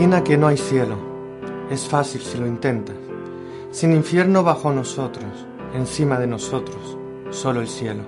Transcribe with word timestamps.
Imagina 0.00 0.24
que 0.24 0.38
no 0.38 0.46
hay 0.46 0.56
cielo. 0.56 0.96
Es 1.70 1.86
fácil 1.86 2.22
si 2.22 2.38
lo 2.38 2.46
intentas. 2.46 2.96
Sin 3.70 3.92
infierno 3.92 4.42
bajo 4.42 4.72
nosotros, 4.72 5.46
encima 5.74 6.18
de 6.18 6.26
nosotros, 6.26 6.96
solo 7.28 7.60
el 7.60 7.68
cielo. 7.68 8.04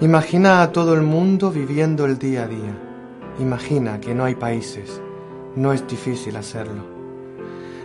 Imagina 0.00 0.62
a 0.62 0.72
todo 0.72 0.94
el 0.94 1.02
mundo 1.02 1.50
viviendo 1.50 2.06
el 2.06 2.18
día 2.18 2.44
a 2.44 2.48
día. 2.48 2.74
Imagina 3.38 4.00
que 4.00 4.14
no 4.14 4.24
hay 4.24 4.36
países. 4.36 5.02
No 5.54 5.74
es 5.74 5.86
difícil 5.86 6.34
hacerlo. 6.34 6.82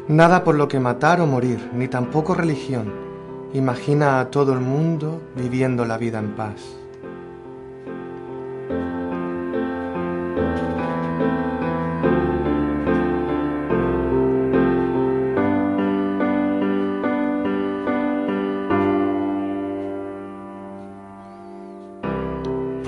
Nada 0.08 0.46
por 0.46 0.56
lo 0.56 0.70
que 0.70 0.80
matar 0.80 1.20
o 1.20 1.28
morir, 1.28 1.70
ni 1.74 1.90
tampoco 1.90 2.34
religión. 2.34 2.94
Imagina 3.54 4.22
a 4.22 4.32
todo 4.32 4.54
el 4.54 4.62
mundo 4.62 5.22
viviendo 5.36 5.84
la 5.84 5.98
vida 5.98 6.20
en 6.20 6.34
paz. 6.34 6.81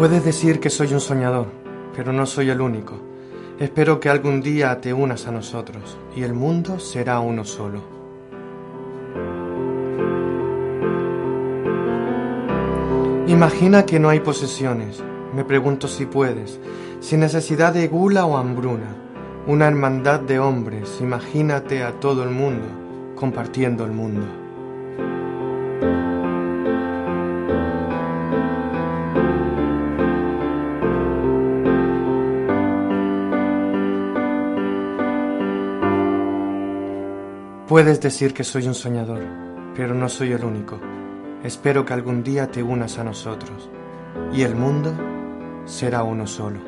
Puedes 0.04 0.26
decir 0.26 0.60
que 0.60 0.70
soy 0.70 0.94
un 0.94 1.00
soñador, 1.00 1.48
pero 1.96 2.12
no 2.12 2.26
soy 2.26 2.50
el 2.50 2.60
único. 2.60 3.00
Espero 3.58 4.02
que 4.02 4.10
algún 4.10 4.42
día 4.42 4.82
te 4.82 4.92
unas 4.92 5.28
a 5.28 5.32
nosotros 5.32 5.98
y 6.14 6.24
el 6.24 6.34
mundo 6.34 6.78
será 6.78 7.22
uno 7.22 7.46
solo. 7.46 7.82
Imagina 13.28 13.86
que 13.86 13.98
no 13.98 14.10
hay 14.10 14.20
posesiones. 14.20 15.02
Me 15.34 15.46
pregunto 15.46 15.88
si 15.88 16.06
puedes, 16.06 16.60
sin 17.00 17.22
necesidad 17.22 17.74
de 17.74 17.88
gula 17.88 18.26
o 18.26 18.36
hambruna. 18.36 18.98
Una 19.48 19.70
hermandad 19.70 20.20
de 20.20 20.38
hombres, 20.38 20.98
imagínate 21.00 21.82
a 21.82 22.02
todo 22.02 22.24
el 22.24 22.30
mundo 22.30 22.66
compartiendo 23.16 23.86
el 23.86 23.94
mundo. 23.94 24.43
Puedes 37.74 38.00
decir 38.00 38.36
que 38.36 38.44
soy 38.44 38.68
un 38.68 38.76
soñador, 38.76 39.24
pero 39.76 39.96
no 39.96 40.08
soy 40.08 40.32
el 40.32 40.46
único. 40.46 40.80
Espero 41.44 41.84
que 41.84 41.94
algún 41.94 42.22
día 42.22 42.52
te 42.52 42.62
unas 42.62 43.00
a 43.00 43.04
nosotros 43.04 43.68
y 44.32 44.44
el 44.44 44.54
mundo 44.54 44.94
será 45.66 46.04
uno 46.04 46.28
solo. 46.28 46.60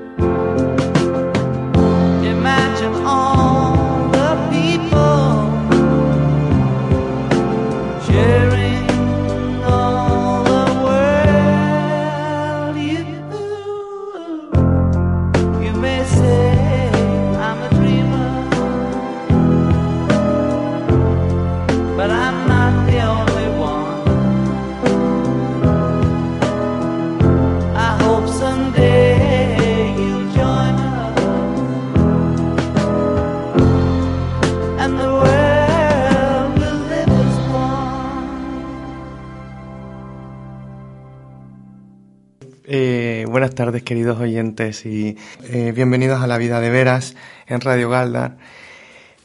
Queridos 43.86 44.20
oyentes, 44.20 44.86
y 44.86 45.16
eh, 45.48 45.72
bienvenidos 45.74 46.22
a 46.22 46.28
La 46.28 46.40
Vida 46.40 46.60
de 46.60 46.72
Veras 46.72 47.16
en 47.48 47.62
Radio 47.62 47.90
Galdar. 47.90 48.36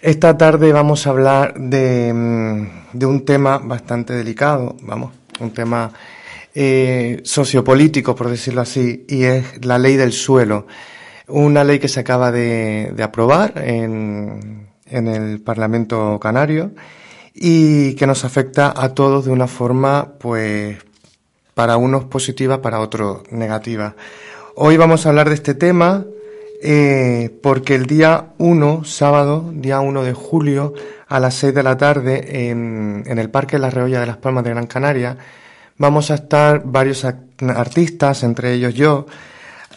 Esta 0.02 0.36
tarde 0.36 0.72
vamos 0.72 1.06
a 1.06 1.10
hablar 1.10 1.54
de, 1.58 2.12
mm, 2.12 2.66
de 2.92 3.06
un 3.06 3.24
tema 3.24 3.58
bastante 3.58 4.12
delicado, 4.12 4.76
vamos, 4.82 5.12
un 5.40 5.50
tema 5.52 5.90
eh, 6.54 7.22
sociopolítico, 7.24 8.14
por 8.14 8.28
decirlo 8.28 8.60
así, 8.60 9.06
y 9.08 9.24
es 9.24 9.64
la 9.64 9.78
ley 9.78 9.96
del 9.96 10.12
suelo. 10.12 10.66
Una 11.26 11.64
ley 11.64 11.78
que 11.78 11.88
se 11.88 12.00
acaba 12.00 12.30
de, 12.30 12.92
de 12.94 13.02
aprobar 13.02 13.54
en, 13.56 14.68
en 14.86 15.08
el 15.08 15.40
Parlamento 15.40 16.20
Canario 16.20 16.72
y 17.32 17.94
que 17.94 18.06
nos 18.06 18.24
afecta 18.26 18.74
a 18.76 18.92
todos 18.94 19.24
de 19.24 19.30
una 19.30 19.46
forma, 19.46 20.12
pues, 20.18 20.76
para 21.54 21.78
unos 21.78 22.04
positiva, 22.04 22.60
para 22.60 22.80
otros 22.80 23.22
negativa. 23.30 23.94
Hoy 24.62 24.76
vamos 24.76 25.06
a 25.06 25.08
hablar 25.08 25.30
de 25.30 25.36
este 25.36 25.54
tema 25.54 26.04
eh, 26.62 27.34
porque 27.42 27.74
el 27.74 27.86
día 27.86 28.34
1, 28.36 28.84
sábado, 28.84 29.50
día 29.54 29.80
1 29.80 30.02
de 30.02 30.12
julio, 30.12 30.74
a 31.08 31.18
las 31.18 31.36
6 31.36 31.54
de 31.54 31.62
la 31.62 31.78
tarde, 31.78 32.50
en, 32.50 33.02
en 33.06 33.18
el 33.18 33.30
Parque 33.30 33.58
La 33.58 33.70
Reolla 33.70 34.00
de 34.00 34.06
las 34.06 34.18
Palmas 34.18 34.44
de 34.44 34.50
Gran 34.50 34.66
Canaria, 34.66 35.16
vamos 35.78 36.10
a 36.10 36.16
estar 36.16 36.60
varios 36.66 37.06
artistas, 37.06 38.22
entre 38.22 38.52
ellos 38.52 38.74
yo, 38.74 39.06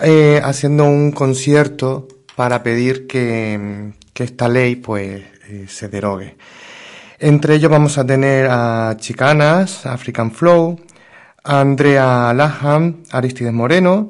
eh, 0.02 0.42
haciendo 0.44 0.84
un 0.84 1.14
concierto 1.14 2.10
para 2.36 2.62
pedir 2.62 3.08
que, 3.08 3.94
que 4.12 4.26
esta 4.26 4.50
ley 4.50 4.76
pues 4.76 5.24
eh, 5.48 5.66
se 5.70 5.88
derogue. 5.88 6.36
Entre 7.20 7.56
ellos 7.56 7.72
vamos 7.72 7.98
a 7.98 8.06
tener 8.06 8.48
a 8.50 8.98
Chicanas, 9.00 9.86
African 9.86 10.34
Flow, 10.34 10.78
a 11.42 11.62
Andrea 11.62 12.34
Laham, 12.34 13.04
Aristides 13.12 13.54
Moreno, 13.54 14.10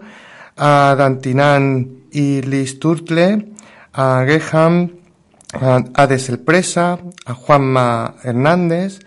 a 0.58 0.96
Dantinan 0.98 2.04
y 2.12 2.42
Liz 2.42 2.80
Turtle, 2.80 3.54
a 3.94 4.24
Geham, 4.26 4.92
a 5.54 5.84
Ades 5.94 6.30
El 6.30 6.40
Presa, 6.40 7.00
a 7.26 7.34
Juanma 7.34 8.16
Hernández, 8.24 9.00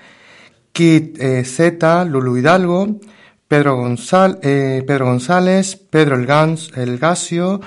Kit 0.73 1.19
eh, 1.21 1.45
Z, 1.45 2.05
Lulu 2.05 2.37
Hidalgo, 2.37 2.89
eh, 2.89 3.01
Pedro 3.49 3.77
González, 3.77 5.77
Pedro 5.77 6.17
El, 6.17 6.27
Gans, 6.27 6.71
El 6.77 6.99
Gasio 6.99 7.61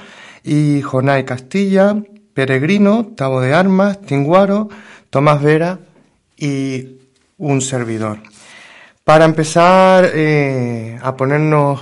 y 0.44 0.82
Jonay 0.82 1.26
Castilla, 1.26 1.96
Peregrino, 2.34 3.14
Tavo 3.16 3.42
de 3.42 3.54
Armas, 3.54 4.02
Tinguaro, 4.02 4.70
Tomás 5.10 5.42
Vera 5.42 5.80
y 6.38 7.00
un 7.38 7.62
servidor. 7.62 8.20
Para 9.04 9.26
empezar 9.26 10.12
eh, 10.14 11.00
a 11.02 11.16
ponernos 11.16 11.80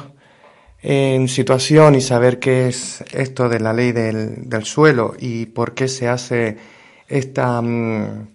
en 0.82 1.28
situación 1.28 1.96
y 1.96 2.02
saber 2.02 2.40
qué 2.40 2.68
es 2.68 3.04
esto 3.12 3.50
de 3.50 3.60
la 3.60 3.74
ley 3.74 3.92
del, 3.92 4.50
del 4.50 4.64
suelo 4.64 5.14
y 5.20 5.48
por 5.48 5.74
qué 5.74 5.88
se 5.88 6.08
hace 6.08 6.58
esta, 7.08 7.62
mm, 7.62 8.28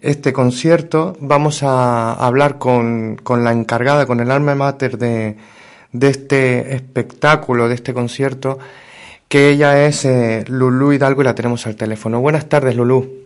este 0.00 0.32
concierto, 0.32 1.16
vamos 1.20 1.62
a 1.62 2.12
hablar 2.12 2.58
con, 2.58 3.16
con 3.16 3.44
la 3.44 3.52
encargada, 3.52 4.06
con 4.06 4.20
el 4.20 4.30
alma 4.30 4.54
mater 4.54 4.98
de, 4.98 5.36
de 5.92 6.08
este 6.08 6.74
espectáculo, 6.74 7.68
de 7.68 7.74
este 7.74 7.92
concierto, 7.92 8.58
que 9.28 9.50
ella 9.50 9.86
es 9.86 10.04
eh, 10.04 10.44
Lulú 10.48 10.92
Hidalgo 10.92 11.22
y 11.22 11.24
la 11.24 11.34
tenemos 11.34 11.66
al 11.66 11.76
teléfono. 11.76 12.20
Buenas 12.20 12.48
tardes, 12.48 12.76
Lulú. 12.76 13.20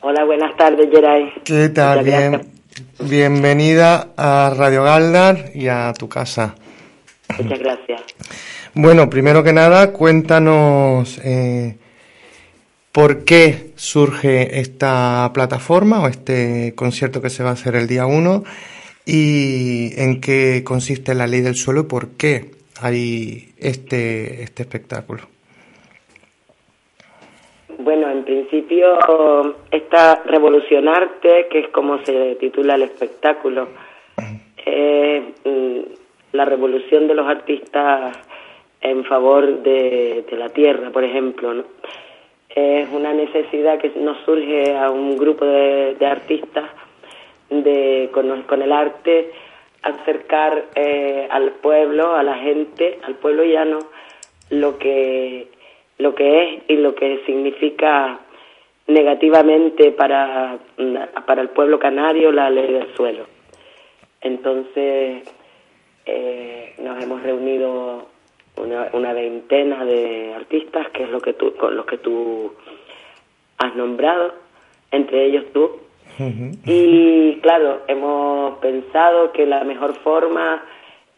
Hola, 0.00 0.24
buenas 0.24 0.56
tardes, 0.56 0.88
Geray. 0.90 1.32
¿Qué 1.44 1.68
tal? 1.68 2.04
Bien, 2.04 2.40
bienvenida 2.98 4.08
a 4.16 4.52
Radio 4.56 4.82
Galdar 4.84 5.50
y 5.54 5.68
a 5.68 5.92
tu 5.96 6.08
casa. 6.08 6.54
Muchas 7.38 7.58
gracias. 7.58 8.02
Bueno, 8.74 9.08
primero 9.10 9.42
que 9.42 9.52
nada, 9.52 9.92
cuéntanos 9.92 11.18
eh, 11.24 11.76
¿Por 12.92 13.24
qué 13.24 13.72
surge 13.74 14.60
esta 14.60 15.30
plataforma 15.32 16.02
o 16.02 16.08
este 16.08 16.74
concierto 16.76 17.22
que 17.22 17.30
se 17.30 17.42
va 17.42 17.48
a 17.48 17.52
hacer 17.54 17.74
el 17.74 17.88
día 17.88 18.04
1? 18.04 18.44
¿Y 19.06 19.98
en 19.98 20.20
qué 20.20 20.62
consiste 20.62 21.14
la 21.14 21.26
ley 21.26 21.40
del 21.40 21.54
suelo 21.54 21.80
y 21.80 21.84
por 21.84 22.10
qué 22.18 22.50
hay 22.82 23.54
este, 23.58 24.42
este 24.42 24.64
espectáculo? 24.64 25.22
Bueno, 27.78 28.10
en 28.10 28.24
principio 28.24 29.56
esta 29.70 30.22
Revolucionarte, 30.26 31.48
que 31.50 31.60
es 31.60 31.68
como 31.68 32.04
se 32.04 32.36
titula 32.38 32.74
el 32.74 32.82
espectáculo, 32.82 33.68
es 34.66 35.22
mm, 35.46 35.80
la 36.32 36.44
revolución 36.44 37.06
de 37.08 37.14
los 37.14 37.26
artistas 37.26 38.18
en 38.80 39.04
favor 39.04 39.62
de, 39.62 40.24
la 40.32 40.48
tierra, 40.48 40.90
por 40.90 41.04
ejemplo. 41.04 41.64
Es 42.48 42.88
una 42.92 43.12
necesidad 43.12 43.78
que 43.78 43.90
nos 43.96 44.18
surge 44.24 44.76
a 44.76 44.90
un 44.90 45.16
grupo 45.16 45.44
de, 45.44 45.96
artistas 46.04 46.64
de, 47.48 48.10
con, 48.12 48.62
el 48.62 48.72
arte 48.72 49.30
acercar 49.82 50.66
eh, 50.74 51.26
al 51.30 51.52
pueblo, 51.52 52.14
a 52.14 52.22
la 52.22 52.36
gente, 52.36 52.98
al 53.04 53.14
pueblo 53.16 53.44
llano, 53.44 53.78
lo 54.50 54.78
que 54.78 55.48
lo 55.98 56.14
que 56.14 56.42
es 56.42 56.62
y 56.68 56.76
lo 56.76 56.94
que 56.94 57.22
significa 57.26 58.18
negativamente 58.86 59.92
para, 59.92 60.58
para 61.26 61.42
el 61.42 61.48
pueblo 61.50 61.78
canario 61.78 62.32
la 62.32 62.50
ley 62.50 62.72
del 62.72 62.94
suelo. 62.96 63.26
Entonces, 64.20 65.22
eh, 66.06 66.74
nos 66.78 67.02
hemos 67.02 67.22
reunido 67.22 68.06
una, 68.56 68.88
una, 68.92 69.12
veintena 69.12 69.84
de 69.84 70.34
artistas, 70.34 70.88
que 70.90 71.04
es 71.04 71.10
lo 71.10 71.20
que 71.20 71.32
tú, 71.32 71.54
con 71.56 71.76
los 71.76 71.86
que 71.86 71.98
tú 71.98 72.52
has 73.58 73.74
nombrado, 73.76 74.34
entre 74.90 75.26
ellos 75.26 75.44
tú. 75.52 75.78
Y 76.66 77.38
claro, 77.40 77.82
hemos 77.88 78.58
pensado 78.58 79.32
que 79.32 79.46
la 79.46 79.64
mejor 79.64 79.94
forma 80.00 80.62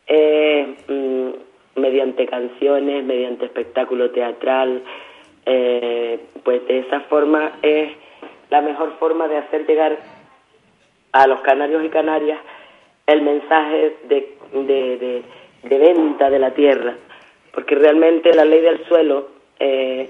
es 0.06 0.68
mm, 0.88 1.30
mediante 1.76 2.26
canciones, 2.26 3.04
mediante 3.04 3.46
espectáculo 3.46 4.10
teatral, 4.12 4.82
eh, 5.46 6.20
pues 6.42 6.66
de 6.68 6.78
esa 6.80 7.00
forma 7.00 7.52
es 7.62 7.90
la 8.50 8.60
mejor 8.60 8.96
forma 8.98 9.26
de 9.28 9.38
hacer 9.38 9.66
llegar 9.66 9.98
a 11.12 11.26
los 11.26 11.40
canarios 11.40 11.84
y 11.84 11.88
canarias 11.88 12.38
el 13.06 13.22
mensaje 13.22 13.96
de, 14.08 14.36
de, 14.52 15.22
de, 15.62 15.78
venta 15.78 16.30
de 16.30 16.38
la 16.38 16.52
tierra, 16.52 16.96
porque 17.52 17.74
realmente 17.74 18.32
la 18.34 18.44
ley 18.44 18.60
del 18.60 18.84
suelo 18.86 19.28
eh, 19.58 20.08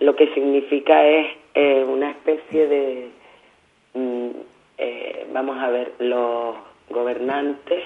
lo 0.00 0.14
que 0.14 0.32
significa 0.34 1.04
es 1.06 1.26
eh, 1.54 1.84
una 1.84 2.10
especie 2.10 2.66
de, 2.66 3.08
mm, 3.94 4.30
vamos 5.32 5.58
a 5.58 5.70
ver, 5.70 5.92
los 5.98 6.56
gobernantes 6.90 7.82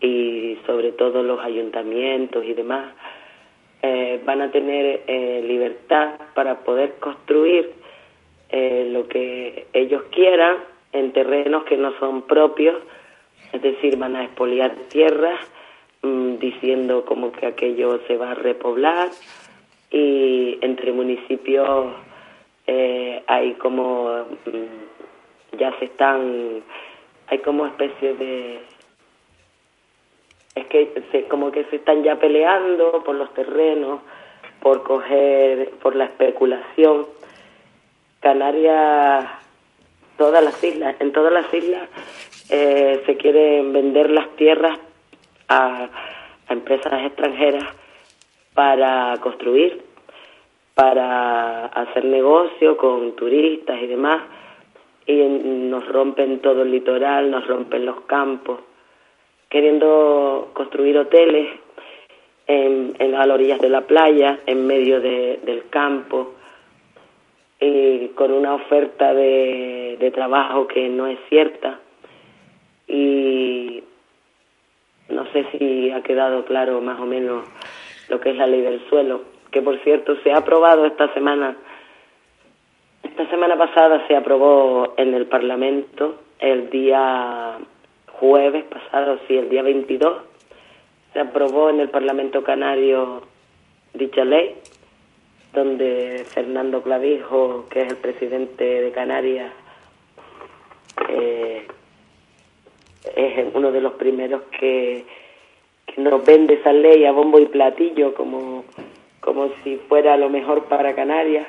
y 0.00 0.58
sobre 0.66 0.92
todo 0.92 1.22
los 1.22 1.40
ayuntamientos 1.40 2.44
y 2.44 2.54
demás 2.54 2.92
eh, 3.82 4.20
van 4.24 4.42
a 4.42 4.50
tener 4.50 5.02
eh, 5.06 5.42
libertad 5.44 6.14
para 6.34 6.60
poder 6.60 6.94
construir 7.00 7.72
eh, 8.50 8.88
lo 8.92 9.08
que 9.08 9.66
ellos 9.72 10.04
quieran 10.10 10.58
en 10.92 11.12
terrenos 11.12 11.64
que 11.64 11.76
no 11.76 11.92
son 11.98 12.22
propios, 12.22 12.76
es 13.52 13.62
decir, 13.62 13.96
van 13.96 14.16
a 14.16 14.24
expoliar 14.24 14.74
tierras 14.88 15.40
mm, 16.02 16.36
diciendo 16.36 17.04
como 17.04 17.32
que 17.32 17.46
aquello 17.46 18.00
se 18.06 18.16
va 18.16 18.32
a 18.32 18.34
repoblar 18.34 19.10
y 19.90 20.58
entre 20.62 20.92
municipios 20.92 21.94
hay 23.26 23.54
como 23.54 24.24
mm, 24.46 25.58
ya 25.58 25.78
se 25.78 25.86
están 25.86 26.62
hay 27.28 27.38
como 27.38 27.66
especie 27.66 28.14
de 28.14 28.60
es 30.54 30.66
que 30.66 31.02
se, 31.10 31.24
como 31.28 31.50
que 31.50 31.64
se 31.64 31.76
están 31.76 32.02
ya 32.02 32.16
peleando 32.16 33.02
por 33.04 33.14
los 33.14 33.32
terrenos, 33.32 34.00
por 34.60 34.82
coger, 34.82 35.70
por 35.82 35.96
la 35.96 36.04
especulación. 36.04 37.06
Canarias, 38.20 39.30
todas 40.18 40.44
las 40.44 40.62
islas, 40.62 40.94
en 41.00 41.12
todas 41.12 41.32
las 41.32 41.52
islas 41.52 41.88
eh, 42.54 43.02
se 43.06 43.16
quieren 43.16 43.72
vender 43.72 44.10
las 44.10 44.28
tierras 44.36 44.78
a, 45.48 45.88
empresas 46.50 47.06
extranjeras 47.06 47.64
para 48.52 49.16
construir, 49.22 49.80
para 50.74 51.64
hacer 51.64 52.04
negocio 52.04 52.76
con 52.76 53.16
turistas 53.16 53.80
y 53.80 53.86
demás, 53.86 54.20
y 55.06 55.16
nos 55.16 55.88
rompen 55.88 56.40
todo 56.40 56.60
el 56.60 56.72
litoral, 56.72 57.30
nos 57.30 57.46
rompen 57.46 57.86
los 57.86 58.02
campos 58.02 58.60
queriendo 59.48 60.50
construir 60.52 60.98
hoteles 60.98 61.58
en, 62.46 62.94
las 62.98 63.28
orillas 63.28 63.60
de 63.60 63.70
la 63.70 63.82
playa, 63.82 64.40
en 64.44 64.66
medio 64.66 65.00
del 65.00 65.64
campo, 65.70 66.34
y 67.60 68.08
con 68.08 68.30
una 68.30 68.54
oferta 68.54 69.14
de 69.14 70.12
trabajo 70.14 70.66
que 70.66 70.88
no 70.90 71.06
es 71.06 71.18
cierta. 71.28 71.81
Y 72.92 73.82
no 75.08 75.24
sé 75.32 75.46
si 75.50 75.90
ha 75.90 76.02
quedado 76.02 76.44
claro 76.44 76.80
más 76.82 77.00
o 77.00 77.06
menos 77.06 77.46
lo 78.10 78.20
que 78.20 78.30
es 78.30 78.36
la 78.36 78.46
ley 78.46 78.60
del 78.60 78.86
suelo, 78.90 79.22
que 79.50 79.62
por 79.62 79.78
cierto 79.82 80.14
se 80.22 80.30
ha 80.30 80.38
aprobado 80.38 80.84
esta 80.84 81.12
semana. 81.14 81.56
Esta 83.02 83.28
semana 83.30 83.56
pasada 83.56 84.06
se 84.06 84.14
aprobó 84.14 84.92
en 84.98 85.14
el 85.14 85.26
Parlamento 85.26 86.20
el 86.38 86.68
día 86.68 87.58
jueves 88.12 88.64
pasado, 88.64 89.18
sí, 89.26 89.36
el 89.38 89.48
día 89.48 89.62
22, 89.62 90.18
se 91.14 91.20
aprobó 91.20 91.70
en 91.70 91.80
el 91.80 91.88
Parlamento 91.88 92.42
Canario 92.42 93.22
dicha 93.94 94.24
ley, 94.24 94.54
donde 95.54 96.24
Fernando 96.28 96.82
Clavijo, 96.82 97.66
que 97.70 97.82
es 97.82 97.88
el 97.92 97.96
presidente 97.96 98.64
de 98.64 98.92
Canarias, 98.92 99.52
eh, 101.08 101.66
es 103.16 103.54
uno 103.54 103.72
de 103.72 103.80
los 103.80 103.94
primeros 103.94 104.42
que, 104.58 105.04
que, 105.86 106.00
nos 106.00 106.24
vende 106.24 106.54
esa 106.54 106.72
ley 106.72 107.04
a 107.04 107.12
bombo 107.12 107.38
y 107.38 107.46
platillo 107.46 108.14
como, 108.14 108.64
como 109.20 109.50
si 109.62 109.76
fuera 109.88 110.16
lo 110.16 110.28
mejor 110.28 110.64
para 110.64 110.94
Canarias 110.94 111.46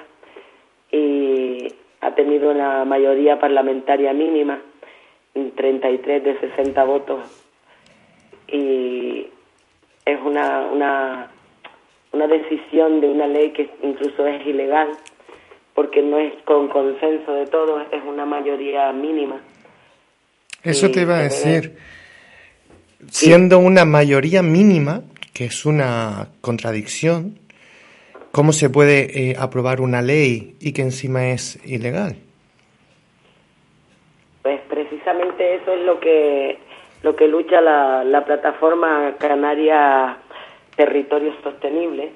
y 0.92 1.68
ha 2.02 2.16
tenido 2.16 2.52
una 2.52 2.86
mayoría 2.86 3.40
parlamentaria 3.40 4.14
mínima 4.14 4.60
33 5.34 6.24
de 6.24 6.40
60 6.40 6.84
votos 6.84 7.22
y 8.48 9.28
es 10.06 10.20
una, 10.24 10.68
una, 10.72 11.32
una 12.12 12.28
decisión 12.28 13.02
de 13.02 13.10
una 13.10 13.28
ley 13.28 13.52
que 13.52 13.70
incluso 13.82 14.28
es 14.28 14.46
ilegal 14.46 14.90
porque 15.74 16.02
no 16.02 16.20
es 16.20 16.34
con 16.44 16.68
consenso 16.68 17.34
de 17.34 17.48
todos, 17.48 17.84
es 17.92 18.04
una 18.04 18.26
mayoría 18.26 18.92
mínima. 18.92 19.42
Eso 20.64 20.92
te 20.92 21.02
iba 21.02 21.18
a 21.18 21.24
decir, 21.24 21.78
siendo 23.10 23.60
una 23.60 23.86
mayoría 23.86 24.42
mínima, 24.42 25.02
que 25.34 25.46
es 25.46 25.66
una 25.66 26.30
contradicción, 26.42 27.40
¿cómo 28.32 28.54
se 28.54 28.70
puede 28.70 29.32
eh, 29.32 29.36
aprobar 29.38 29.82
una 29.82 30.02
ley 30.02 30.56
y 30.60 30.72
que 30.72 30.82
encima 30.82 31.28
es 31.28 31.60
ilegal? 31.66 32.16
precisamente 34.70 35.56
eso 35.56 35.74
es 35.74 35.82
lo 35.86 36.00
que 36.00 36.58
lo 37.04 37.16
que 37.16 37.28
lucha 37.28 37.60
la, 37.62 38.04
la 38.04 38.24
plataforma 38.24 39.16
canaria 39.20 40.18
Territorios 40.76 41.36
Sostenibles. 41.44 42.12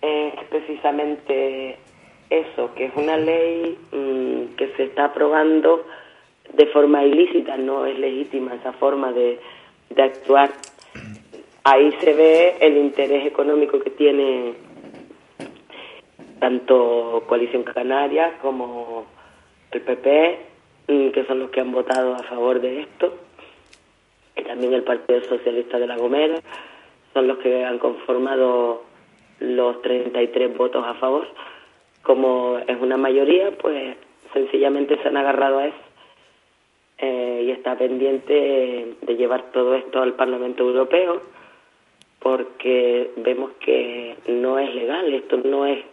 Es 0.00 0.34
precisamente 0.48 1.76
eso, 2.30 2.74
que 2.74 2.86
es 2.86 2.92
una 2.96 3.16
ley 3.16 3.78
mm, 3.92 4.56
que 4.56 4.72
se 4.76 4.84
está 4.84 5.06
aprobando 5.06 5.84
de 6.56 6.66
forma 6.66 7.04
ilícita, 7.04 7.56
no 7.56 7.86
es 7.86 7.98
legítima 7.98 8.54
esa 8.54 8.72
forma 8.72 9.12
de, 9.12 9.38
de 9.90 10.02
actuar. 10.02 10.50
Ahí 11.64 11.92
se 12.00 12.14
ve 12.14 12.56
el 12.60 12.76
interés 12.76 13.26
económico 13.26 13.80
que 13.80 13.90
tiene 13.90 14.54
tanto 16.38 17.24
Coalición 17.26 17.62
Canaria 17.64 18.38
como 18.40 19.06
el 19.72 19.80
PP 19.80 20.38
que 20.86 21.24
son 21.26 21.40
los 21.40 21.50
que 21.50 21.60
han 21.60 21.72
votado 21.72 22.14
a 22.14 22.22
favor 22.22 22.60
de 22.60 22.82
esto, 22.82 23.12
y 24.36 24.42
también 24.42 24.72
el 24.72 24.84
Partido 24.84 25.20
Socialista 25.24 25.78
de 25.78 25.86
La 25.86 25.96
Gomera, 25.96 26.40
son 27.12 27.26
los 27.26 27.38
que 27.38 27.64
han 27.64 27.78
conformado 27.78 28.84
los 29.40 29.82
33 29.82 30.56
votos 30.56 30.84
a 30.86 30.94
favor. 30.94 31.26
Como 32.02 32.58
es 32.58 32.80
una 32.80 32.96
mayoría, 32.96 33.50
pues 33.58 33.96
sencillamente 34.32 34.96
se 35.02 35.08
han 35.08 35.16
agarrado 35.16 35.58
a 35.58 35.66
eso 35.66 35.85
eh, 36.98 37.42
y 37.46 37.50
está 37.50 37.76
pendiente 37.76 38.94
de 39.00 39.16
llevar 39.16 39.50
todo 39.52 39.74
esto 39.74 40.02
al 40.02 40.14
Parlamento 40.14 40.64
Europeo 40.64 41.22
porque 42.20 43.10
vemos 43.16 43.52
que 43.60 44.16
no 44.28 44.58
es 44.58 44.74
legal, 44.74 45.12
esto 45.14 45.36
no 45.38 45.66
es 45.66 45.84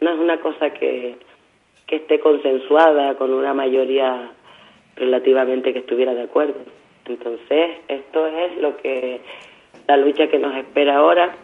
no 0.00 0.10
es 0.10 0.18
una 0.18 0.40
cosa 0.40 0.70
que, 0.70 1.16
que 1.86 1.96
esté 1.96 2.20
consensuada 2.20 3.16
con 3.16 3.32
una 3.32 3.52
mayoría 3.52 4.30
relativamente 4.96 5.72
que 5.72 5.80
estuviera 5.80 6.14
de 6.14 6.22
acuerdo. 6.22 6.54
Entonces, 7.06 7.70
esto 7.88 8.26
es 8.26 8.58
lo 8.58 8.76
que 8.76 9.20
la 9.86 9.96
lucha 9.96 10.28
que 10.28 10.38
nos 10.38 10.54
espera 10.56 10.96
ahora 10.96 11.34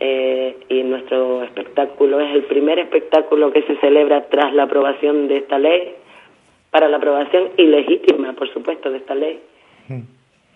eh, 0.00 0.56
y 0.68 0.82
nuestro 0.82 1.42
espectáculo 1.44 2.20
es 2.20 2.34
el 2.34 2.44
primer 2.44 2.78
espectáculo 2.78 3.52
que 3.52 3.62
se 3.62 3.76
celebra 3.76 4.26
tras 4.28 4.52
la 4.52 4.64
aprobación 4.64 5.28
de 5.28 5.38
esta 5.38 5.58
ley, 5.58 5.94
para 6.70 6.88
la 6.88 6.96
aprobación 6.98 7.50
ilegítima, 7.56 8.32
por 8.34 8.52
supuesto, 8.52 8.90
de 8.90 8.98
esta 8.98 9.14
ley. 9.14 9.40
Mm. 9.88 10.00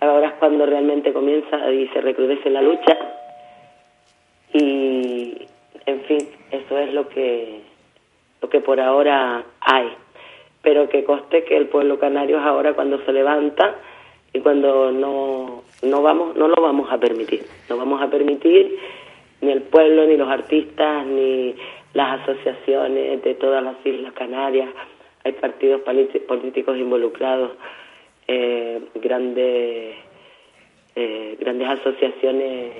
Ahora 0.01 0.29
es 0.29 0.35
cuando 0.35 0.65
realmente 0.67 1.13
comienza 1.13 1.71
y 1.71 1.89
se 1.89 2.01
recrudece 2.01 2.49
la 2.51 2.63
lucha 2.63 2.97
y, 4.53 5.47
en 5.87 6.01
fin, 6.03 6.29
eso 6.51 6.79
es 6.79 6.93
lo 6.93 7.09
que 7.09 7.61
lo 8.43 8.49
que 8.49 8.61
por 8.61 8.81
ahora 8.81 9.45
hay. 9.61 9.89
Pero 10.63 10.89
que 10.89 11.05
coste 11.05 11.45
que 11.45 11.57
el 11.57 11.69
pueblo 11.69 11.99
canario 11.99 12.41
ahora 12.41 12.75
cuando 12.75 13.05
se 13.05 13.13
levanta 13.13 13.77
y 14.33 14.41
cuando 14.41 14.91
no 14.93 15.63
no 15.83 16.03
vamos 16.03 16.37
no 16.37 16.49
lo 16.49 16.61
vamos 16.61 16.91
a 16.91 16.99
permitir. 16.99 17.45
No 17.69 17.77
vamos 17.77 18.03
a 18.03 18.09
permitir 18.09 18.79
ni 19.41 19.51
el 19.51 19.63
pueblo 19.63 20.07
ni 20.07 20.17
los 20.17 20.29
artistas 20.29 21.07
ni 21.07 21.55
las 21.95 22.21
asociaciones 22.21 23.23
de 23.23 23.35
todas 23.35 23.63
las 23.63 23.75
islas 23.85 24.13
canarias. 24.15 24.71
Hay 25.25 25.33
partidos 25.33 25.83
políticos 25.83 26.77
involucrados, 26.79 27.53
eh, 28.27 28.81
grandes 28.95 29.97
eh, 30.97 31.37
grandes 31.39 31.69
asociaciones 31.69 32.73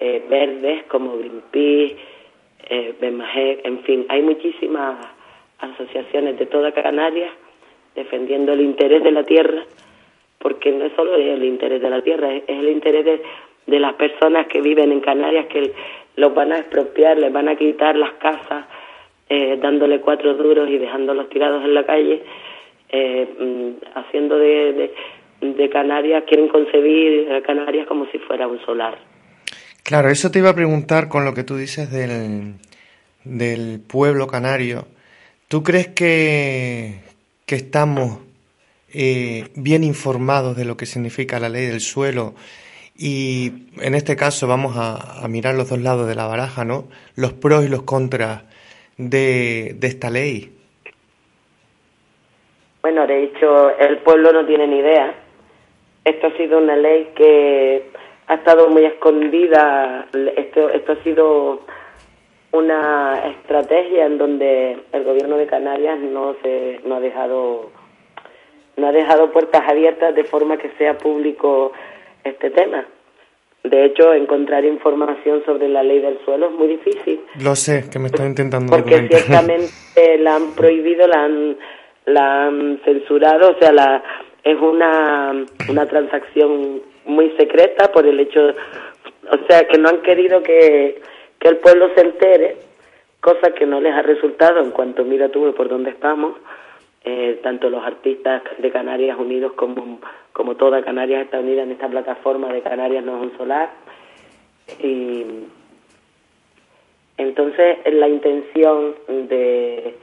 eh, 0.00 0.24
verdes 0.28 0.84
como 0.84 1.18
Greenpeace, 1.18 1.96
eh, 2.68 2.94
en 3.64 3.82
fin, 3.84 4.06
hay 4.08 4.22
muchísimas 4.22 4.96
asociaciones 5.58 6.38
de 6.38 6.46
toda 6.46 6.72
Canarias 6.72 7.30
defendiendo 7.94 8.52
el 8.52 8.62
interés 8.62 9.02
de 9.04 9.12
la 9.12 9.24
tierra, 9.24 9.64
porque 10.38 10.72
no 10.72 10.86
es 10.86 10.92
solo 10.94 11.14
el 11.14 11.44
interés 11.44 11.82
de 11.82 11.90
la 11.90 12.02
tierra, 12.02 12.34
es, 12.34 12.42
el 12.48 12.68
interés 12.68 13.20
de, 13.66 13.78
las 13.78 13.94
personas 13.94 14.46
que 14.46 14.60
viven 14.60 14.92
en 14.92 15.00
Canarias 15.00 15.46
que 15.46 15.72
los 16.16 16.34
van 16.34 16.52
a 16.52 16.58
expropiar, 16.58 17.18
les 17.18 17.32
van 17.32 17.48
a 17.48 17.56
quitar 17.56 17.96
las 17.96 18.12
casas, 18.14 18.61
eh, 19.34 19.58
dándole 19.62 20.00
cuatro 20.00 20.34
duros 20.34 20.68
y 20.68 20.78
dejándolos 20.78 21.28
tirados 21.30 21.64
en 21.64 21.74
la 21.74 21.86
calle, 21.86 22.22
eh, 22.90 23.28
mm, 23.40 23.98
haciendo 23.98 24.36
de, 24.36 24.92
de 25.40 25.70
Canarias, 25.70 26.24
quieren 26.26 26.48
concebir 26.48 27.42
Canarias 27.46 27.86
como 27.86 28.06
si 28.10 28.18
fuera 28.18 28.46
un 28.46 28.60
solar. 28.66 28.98
Claro, 29.82 30.10
eso 30.10 30.30
te 30.30 30.38
iba 30.38 30.50
a 30.50 30.54
preguntar 30.54 31.08
con 31.08 31.24
lo 31.24 31.34
que 31.34 31.44
tú 31.44 31.56
dices 31.56 31.90
del, 31.90 32.54
del 33.24 33.80
pueblo 33.80 34.26
canario. 34.26 34.86
¿Tú 35.48 35.62
crees 35.62 35.88
que, 35.88 37.00
que 37.46 37.56
estamos 37.56 38.20
eh, 38.92 39.48
bien 39.56 39.84
informados 39.84 40.56
de 40.56 40.64
lo 40.64 40.76
que 40.76 40.86
significa 40.86 41.40
la 41.40 41.48
ley 41.48 41.66
del 41.66 41.80
suelo? 41.80 42.34
Y 42.96 43.66
en 43.80 43.94
este 43.94 44.16
caso 44.16 44.46
vamos 44.46 44.76
a, 44.76 45.26
mirar 45.28 45.54
los 45.54 45.68
dos 45.68 45.80
lados 45.80 46.06
de 46.06 46.14
la 46.14 46.26
baraja, 46.26 46.64
¿no? 46.64 46.88
Los 47.16 47.32
pros 47.32 47.64
y 47.64 47.68
los 47.68 47.82
contras 47.82 48.42
de, 49.10 49.74
de 49.76 49.86
esta 49.86 50.10
ley. 50.10 50.52
Bueno, 52.82 53.06
de 53.06 53.24
hecho, 53.24 53.70
el 53.78 53.98
pueblo 53.98 54.32
no 54.32 54.44
tiene 54.44 54.66
ni 54.66 54.78
idea. 54.78 55.14
Esto 56.04 56.26
ha 56.26 56.36
sido 56.36 56.58
una 56.58 56.76
ley 56.76 57.12
que 57.14 57.84
ha 58.26 58.34
estado 58.34 58.68
muy 58.70 58.84
escondida. 58.84 60.08
Esto, 60.36 60.68
esto 60.70 60.92
ha 60.92 61.02
sido 61.04 61.60
una 62.52 63.28
estrategia 63.28 64.06
en 64.06 64.18
donde 64.18 64.78
el 64.92 65.04
gobierno 65.04 65.36
de 65.36 65.46
Canarias 65.46 65.98
no 65.98 66.34
se 66.42 66.80
no 66.84 66.96
ha 66.96 67.00
dejado 67.00 67.70
no 68.76 68.88
ha 68.88 68.92
dejado 68.92 69.32
puertas 69.32 69.62
abiertas 69.66 70.14
de 70.14 70.24
forma 70.24 70.58
que 70.58 70.70
sea 70.76 70.98
público 70.98 71.72
este 72.24 72.50
tema. 72.50 72.84
De 73.64 73.84
hecho, 73.84 74.12
encontrar 74.12 74.64
información 74.64 75.44
sobre 75.44 75.68
la 75.68 75.82
ley 75.82 76.00
del 76.00 76.18
suelo 76.24 76.46
es 76.46 76.52
muy 76.52 76.68
difícil. 76.68 77.20
Lo 77.40 77.54
sé, 77.54 77.84
que 77.90 77.98
me 77.98 78.06
estoy 78.06 78.26
intentando 78.26 78.72
Porque 78.72 79.06
ciertamente 79.10 80.18
la 80.18 80.36
han 80.36 80.52
prohibido, 80.54 81.06
la 81.06 81.24
han, 81.24 81.56
la 82.06 82.46
han 82.46 82.80
censurado, 82.84 83.50
o 83.50 83.58
sea, 83.60 83.72
la, 83.72 84.02
es 84.42 84.60
una, 84.60 85.44
una 85.68 85.86
transacción 85.86 86.82
muy 87.04 87.30
secreta 87.38 87.92
por 87.92 88.06
el 88.06 88.18
hecho, 88.18 88.48
o 88.48 89.46
sea, 89.48 89.66
que 89.68 89.78
no 89.78 89.88
han 89.88 90.02
querido 90.02 90.42
que, 90.42 91.00
que 91.38 91.48
el 91.48 91.58
pueblo 91.58 91.90
se 91.94 92.02
entere, 92.02 92.56
cosa 93.20 93.52
que 93.52 93.66
no 93.66 93.80
les 93.80 93.94
ha 93.94 94.02
resultado 94.02 94.60
en 94.60 94.72
cuanto 94.72 95.04
mira 95.04 95.28
tú 95.28 95.54
por 95.54 95.68
dónde 95.68 95.90
estamos, 95.90 96.36
eh, 97.04 97.40
tanto 97.42 97.70
los 97.70 97.84
artistas 97.84 98.42
de 98.58 98.70
Canarias 98.70 99.18
Unidos 99.18 99.52
como, 99.54 100.00
como 100.32 100.56
toda 100.56 100.84
Canarias 100.84 101.24
está 101.24 101.40
unida 101.40 101.62
en 101.62 101.72
esta 101.72 101.88
plataforma 101.88 102.52
de 102.52 102.62
Canarias 102.62 103.04
No 103.04 103.16
es 103.16 103.30
un 103.30 103.36
solar. 103.36 103.70
Y 104.80 105.24
entonces 107.18 107.78
la 107.92 108.08
intención 108.08 108.94
de 109.06 109.96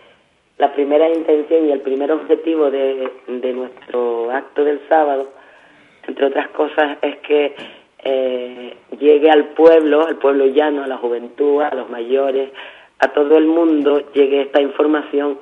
la 0.58 0.74
primera 0.74 1.10
intención 1.10 1.68
y 1.68 1.72
el 1.72 1.82
primer 1.82 2.12
objetivo 2.12 2.70
de, 2.70 3.10
de 3.28 3.54
nuestro 3.54 4.30
acto 4.32 4.64
del 4.64 4.82
sábado 4.90 5.40
entre 6.10 6.26
otras 6.26 6.50
cosas, 6.50 6.98
es 7.02 7.18
que 7.20 7.56
eh, 8.04 8.74
llegue 9.00 9.30
al 9.30 9.50
pueblo, 9.50 10.06
al 10.06 10.18
pueblo 10.18 10.48
llano, 10.48 10.84
a 10.84 10.88
la 10.88 10.98
juventud, 10.98 11.62
a 11.62 11.74
los 11.76 11.90
mayores, 11.90 12.52
a 13.00 13.10
todo 13.10 13.38
el 13.38 13.46
mundo, 13.46 14.12
llegue 14.14 14.42
esta 14.42 14.62
información 14.62 15.40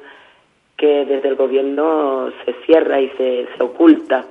que 0.75 1.05
desde 1.05 1.29
el 1.29 1.35
gobierno 1.35 2.31
se 2.45 2.53
cierra 2.65 2.99
y 2.99 3.09
se, 3.17 3.47
se 3.55 3.63
oculta. 3.63 4.25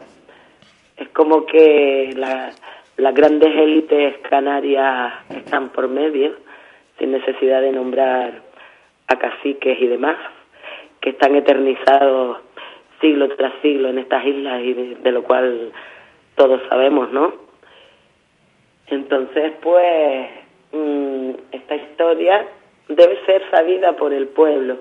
Como 1.16 1.46
que 1.46 2.10
las 2.14 3.14
grandes 3.14 3.48
élites 3.48 4.18
canarias 4.28 5.14
están 5.30 5.70
por 5.70 5.88
medio, 5.88 6.34
sin 6.98 7.12
necesidad 7.12 7.62
de 7.62 7.72
nombrar 7.72 8.42
a 9.06 9.18
caciques 9.18 9.80
y 9.80 9.86
demás, 9.86 10.18
que 11.00 11.10
están 11.10 11.34
eternizados 11.34 12.40
siglo 13.00 13.34
tras 13.34 13.54
siglo 13.62 13.88
en 13.88 13.98
estas 14.00 14.26
islas 14.26 14.60
y 14.62 14.74
de 14.74 15.10
lo 15.10 15.22
cual 15.22 15.72
todos 16.34 16.60
sabemos, 16.68 17.10
¿no? 17.10 17.32
Entonces, 18.88 19.52
pues, 19.62 20.28
mm, 20.72 21.30
esta 21.50 21.76
historia 21.76 22.46
debe 22.88 23.24
ser 23.24 23.42
sabida 23.50 23.96
por 23.96 24.12
el 24.12 24.28
pueblo. 24.28 24.80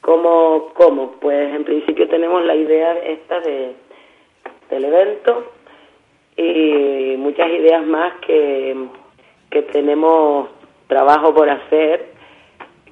¿Cómo? 0.00 0.72
¿Cómo? 0.74 1.12
Pues 1.20 1.54
en 1.54 1.62
principio 1.62 2.08
tenemos 2.08 2.44
la 2.44 2.56
idea 2.56 2.98
esta 3.04 3.38
de, 3.38 3.76
del 4.68 4.84
evento 4.84 5.59
y 6.42 7.16
muchas 7.16 7.48
ideas 7.50 7.86
más 7.86 8.14
que, 8.26 8.76
que 9.50 9.62
tenemos 9.62 10.48
trabajo 10.86 11.34
por 11.34 11.48
hacer, 11.50 12.06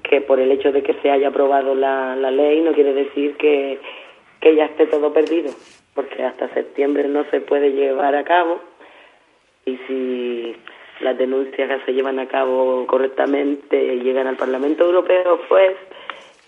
que 0.03 0.21
por 0.21 0.41
el 0.41 0.53
hecho 0.53 0.73
de 0.73 0.83
que 0.83 0.95
se 1.03 1.11
haya 1.11 1.29
aprobado 1.29 1.75
la, 1.75 2.17
la 2.17 2.31
ley 2.31 2.61
no 2.61 2.73
quiere 2.73 2.93
decir 2.93 3.37
que, 3.37 3.79
que 4.41 4.55
ya 4.55 4.67
esté 4.67 4.87
todo 4.87 5.13
perdido 5.13 5.53
porque 5.99 6.23
hasta 6.23 6.49
septiembre 6.55 7.09
no 7.09 7.25
se 7.29 7.41
puede 7.41 7.73
llevar 7.73 8.15
a 8.15 8.23
cabo 8.23 8.61
y 9.65 9.77
si 9.89 10.57
las 11.01 11.19
denuncias 11.19 11.69
que 11.69 11.87
se 11.87 11.93
llevan 11.93 12.21
a 12.21 12.29
cabo 12.29 12.87
correctamente 12.87 13.97
llegan 13.97 14.29
al 14.29 14.37
Parlamento 14.37 14.85
Europeo, 14.85 15.41
pues 15.49 15.73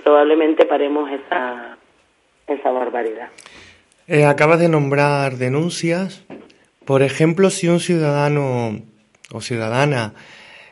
probablemente 0.04 0.66
paremos 0.66 1.10
esa, 1.10 1.76
esa 2.46 2.70
barbaridad. 2.70 3.30
Eh, 4.06 4.24
acabas 4.24 4.60
de 4.60 4.68
nombrar 4.68 5.32
denuncias. 5.32 6.24
Por 6.84 7.02
ejemplo, 7.02 7.50
si 7.50 7.68
un 7.68 7.80
ciudadano 7.80 8.82
o 9.32 9.40
ciudadana 9.40 10.14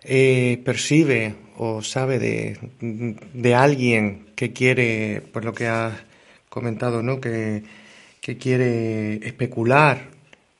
eh, 0.03 0.61
percibe 0.65 1.35
o 1.57 1.83
sabe 1.83 2.19
de, 2.19 2.59
de 2.81 3.55
alguien 3.55 4.27
que 4.35 4.53
quiere, 4.53 5.23
por 5.33 5.45
lo 5.45 5.53
que 5.53 5.67
has 5.67 5.95
comentado, 6.49 7.03
¿no? 7.03 7.21
que 7.21 7.63
que 8.29 8.37
quiere 8.37 9.27
especular 9.27 10.11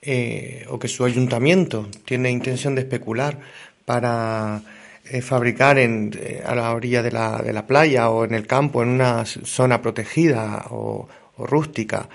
eh, 0.01 0.65
o 0.71 0.79
que 0.79 0.89
su 0.89 1.05
ayuntamiento 1.05 1.87
tiene 2.07 2.31
intención 2.31 2.75
de 2.75 2.81
especular 2.81 3.39
para 3.85 4.63
eh, 5.05 5.21
fabricar 5.21 5.79
en, 5.79 6.11
a 6.47 6.55
la 6.55 6.73
orilla 6.73 7.03
de 7.03 7.13
la, 7.13 7.43
de 7.43 7.53
la, 7.53 7.67
playa 7.67 8.09
o 8.09 8.25
en 8.25 8.33
el 8.33 8.47
campo, 8.47 8.83
en 8.83 8.89
una 8.89 9.27
zona 9.27 9.83
protegida 9.83 10.65
o, 10.71 11.09
rústica, 11.37 12.09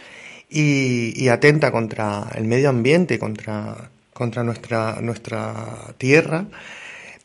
y, 0.53 1.27
atenta 1.29 1.71
contra 1.71 2.27
el 2.35 2.45
medio 2.45 2.69
ambiente, 2.69 3.17
contra, 3.17 3.89
contra 4.13 4.43
nuestra, 4.43 5.01
nuestra 5.01 5.53
tierra, 5.97 6.45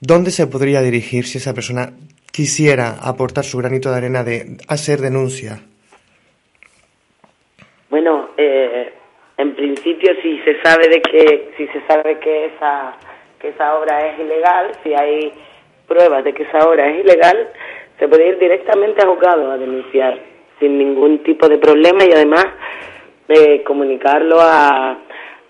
¿dónde 0.01 0.31
se 0.31 0.47
podría 0.47 0.81
dirigir 0.81 1.27
si 1.27 1.39
esa 1.39 1.53
persona 1.53 1.93
quisiera 2.33 2.97
aportar 3.03 3.45
su 3.45 3.59
granito 3.59 3.91
de 3.91 3.97
arena 3.97 4.25
de 4.25 4.57
hacer 4.69 5.01
denuncia 5.01 5.61
bueno, 7.91 8.31
eh, 8.37 8.93
en 9.39 9.55
principio 9.55 10.13
si 10.23 10.39
se 10.41 10.61
sabe 10.63 10.89
de 10.89 11.01
que 11.01 11.53
si 11.57 11.67
se 11.69 11.81
sabe 11.87 12.19
que 12.19 12.47
esa 12.47 12.95
que 13.41 13.49
esa 13.49 13.77
obra 13.77 14.09
es 14.09 14.19
ilegal, 14.19 14.73
si 14.83 14.93
hay 14.95 15.33
pruebas 15.87 16.25
de 16.25 16.35
que 16.35 16.43
esa 16.43 16.69
obra 16.69 16.91
es 16.91 17.05
ilegal, 17.05 17.49
se 17.99 18.09
puede 18.09 18.29
ir 18.29 18.39
directamente 18.39 19.01
a 19.01 19.09
juzgado 19.09 19.53
a 19.53 19.59
denunciar 19.59 20.19
sin 20.59 20.77
ningún 20.77 21.23
tipo 21.23 21.49
de 21.49 21.59
problema 21.59 22.05
y 22.05 22.13
además 22.13 22.47
de 23.29 23.63
comunicarlo 23.63 24.41
a, 24.41 24.99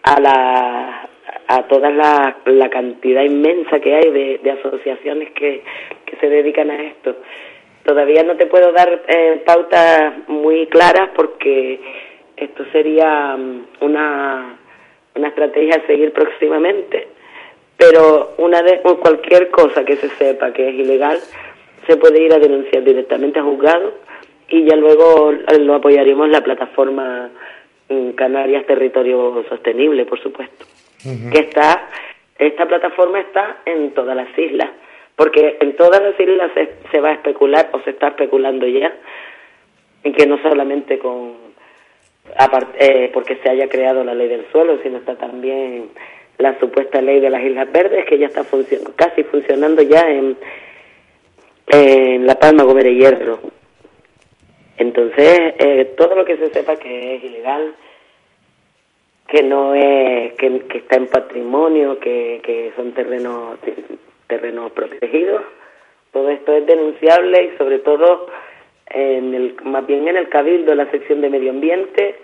a 0.02 0.20
la 0.20 1.08
a 1.48 1.62
toda 1.62 1.90
la, 1.90 2.36
la 2.44 2.68
cantidad 2.68 3.22
inmensa 3.22 3.80
que 3.80 3.94
hay 3.94 4.10
de, 4.10 4.40
de 4.42 4.50
asociaciones 4.50 5.30
que, 5.32 5.62
que 6.04 6.16
se 6.16 6.28
dedican 6.28 6.70
a 6.70 6.82
esto. 6.82 7.16
Todavía 7.84 8.22
no 8.22 8.36
te 8.36 8.46
puedo 8.46 8.70
dar 8.72 9.02
eh, 9.08 9.42
pautas 9.46 10.28
muy 10.28 10.66
claras 10.66 11.08
porque 11.16 11.80
esto 12.36 12.64
sería 12.70 13.34
mm, 13.34 13.66
una, 13.80 14.58
una 15.14 15.28
estrategia 15.28 15.76
a 15.76 15.86
seguir 15.86 16.12
próximamente, 16.12 17.08
pero 17.78 18.34
una 18.36 18.60
de, 18.60 18.80
cualquier 18.80 19.50
cosa 19.50 19.84
que 19.86 19.96
se 19.96 20.10
sepa 20.10 20.52
que 20.52 20.68
es 20.68 20.74
ilegal 20.74 21.18
se 21.86 21.96
puede 21.96 22.22
ir 22.22 22.34
a 22.34 22.38
denunciar 22.38 22.84
directamente 22.84 23.38
a 23.38 23.42
juzgado 23.42 23.94
y 24.50 24.64
ya 24.64 24.76
luego 24.76 25.32
lo 25.32 25.74
apoyaríamos 25.74 26.28
la 26.28 26.42
plataforma 26.42 27.30
Canarias 28.14 28.66
Territorio 28.66 29.44
Sostenible, 29.48 30.04
por 30.04 30.20
supuesto, 30.20 30.66
que 31.32 31.38
está, 31.38 31.88
esta 32.38 32.66
plataforma 32.66 33.20
está 33.20 33.58
en 33.64 33.92
todas 33.92 34.14
las 34.14 34.36
islas, 34.38 34.70
porque 35.16 35.56
en 35.60 35.74
todas 35.76 36.02
las 36.02 36.18
islas 36.20 36.50
se, 36.54 36.68
se 36.90 37.00
va 37.00 37.10
a 37.10 37.14
especular 37.14 37.70
o 37.72 37.80
se 37.80 37.90
está 37.90 38.08
especulando 38.08 38.66
ya, 38.66 38.94
y 40.04 40.12
que 40.12 40.26
no 40.26 40.38
solamente 40.42 40.98
con, 40.98 41.34
aparte, 42.36 42.76
eh, 42.78 43.10
porque 43.12 43.36
se 43.36 43.50
haya 43.50 43.68
creado 43.68 44.04
la 44.04 44.14
ley 44.14 44.28
del 44.28 44.46
suelo, 44.52 44.78
sino 44.82 44.98
está 44.98 45.16
también 45.16 45.88
la 46.38 46.58
supuesta 46.60 47.00
ley 47.00 47.20
de 47.20 47.30
las 47.30 47.42
Islas 47.42 47.70
Verdes, 47.72 48.04
que 48.06 48.18
ya 48.18 48.26
está 48.26 48.44
funcion 48.44 48.82
casi 48.96 49.24
funcionando 49.24 49.82
ya 49.82 50.08
en, 50.08 50.36
en 51.68 52.26
La 52.26 52.38
Palma, 52.38 52.62
Gómez 52.62 52.84
Hierro. 52.84 53.57
Entonces, 54.78 55.54
eh, 55.58 55.92
todo 55.96 56.14
lo 56.14 56.24
que 56.24 56.36
se 56.36 56.50
sepa 56.50 56.76
que 56.76 57.16
es 57.16 57.24
ilegal, 57.24 57.74
que 59.26 59.42
no 59.42 59.74
es, 59.74 60.34
que, 60.34 60.64
está 60.74 60.96
en 60.96 61.08
patrimonio, 61.08 61.98
que, 61.98 62.72
son 62.76 62.92
terrenos, 62.92 63.58
terrenos 64.28 64.70
protegidos, 64.72 65.42
todo 66.12 66.30
esto 66.30 66.52
es 66.52 66.64
denunciable 66.66 67.44
y 67.44 67.58
sobre 67.58 67.80
todo 67.80 68.28
en 68.86 69.34
el, 69.34 69.56
más 69.64 69.84
bien 69.84 70.06
en 70.06 70.16
el 70.16 70.28
cabildo, 70.28 70.74
la 70.76 70.90
sección 70.92 71.20
de 71.20 71.30
medio 71.30 71.50
ambiente, 71.50 72.14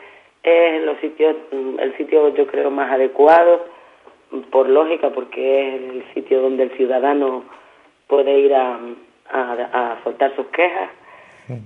es 0.45 0.83
los 0.85 0.99
sitios, 1.01 1.35
el 1.51 1.97
sitio 1.97 2.35
yo 2.35 2.47
creo 2.47 2.71
más 2.71 2.93
adecuado, 2.93 3.67
por 4.51 4.69
lógica, 4.69 5.11
porque 5.11 5.69
es 5.69 5.75
el 5.75 6.05
sitio 6.15 6.41
donde 6.41 6.65
el 6.65 6.71
ciudadano 6.77 7.45
puede 8.07 8.39
ir 8.39 8.55
a, 8.55 8.79
a, 9.31 9.53
a 9.93 10.05
soltar 10.05 10.35
sus 10.37 10.47
quejas 10.47 10.91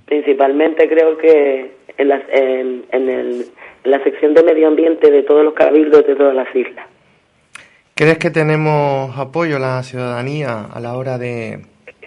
Principalmente 0.06 0.88
creo 0.88 1.16
que 1.18 1.70
en 1.96 2.08
la, 2.08 2.22
en, 2.30 3.08
el, 3.08 3.46
la 3.84 4.02
sección 4.02 4.34
de 4.34 4.42
medio 4.42 4.68
ambiente 4.68 5.10
de 5.10 5.22
todos 5.22 5.44
los 5.44 5.54
cabildos 5.54 6.06
de 6.06 6.16
todas 6.16 6.34
las 6.34 6.54
islas. 6.54 6.86
¿Crees 7.94 8.18
que 8.18 8.30
tenemos 8.30 9.16
apoyo 9.18 9.56
a 9.56 9.60
la 9.60 9.82
ciudadanía 9.82 10.66
a 10.72 10.80
la 10.80 10.96
hora 10.96 11.18
de, 11.18 11.60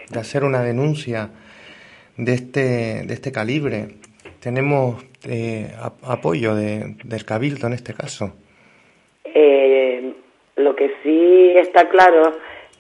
de 0.10 0.20
hacer 0.20 0.44
una 0.44 0.64
denuncia 0.64 1.30
de 2.18 2.34
este, 2.34 3.04
de 3.06 3.14
este 3.14 3.32
calibre? 3.32 3.88
¿Tenemos 4.42 5.04
eh, 5.28 5.72
apoyo 6.04 6.56
de, 6.56 6.96
del 7.04 7.26
cabildo 7.26 7.68
en 7.68 7.74
este 7.74 7.94
caso? 7.94 8.34
Eh, 9.24 10.14
lo 10.56 10.76
que 10.76 10.92
sí 11.04 11.54
está 11.58 11.90
claro 11.90 12.32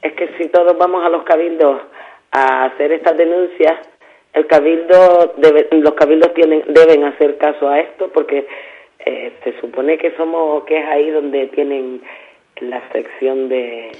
es 0.02 0.14
que 0.14 0.30
si 0.38 0.48
todos 0.50 0.78
vamos 0.78 1.06
a 1.06 1.10
los 1.10 1.24
cabildos 1.24 1.82
a 2.32 2.66
hacer 2.66 2.94
estas 2.94 3.18
denuncias, 3.18 3.91
el 4.34 4.48
cabildo 4.48 5.34
los 5.72 5.94
cabildos 5.94 6.34
tienen 6.34 6.64
deben 6.68 7.04
hacer 7.04 7.38
caso 7.38 7.68
a 7.68 7.80
esto 7.80 8.10
porque 8.14 8.48
eh, 9.00 9.34
se 9.44 9.60
supone 9.60 9.98
que 9.98 10.16
somos 10.16 10.64
que 10.64 10.78
es 10.78 10.88
ahí 10.88 11.10
donde 11.10 11.48
tienen 11.48 12.02
la 12.62 12.82
sección 12.92 13.50
de 13.50 13.92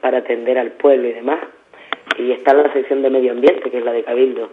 para 0.00 0.18
atender 0.18 0.58
al 0.58 0.72
pueblo 0.72 1.08
y 1.08 1.12
demás. 1.12 1.40
Y 2.18 2.32
está 2.32 2.54
la 2.54 2.72
sección 2.72 3.02
de 3.02 3.10
medio 3.10 3.32
ambiente 3.32 3.70
que 3.70 3.78
es 3.78 3.84
la 3.84 3.92
de 3.92 4.02
cabildo. 4.02 4.50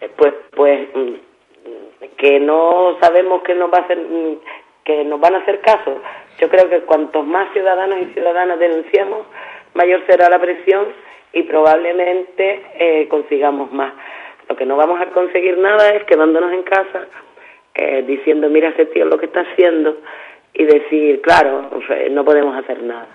Eh, 0.00 0.10
pues 0.16 0.34
pues 0.56 0.88
mm, 0.94 2.06
que 2.16 2.40
no 2.40 2.96
sabemos 3.00 3.42
que 3.42 3.54
nos 3.54 3.72
va 3.72 3.78
a 3.78 3.82
hacer 3.82 3.98
mm, 3.98 4.38
que 4.84 5.04
nos 5.04 5.20
van 5.20 5.36
a 5.36 5.38
hacer 5.38 5.60
caso. 5.60 6.00
Yo 6.40 6.48
creo 6.48 6.68
que 6.68 6.80
cuantos 6.80 7.24
más 7.24 7.52
ciudadanos 7.52 7.98
y 8.00 8.12
ciudadanas 8.14 8.58
denunciamos 8.58 9.26
mayor 9.74 10.02
será 10.06 10.28
la 10.28 10.40
presión 10.40 10.86
y 11.32 11.44
probablemente 11.44 12.62
eh, 12.74 13.08
consigamos 13.08 13.72
más 13.72 13.92
lo 14.48 14.56
que 14.56 14.66
no 14.66 14.76
vamos 14.76 15.00
a 15.00 15.06
conseguir 15.10 15.58
nada 15.58 15.90
es 15.90 16.04
quedándonos 16.04 16.52
en 16.52 16.62
casa 16.62 17.06
eh, 17.74 18.02
diciendo, 18.06 18.48
mira 18.48 18.70
ese 18.70 18.86
tío 18.86 19.04
lo 19.04 19.18
que 19.18 19.26
está 19.26 19.40
haciendo 19.40 19.96
y 20.54 20.64
decir, 20.64 21.20
claro, 21.22 21.70
no 22.10 22.24
podemos 22.24 22.56
hacer 22.56 22.82
nada. 22.82 23.08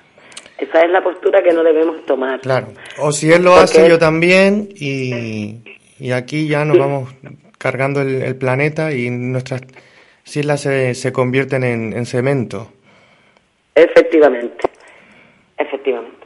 Esa 0.58 0.82
es 0.82 0.90
la 0.90 1.04
postura 1.04 1.44
que 1.44 1.54
no 1.54 1.64
debemos 1.64 2.04
tomar. 2.06 2.40
Claro. 2.40 2.68
O 3.00 3.12
si 3.12 3.32
él 3.32 3.44
lo 3.44 3.56
hace, 3.56 3.88
yo 3.88 4.00
también, 4.00 4.70
y, 4.74 5.62
y 6.00 6.12
aquí 6.12 6.48
ya 6.48 6.66
nos 6.66 6.80
vamos 6.80 7.14
cargando 7.60 8.02
el, 8.02 8.36
planeta 8.38 8.92
y 8.92 9.10
nuestras 9.12 9.62
islas 10.26 10.62
se, 10.62 10.96
se 10.96 11.14
convierten 11.14 11.64
en, 11.64 11.94
en 11.94 12.06
cemento. 12.08 12.72
Efectivamente, 13.76 14.68
efectivamente. 15.58 16.18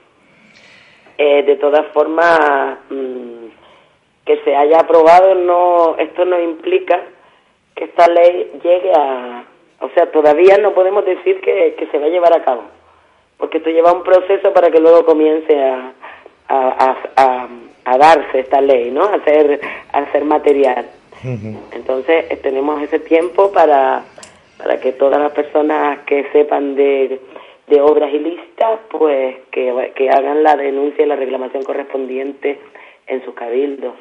Eh, 1.18 1.44
de 1.44 1.56
todas 1.58 1.86
formas, 1.94 2.80
mm, 2.90 3.41
que 4.32 4.44
se 4.44 4.56
haya 4.56 4.80
aprobado 4.80 5.36
no 5.36 5.98
esto 5.98 6.24
no 6.24 6.40
implica 6.40 7.02
que 7.76 7.86
esta 7.86 8.08
ley 8.08 8.50
llegue 8.64 8.94
a 8.94 9.44
o 9.80 9.90
sea 9.90 10.10
todavía 10.12 10.58
no 10.58 10.74
podemos 10.74 11.06
decir 11.06 11.42
que, 11.42 11.76
que 11.78 11.88
se 11.88 12.00
va 12.00 12.06
a 12.06 12.10
llevar 12.10 12.34
a 12.34 12.44
cabo 12.44 12.64
porque 13.38 13.58
esto 13.58 13.70
lleva 13.70 13.92
un 13.92 14.04
proceso 14.04 14.54
para 14.54 14.72
que 14.72 14.80
luego 14.80 15.06
comience 15.06 15.54
a, 15.60 15.92
a, 16.48 16.98
a, 17.18 17.48
a 17.86 17.98
darse 17.98 18.40
esta 18.40 18.62
ley 18.62 18.90
no 18.92 19.04
a 19.04 19.22
ser 19.24 19.60
a 19.92 20.12
ser 20.12 20.24
material. 20.24 20.86
Entonces 21.74 22.26
eh, 22.30 22.38
tenemos 22.38 22.82
ese 22.82 23.00
tiempo 23.00 23.52
para 23.52 24.06
para 24.58 24.80
que 24.80 24.94
todas 24.94 25.20
las 25.20 25.32
personas 25.34 26.00
que 26.06 26.24
sepan 26.32 26.76
de, 26.76 27.20
de 27.68 27.82
obras 27.82 28.14
ilícitas 28.14 28.80
pues 28.90 29.36
que, 29.52 29.92
que 29.96 30.10
hagan 30.10 30.42
la 30.42 30.56
denuncia 30.56 31.04
y 31.04 31.08
la 31.08 31.16
reclamación 31.16 31.64
correspondiente 31.64 32.60
en 33.08 33.26
sus 33.26 33.34
cabildos 33.34 33.94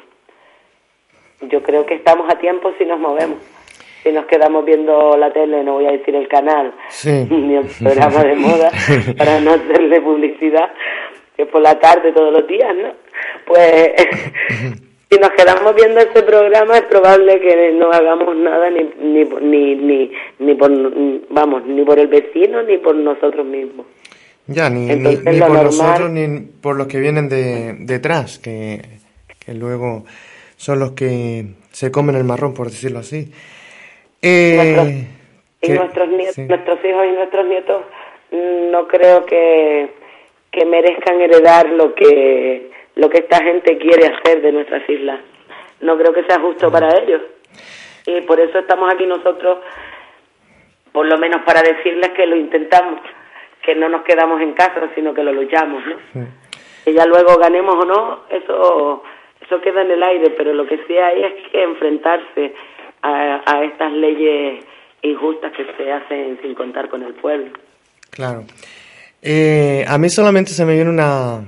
yo 1.49 1.63
creo 1.63 1.85
que 1.85 1.95
estamos 1.95 2.31
a 2.31 2.37
tiempo 2.37 2.71
si 2.77 2.85
nos 2.85 2.99
movemos. 2.99 3.37
Si 4.03 4.11
nos 4.11 4.25
quedamos 4.25 4.65
viendo 4.65 5.15
la 5.15 5.31
tele, 5.31 5.63
no 5.63 5.73
voy 5.73 5.85
a 5.85 5.91
decir 5.91 6.15
el 6.15 6.27
canal, 6.27 6.73
ni 7.29 7.55
el 7.55 7.65
programa 7.79 8.23
de 8.23 8.35
moda, 8.35 8.71
para 9.17 9.39
no 9.39 9.51
hacerle 9.51 10.01
publicidad, 10.01 10.71
que 11.37 11.45
por 11.45 11.61
la 11.61 11.79
tarde 11.79 12.11
todos 12.11 12.33
los 12.33 12.47
días, 12.47 12.75
¿no? 12.75 12.93
Pues 13.45 13.91
si 15.11 15.19
nos 15.19 15.29
quedamos 15.31 15.75
viendo 15.75 15.99
ese 15.99 16.23
programa 16.23 16.77
es 16.77 16.83
probable 16.83 17.39
que 17.41 17.73
no 17.73 17.91
hagamos 17.91 18.35
nada 18.37 18.69
ni 18.69 18.83
ni 19.01 19.23
ni 19.41 19.75
ni, 19.75 20.11
ni 20.39 20.55
por 20.55 20.71
vamos 21.29 21.65
ni 21.65 21.83
por 21.83 21.99
el 21.99 22.07
vecino 22.07 22.63
ni 22.63 22.77
por 22.77 22.95
nosotros 22.95 23.45
mismos 23.45 23.85
ya 24.47 24.69
ni, 24.69 24.85
ni, 24.85 25.17
por 25.17 25.51
nosotros 25.51 26.09
ni 26.11 26.39
por 26.61 26.77
los 26.77 26.87
que 26.87 26.99
vienen 27.01 27.27
de 27.27 27.75
detrás 27.79 28.39
que, 28.39 28.81
que 29.45 29.53
luego 29.53 30.05
son 30.61 30.77
los 30.77 30.91
que 30.91 31.43
se 31.71 31.91
comen 31.91 32.15
el 32.15 32.23
marrón, 32.23 32.53
por 32.53 32.67
decirlo 32.67 32.99
así. 32.99 33.31
Eh, 34.21 35.07
y 35.59 35.69
nuestros, 35.71 36.07
nietos, 36.07 36.37
nuestros 36.37 36.85
hijos 36.85 37.05
y 37.07 37.11
nuestros 37.13 37.47
nietos 37.47 37.81
mm, 38.29 38.69
no 38.69 38.87
creo 38.87 39.25
que, 39.25 39.91
que 40.51 40.65
merezcan 40.65 41.19
heredar 41.19 41.67
lo 41.69 41.95
que, 41.95 42.69
lo 42.93 43.09
que 43.09 43.21
esta 43.21 43.43
gente 43.43 43.79
quiere 43.79 44.13
hacer 44.13 44.43
de 44.43 44.51
nuestras 44.51 44.87
islas. 44.87 45.21
No 45.79 45.97
creo 45.97 46.13
que 46.13 46.25
sea 46.25 46.39
justo 46.39 46.71
para 46.71 46.95
ellos. 46.99 47.23
Y 48.05 48.21
por 48.21 48.39
eso 48.39 48.59
estamos 48.59 48.93
aquí 48.93 49.07
nosotros, 49.07 49.57
por 50.91 51.07
lo 51.07 51.17
menos 51.17 51.41
para 51.41 51.63
decirles 51.63 52.11
que 52.11 52.27
lo 52.27 52.35
intentamos, 52.35 53.01
que 53.63 53.73
no 53.73 53.89
nos 53.89 54.03
quedamos 54.03 54.39
en 54.39 54.53
casa, 54.53 54.91
sino 54.93 55.11
que 55.11 55.23
lo 55.23 55.33
luchamos. 55.33 55.81
¿no? 56.13 56.27
Que 56.85 56.93
ya 56.93 57.07
luego 57.07 57.35
ganemos 57.37 57.83
o 57.83 57.85
no, 57.85 58.19
eso 58.29 59.03
eso 59.51 59.61
queda 59.61 59.81
en 59.81 59.91
el 59.91 60.01
aire, 60.01 60.29
pero 60.37 60.53
lo 60.53 60.65
que 60.65 60.77
sí 60.87 60.97
hay 60.97 61.23
es 61.23 61.51
que 61.51 61.63
enfrentarse 61.63 62.53
a, 63.01 63.41
a 63.45 63.63
estas 63.65 63.91
leyes 63.91 64.63
injustas 65.01 65.51
que 65.51 65.65
se 65.75 65.91
hacen 65.91 66.39
sin 66.41 66.55
contar 66.55 66.87
con 66.89 67.03
el 67.03 67.13
pueblo. 67.15 67.51
Claro. 68.11 68.45
Eh, 69.21 69.83
a 69.87 69.97
mí 69.97 70.09
solamente 70.09 70.51
se 70.51 70.65
me 70.65 70.75
viene 70.75 70.89
una... 70.89 71.43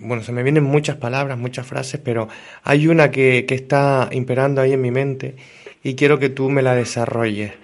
Bueno, 0.00 0.22
se 0.22 0.30
me 0.30 0.44
vienen 0.44 0.62
muchas 0.62 0.96
palabras, 0.96 1.36
muchas 1.36 1.66
frases, 1.66 2.00
pero 2.04 2.28
hay 2.62 2.86
una 2.86 3.10
que, 3.10 3.44
que 3.44 3.56
está 3.56 4.08
imperando 4.12 4.60
ahí 4.60 4.72
en 4.72 4.80
mi 4.80 4.92
mente 4.92 5.34
y 5.82 5.96
quiero 5.96 6.20
que 6.20 6.28
tú 6.28 6.48
me 6.48 6.62
la 6.62 6.76
desarrolles. 6.76 7.54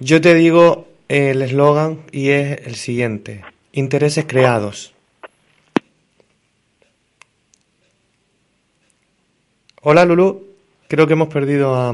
Yo 0.00 0.22
te 0.22 0.34
digo 0.34 0.88
el 1.08 1.42
eslogan 1.42 1.98
y 2.12 2.30
es 2.30 2.66
el 2.66 2.76
siguiente. 2.76 3.42
Intereses 3.72 4.24
creados. 4.26 4.93
Hola 9.86 10.06
Lulú, 10.06 10.46
creo 10.88 11.06
que 11.06 11.12
hemos 11.12 11.28
perdido 11.28 11.74
a, 11.74 11.92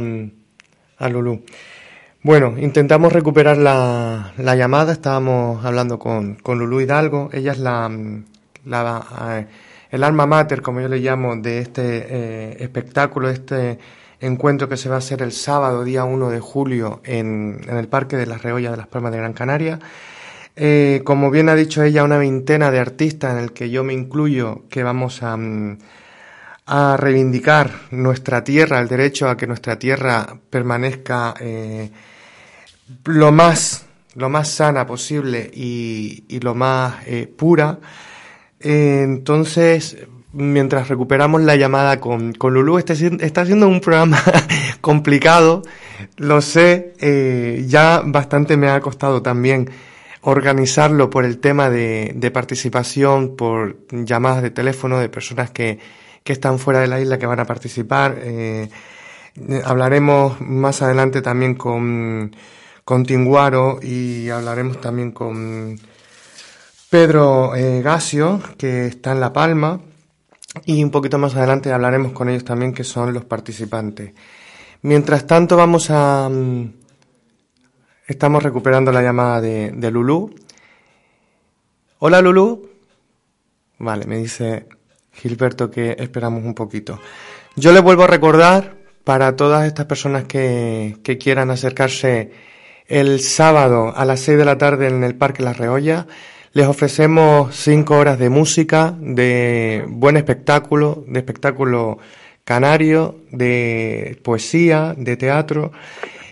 a 0.98 1.08
Lulú. 1.08 1.42
Bueno, 2.22 2.54
intentamos 2.56 3.12
recuperar 3.12 3.56
la, 3.56 4.32
la 4.38 4.54
llamada, 4.54 4.92
estábamos 4.92 5.64
hablando 5.64 5.98
con, 5.98 6.36
con 6.36 6.60
Lulú 6.60 6.80
Hidalgo, 6.80 7.30
ella 7.32 7.50
es 7.50 7.58
la, 7.58 7.90
la 8.64 9.06
eh, 9.40 9.46
el 9.90 10.04
alma 10.04 10.24
mater, 10.24 10.62
como 10.62 10.80
yo 10.80 10.86
le 10.86 11.00
llamo, 11.00 11.34
de 11.34 11.58
este 11.58 11.82
eh, 11.82 12.56
espectáculo, 12.60 13.28
este 13.28 13.80
encuentro 14.20 14.68
que 14.68 14.76
se 14.76 14.88
va 14.88 14.94
a 14.94 14.98
hacer 14.98 15.20
el 15.22 15.32
sábado, 15.32 15.82
día 15.82 16.04
1 16.04 16.30
de 16.30 16.38
julio, 16.38 17.00
en, 17.02 17.60
en 17.66 17.76
el 17.76 17.88
Parque 17.88 18.16
de 18.16 18.26
las 18.26 18.40
Reollas 18.40 18.70
de 18.70 18.76
las 18.76 18.86
Palmas 18.86 19.10
de 19.10 19.18
Gran 19.18 19.32
Canaria. 19.32 19.80
Eh, 20.54 21.02
como 21.04 21.32
bien 21.32 21.48
ha 21.48 21.56
dicho 21.56 21.82
ella, 21.82 22.04
una 22.04 22.18
veintena 22.18 22.70
de 22.70 22.78
artistas 22.78 23.32
en 23.32 23.38
el 23.42 23.52
que 23.52 23.68
yo 23.68 23.82
me 23.82 23.94
incluyo, 23.94 24.62
que 24.68 24.84
vamos 24.84 25.24
a, 25.24 25.36
mm, 25.36 25.78
a 26.72 26.96
reivindicar 26.96 27.72
nuestra 27.90 28.44
tierra, 28.44 28.78
el 28.78 28.86
derecho 28.86 29.28
a 29.28 29.36
que 29.36 29.48
nuestra 29.48 29.76
tierra 29.76 30.38
permanezca 30.50 31.34
eh, 31.40 31.90
lo 33.06 33.32
más 33.32 33.86
lo 34.14 34.28
más 34.28 34.48
sana 34.48 34.86
posible 34.86 35.50
y, 35.52 36.24
y 36.28 36.38
lo 36.40 36.54
más 36.54 36.94
eh, 37.06 37.26
pura. 37.26 37.78
Entonces, 38.60 39.96
mientras 40.32 40.88
recuperamos 40.88 41.42
la 41.42 41.56
llamada 41.56 41.98
con, 41.98 42.32
con 42.34 42.54
Lulú, 42.54 42.78
está, 42.78 42.92
está 42.92 43.46
siendo 43.46 43.66
un 43.66 43.80
programa 43.80 44.22
complicado, 44.80 45.62
lo 46.18 46.40
sé, 46.40 46.94
eh, 47.00 47.64
ya 47.66 48.02
bastante 48.04 48.56
me 48.56 48.68
ha 48.68 48.80
costado 48.80 49.22
también 49.22 49.70
organizarlo 50.22 51.10
por 51.10 51.24
el 51.24 51.38
tema 51.38 51.68
de, 51.68 52.12
de 52.14 52.30
participación, 52.30 53.36
por 53.36 53.78
llamadas 53.90 54.42
de 54.42 54.50
teléfono 54.50 54.98
de 54.98 55.08
personas 55.08 55.50
que, 55.50 55.78
que 56.24 56.32
están 56.32 56.58
fuera 56.58 56.80
de 56.80 56.88
la 56.88 57.00
isla 57.00 57.18
que 57.18 57.26
van 57.26 57.40
a 57.40 57.44
participar. 57.46 58.16
Eh, 58.18 58.68
hablaremos 59.64 60.40
más 60.40 60.82
adelante 60.82 61.22
también 61.22 61.54
con, 61.54 62.34
con 62.84 63.04
Tinguaro 63.04 63.80
y 63.82 64.28
hablaremos 64.28 64.80
también 64.80 65.12
con 65.12 65.78
Pedro 66.90 67.54
eh, 67.54 67.82
Gasio, 67.82 68.40
que 68.58 68.86
está 68.86 69.12
en 69.12 69.20
La 69.20 69.32
Palma. 69.32 69.80
Y 70.64 70.82
un 70.82 70.90
poquito 70.90 71.16
más 71.18 71.36
adelante 71.36 71.72
hablaremos 71.72 72.12
con 72.12 72.28
ellos 72.28 72.44
también, 72.44 72.74
que 72.74 72.82
son 72.82 73.14
los 73.14 73.24
participantes. 73.24 74.12
Mientras 74.82 75.26
tanto, 75.26 75.56
vamos 75.56 75.90
a. 75.90 76.28
Mm, 76.28 76.72
estamos 78.08 78.42
recuperando 78.42 78.90
la 78.90 79.02
llamada 79.02 79.40
de, 79.40 79.70
de 79.70 79.90
Lulú. 79.90 80.34
Hola, 82.00 82.20
Lulú. 82.20 82.68
Vale, 83.78 84.06
me 84.06 84.16
dice 84.18 84.66
Gilberto, 85.12 85.70
que 85.70 85.96
esperamos 85.98 86.44
un 86.44 86.54
poquito. 86.54 87.00
Yo 87.56 87.72
les 87.72 87.82
vuelvo 87.82 88.04
a 88.04 88.06
recordar 88.06 88.76
para 89.04 89.36
todas 89.36 89.66
estas 89.66 89.86
personas 89.86 90.24
que, 90.24 90.96
que 91.02 91.18
quieran 91.18 91.50
acercarse 91.50 92.30
el 92.86 93.20
sábado 93.20 93.92
a 93.96 94.04
las 94.04 94.20
6 94.20 94.38
de 94.38 94.44
la 94.44 94.58
tarde 94.58 94.88
en 94.88 95.04
el 95.04 95.14
Parque 95.14 95.42
La 95.42 95.52
Reolla, 95.52 96.06
les 96.52 96.66
ofrecemos 96.66 97.54
cinco 97.54 97.96
horas 97.96 98.18
de 98.18 98.28
música, 98.28 98.96
de 98.98 99.84
buen 99.88 100.16
espectáculo, 100.16 101.04
de 101.06 101.20
espectáculo 101.20 101.98
canario, 102.44 103.20
de 103.30 104.18
poesía, 104.24 104.94
de 104.98 105.16
teatro. 105.16 105.70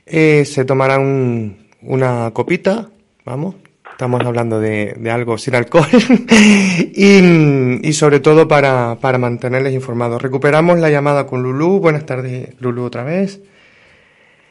Eh, 0.07 0.45
se 0.45 0.65
tomarán 0.65 1.69
una 1.83 2.33
copita, 2.33 2.89
vamos, 3.25 3.55
Estamos 3.99 4.25
hablando 4.25 4.61
de, 4.61 4.95
de 4.97 5.11
algo 5.11 5.37
sin 5.39 5.57
alcohol 5.57 5.89
y, 6.31 7.81
y, 7.83 7.93
sobre 7.95 8.21
todo 8.21 8.47
para, 8.47 8.97
para 9.01 9.19
mantenerles 9.19 9.75
informados. 9.75 10.23
Recuperamos 10.23 10.79
la 10.79 10.89
llamada 10.89 11.27
con 11.27 11.43
Lulú. 11.43 11.81
Buenas 11.81 12.07
tardes, 12.07 12.51
Lulú, 12.61 12.85
otra 12.85 13.03
vez. 13.03 13.41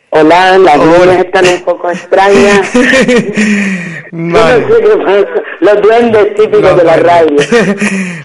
Hola, 0.10 0.58
las 0.58 0.78
lunas 0.78 1.20
están 1.24 1.46
un 1.48 1.62
poco 1.62 1.90
extrañas. 1.90 2.72
Vale. 4.12 4.12
No 4.12 4.38
sé 4.68 4.82
qué 4.84 4.98
pasa. 5.06 5.28
Los 5.62 5.82
duendes 5.82 6.36
típicos 6.36 6.78
de 6.78 6.84
la 6.84 6.98
radio. 6.98 7.38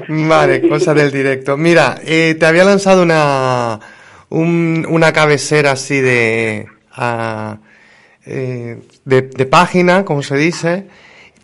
vale, 0.08 0.68
cosa 0.68 0.92
del 0.92 1.12
directo. 1.12 1.56
Mira, 1.56 2.00
eh, 2.04 2.35
te 2.38 2.46
había 2.46 2.64
lanzado 2.64 3.02
una, 3.02 3.78
un- 4.28 4.85
una 4.90 5.12
cabecera 5.12 5.72
así 5.72 6.00
de, 6.00 6.66
a- 6.92 7.58
eh, 8.26 8.78
de, 9.04 9.22
de 9.22 9.46
página, 9.46 10.04
como 10.04 10.22
se 10.22 10.37
dice, 10.37 10.87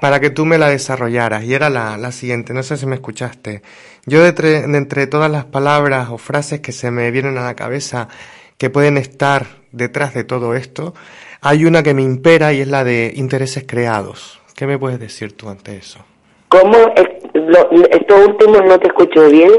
para 0.00 0.20
que 0.20 0.30
tú 0.30 0.44
me 0.44 0.58
la 0.58 0.68
desarrollaras. 0.68 1.44
Y 1.44 1.54
era 1.54 1.70
la, 1.70 1.96
la 1.96 2.12
siguiente, 2.12 2.52
no 2.54 2.62
sé 2.62 2.76
si 2.76 2.86
me 2.86 2.94
escuchaste. 2.96 3.62
Yo 4.06 4.22
de, 4.22 4.28
entre- 4.28 4.66
de 4.66 4.78
entre 4.78 5.06
todas 5.06 5.30
las 5.30 5.44
palabras 5.44 6.08
o 6.10 6.18
frases 6.18 6.60
que 6.60 6.72
se 6.72 6.90
me 6.90 7.10
vienen 7.10 7.36
a 7.38 7.42
la 7.44 7.54
cabeza 7.56 8.08
que 8.56 8.70
pueden 8.70 8.96
estar 8.96 9.46
detrás 9.72 10.14
de 10.14 10.24
todo 10.24 10.54
esto, 10.54 10.94
hay 11.40 11.64
una 11.64 11.82
que 11.82 11.94
me 11.94 12.02
impera 12.02 12.52
y 12.52 12.60
es 12.60 12.68
la 12.68 12.84
de 12.84 13.12
intereses 13.14 13.64
creados. 13.66 14.40
¿Qué 14.56 14.66
me 14.66 14.78
puedes 14.78 14.98
decir 14.98 15.36
tú 15.36 15.48
ante 15.48 15.76
eso? 15.76 16.00
¿Cómo? 16.48 16.76
Es- 16.96 17.30
lo- 17.34 17.70
estos 17.90 18.26
últimos 18.26 18.64
no 18.64 18.78
te 18.78 18.88
escucho 18.88 19.28
bien. 19.30 19.50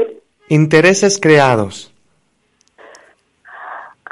Intereses 0.48 1.18
creados. 1.18 1.89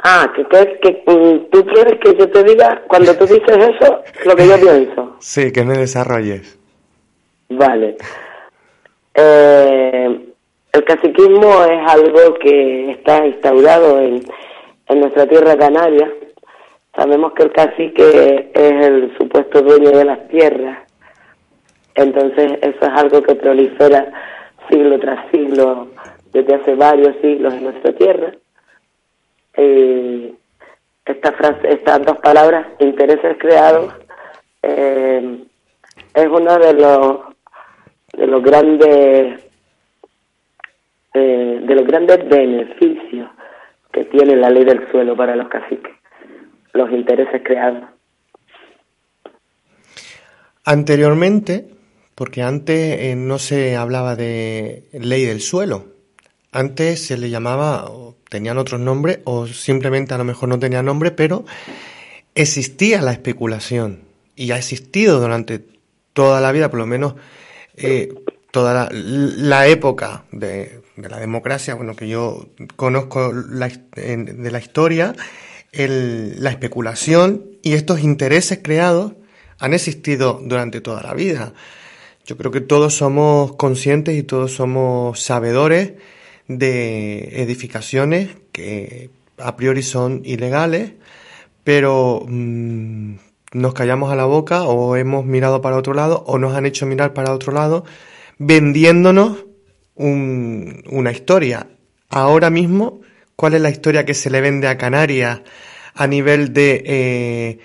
Ah, 0.05 0.33
que, 0.35 0.45
que, 0.45 0.79
que 0.81 1.03
mm, 1.07 1.51
tú 1.51 1.65
quieres 1.67 1.99
que 2.01 2.17
yo 2.17 2.31
te 2.31 2.45
diga, 2.45 2.83
cuando 2.87 3.15
tú 3.17 3.27
dices 3.27 3.57
eso, 3.57 4.03
lo 4.25 4.37
que 4.37 4.47
yo 4.47 4.57
pienso. 4.61 5.17
Sí, 5.19 5.53
que 5.53 5.65
me 5.65 5.77
desarrolles. 5.77 6.59
Vale. 7.49 7.97
Eh, 9.15 10.21
el 10.73 10.85
caciquismo 10.85 11.65
es 11.65 11.91
algo 11.91 12.35
que 12.35 12.93
está 12.93 13.27
instaurado 13.27 13.99
en, 14.01 14.23
en 14.87 15.01
nuestra 15.01 15.27
tierra 15.27 15.57
canaria. 15.57 16.09
Sabemos 16.95 17.33
que 17.33 17.43
el 17.45 17.53
cacique 17.53 18.51
es 18.55 18.87
el 18.87 19.17
supuesto 19.19 19.63
dueño 19.63 19.91
de 19.91 20.05
las 20.05 20.29
tierras. 20.29 20.79
Entonces 21.95 22.53
eso 22.63 22.79
es 22.81 22.93
algo 22.95 23.23
que 23.23 23.35
prolifera 23.35 24.13
siglo 24.71 24.99
tras 25.01 25.31
siglo 25.33 25.89
desde 26.33 26.55
hace 26.55 26.75
varios 26.75 27.17
siglos 27.21 27.55
en 27.55 27.65
nuestra 27.65 27.93
tierra. 27.95 28.33
Eh, 29.59 30.35
esta 31.05 31.33
frase, 31.33 31.68
estas 31.68 32.05
dos 32.07 32.18
palabras, 32.18 32.66
intereses 32.79 33.37
creados, 33.38 33.92
eh, 34.62 35.44
es 36.14 36.27
uno 36.27 36.59
de 36.59 36.73
los 36.75 37.18
de 38.12 38.27
los 38.27 38.42
grandes 38.42 39.44
eh, 41.14 41.61
de 41.62 41.75
los 41.75 41.87
grandes 41.87 42.29
beneficios 42.29 43.29
que 43.92 44.05
tiene 44.05 44.37
la 44.37 44.51
ley 44.51 44.64
del 44.64 44.88
suelo 44.90 45.16
para 45.16 45.35
los 45.35 45.49
caciques, 45.49 45.92
los 46.73 46.90
intereses 46.92 47.42
creados. 47.44 47.85
Anteriormente, 50.64 51.64
porque 52.14 52.42
antes 52.42 53.01
eh, 53.01 53.14
no 53.16 53.38
se 53.38 53.77
hablaba 53.77 54.14
de 54.14 54.85
ley 54.92 55.25
del 55.25 55.40
suelo. 55.40 55.98
Antes 56.59 57.07
se 57.07 57.16
le 57.16 57.31
llamaba, 57.31 57.88
tenían 58.29 58.59
otros 58.59 58.81
nombres, 58.81 59.21
o 59.23 59.47
simplemente 59.47 60.14
a 60.14 60.18
lo 60.18 60.25
mejor 60.25 60.49
no 60.49 60.59
tenía 60.59 60.83
nombre, 60.83 61.12
pero 61.12 61.44
existía 62.35 63.01
la 63.01 63.12
especulación 63.12 64.01
y 64.35 64.51
ha 64.51 64.59
existido 64.59 65.21
durante 65.21 65.64
toda 66.14 66.40
la 66.40 66.51
vida, 66.51 66.68
por 66.68 66.81
lo 66.81 66.87
menos 66.87 67.14
eh, 67.77 68.12
toda 68.51 68.88
la, 68.90 69.68
época 69.68 70.25
de, 70.33 70.81
de 70.97 71.09
la 71.09 71.21
democracia, 71.21 71.77
bueno, 71.77 71.94
que 71.94 72.09
yo 72.09 72.49
conozco 72.75 73.33
de 73.33 74.51
la 74.51 74.59
historia, 74.59 75.14
la 75.71 76.51
especulación 76.51 77.51
y 77.62 77.75
estos 77.75 78.01
intereses 78.01 78.59
creados 78.64 79.12
han 79.61 79.75
existido 79.75 80.40
durante 80.42 80.81
toda 80.81 81.05
la 81.05 81.14
vida. 81.14 81.55
Yo 82.27 82.37
creo 82.37 82.51
que 82.51 82.61
todos 82.61 82.97
somos 82.97 83.55
conscientes 83.55 84.18
y 84.18 84.25
todos 84.25 84.55
somos 84.55 85.21
sabedores 85.23 85.92
de 86.49 87.43
edificaciones 87.43 88.31
que 88.53 89.11
a 89.39 89.57
priori 89.57 89.83
son 89.83 90.23
ilegales, 90.25 90.93
pero 91.65 92.25
mm, 92.27 93.15
nos 93.53 93.75
callamos 93.75 94.11
a 94.13 94.17
la 94.17 94.25
boca 94.25 94.65
o 94.65 94.97
hemos 94.97 95.25
mirado 95.25 95.61
para 95.61 95.77
otro 95.77 95.95
lado 95.95 96.25
o 96.27 96.39
nos 96.39 96.55
han 96.55 96.67
hecho 96.67 96.87
mirar 96.87 97.13
para 97.15 97.33
otro 97.33 97.53
lado 97.53 97.85
vendiéndonos 98.39 99.45
un- 99.95 100.83
una 100.91 101.11
historia. 101.13 101.67
Ahora 102.09 102.51
mismo, 102.51 103.01
¿cuál 103.37 103.55
es 103.55 103.61
la 103.61 103.71
historia 103.71 104.05
que 104.05 104.15
se 104.15 104.31
le 104.31 104.41
vende 104.41 104.69
a 104.69 104.79
Canarias 104.79 105.41
a 105.95 106.07
nivel 106.07 106.53
de 106.53 106.83
eh, 106.87 107.59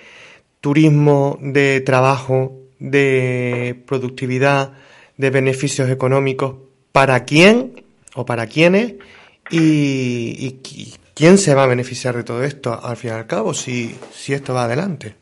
turismo, 0.60 1.38
de 1.40 1.80
trabajo, 1.80 2.58
de 2.78 3.82
productividad, 3.86 4.72
de 5.16 5.30
beneficios 5.30 5.88
económicos? 5.90 6.56
¿Para 6.92 7.24
quién 7.24 7.83
o 8.14 8.24
para 8.24 8.46
quiénes? 8.46 8.94
¿Y, 9.50 10.36
y 10.38 10.60
qui- 10.62 10.98
quién 11.14 11.36
se 11.38 11.54
va 11.54 11.64
a 11.64 11.68
beneficiar 11.68 12.16
de 12.16 12.24
todo 12.24 12.42
esto 12.44 12.78
al 12.82 12.96
fin 12.96 13.10
y 13.10 13.14
al 13.14 13.26
cabo 13.26 13.52
si, 13.54 13.94
si 14.10 14.32
esto 14.32 14.54
va 14.54 14.64
adelante? 14.64 15.14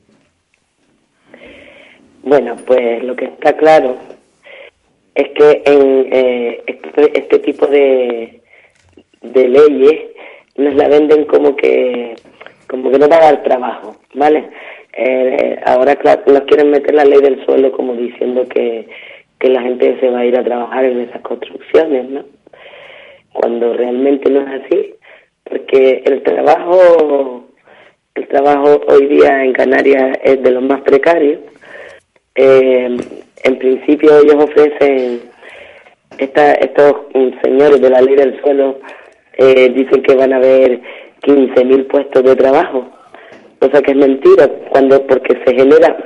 Bueno, 2.23 2.57
pues 2.67 3.03
lo 3.03 3.17
que 3.17 3.25
está 3.27 3.57
claro 3.57 3.97
es 5.15 5.29
que 5.31 5.63
en 5.67 6.07
eh, 6.13 6.63
este, 6.67 7.19
este 7.19 7.39
tipo 7.41 7.67
de, 7.67 8.41
de 9.23 9.49
leyes 9.49 10.01
nos 10.57 10.75
la 10.75 10.89
venden 10.89 11.25
como 11.25 11.57
que 11.57 12.15
como 12.69 12.91
que 12.91 12.99
no 12.99 13.09
va 13.09 13.17
a 13.17 13.33
dar 13.33 13.43
trabajo, 13.43 13.97
¿vale? 14.15 14.49
Eh, 14.95 15.59
ahora 15.67 15.97
claro, 15.97 16.23
nos 16.27 16.43
quieren 16.43 16.71
meter 16.71 16.95
la 16.95 17.05
ley 17.05 17.21
del 17.21 17.45
suelo 17.45 17.71
como 17.73 17.95
diciendo 17.95 18.47
que, 18.49 18.89
que 19.39 19.49
la 19.49 19.61
gente 19.63 19.99
se 20.01 20.09
va 20.09 20.21
a 20.21 20.25
ir 20.27 20.39
a 20.39 20.45
trabajar 20.45 20.85
en 20.85 21.01
esas 21.01 21.21
construcciones, 21.23 22.09
¿no? 22.09 22.25
Cuando 23.33 23.73
realmente 23.75 24.31
no 24.31 24.41
es 24.41 24.63
así, 24.63 24.95
porque 25.45 26.03
el 26.05 26.23
trabajo 26.23 27.47
el 28.15 28.29
trabajo 28.29 28.83
hoy 28.89 29.07
día 29.07 29.43
en 29.43 29.55
Canarias 29.55 30.19
es 30.23 30.43
de 30.43 30.51
los 30.51 30.63
más 30.63 30.83
precarios. 30.83 31.41
Eh, 32.35 32.97
en 33.45 33.59
principio 33.59 34.19
ellos 34.19 34.45
ofrecen 34.45 35.23
esta, 36.19 36.53
estos 36.55 36.95
señores 37.43 37.81
de 37.81 37.91
la 37.91 38.03
ley 38.03 38.17
del 38.17 38.41
suelo 38.43 38.81
eh, 39.39 39.71
dicen 39.71 40.03
que 40.03 40.15
van 40.15 40.33
a 40.33 40.37
haber 40.37 40.81
15.000 41.23 41.87
puestos 41.87 42.23
de 42.23 42.37
trabajo, 42.37 42.87
cosa 43.59 43.81
que 43.81 43.93
es 43.93 43.97
mentira, 43.97 44.49
cuando 44.71 45.07
porque 45.07 45.41
se 45.47 45.55
genera, 45.55 45.97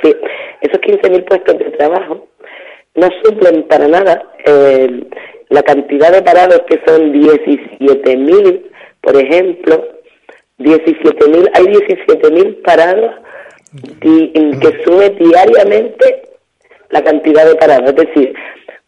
esos 0.60 0.80
15.000 0.80 1.24
puestos 1.24 1.58
de 1.58 1.70
trabajo 1.72 2.28
no 2.94 3.08
suplen 3.24 3.64
para 3.64 3.88
nada 3.88 4.22
eh, 4.44 5.04
la 5.48 5.62
cantidad 5.62 6.12
de 6.12 6.22
parados 6.22 6.62
que 6.68 6.80
son 6.87 7.12
17.000, 7.12 8.62
por 9.00 9.16
ejemplo, 9.16 9.88
17.000, 10.59 11.50
hay 11.54 11.64
17.000 11.64 12.62
parados 12.62 13.14
que 14.00 14.85
sube 14.85 15.11
diariamente 15.11 16.22
la 16.90 17.02
cantidad 17.02 17.46
de 17.46 17.54
parados, 17.56 17.90
es 17.90 17.96
decir, 17.96 18.32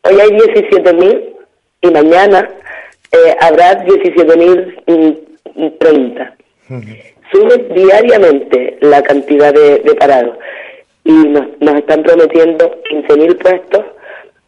hoy 0.03 0.21
hay 0.21 0.31
17.000 0.31 1.25
y 1.83 1.91
mañana 1.91 2.49
eh, 3.13 3.37
habrá 3.41 3.85
17.030. 3.85 6.33
Sube 7.33 7.57
diariamente 7.75 8.79
la 8.81 9.03
cantidad 9.03 9.53
de, 9.53 9.95
parados 9.99 10.39
y 11.05 11.13
nos, 11.13 11.47
nos 11.61 11.75
están 11.77 12.03
prometiendo 12.03 12.81
15.000 12.91 13.39
puestos 13.39 13.85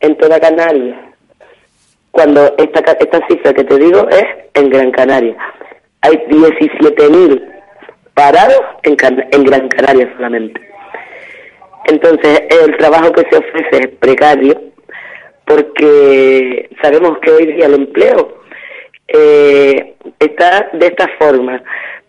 en 0.00 0.16
toda 0.16 0.40
Canarias, 0.40 0.98
cuando 2.10 2.54
esta, 2.58 2.92
esta 2.92 3.26
cifra 3.28 3.52
que 3.52 3.64
te 3.64 3.78
digo 3.78 4.08
es 4.08 4.24
en 4.54 4.70
Gran 4.70 4.90
Canaria. 4.90 5.36
Hay 6.02 6.16
17.000 6.28 7.42
parados 8.14 8.60
en, 8.82 8.96
en 9.32 9.44
Gran 9.44 9.68
Canaria 9.68 10.12
solamente. 10.16 10.60
Entonces, 11.86 12.42
el 12.50 12.76
trabajo 12.76 13.12
que 13.12 13.26
se 13.30 13.36
ofrece 13.36 13.76
es 13.78 13.88
precario 13.98 14.60
porque 15.46 16.70
sabemos 16.80 17.18
que 17.18 17.30
hoy 17.32 17.46
día 17.46 17.66
el 17.66 17.74
empleo 17.74 18.40
eh, 19.08 19.94
está 20.18 20.70
de 20.72 20.86
esta 20.86 21.08
forma. 21.18 21.62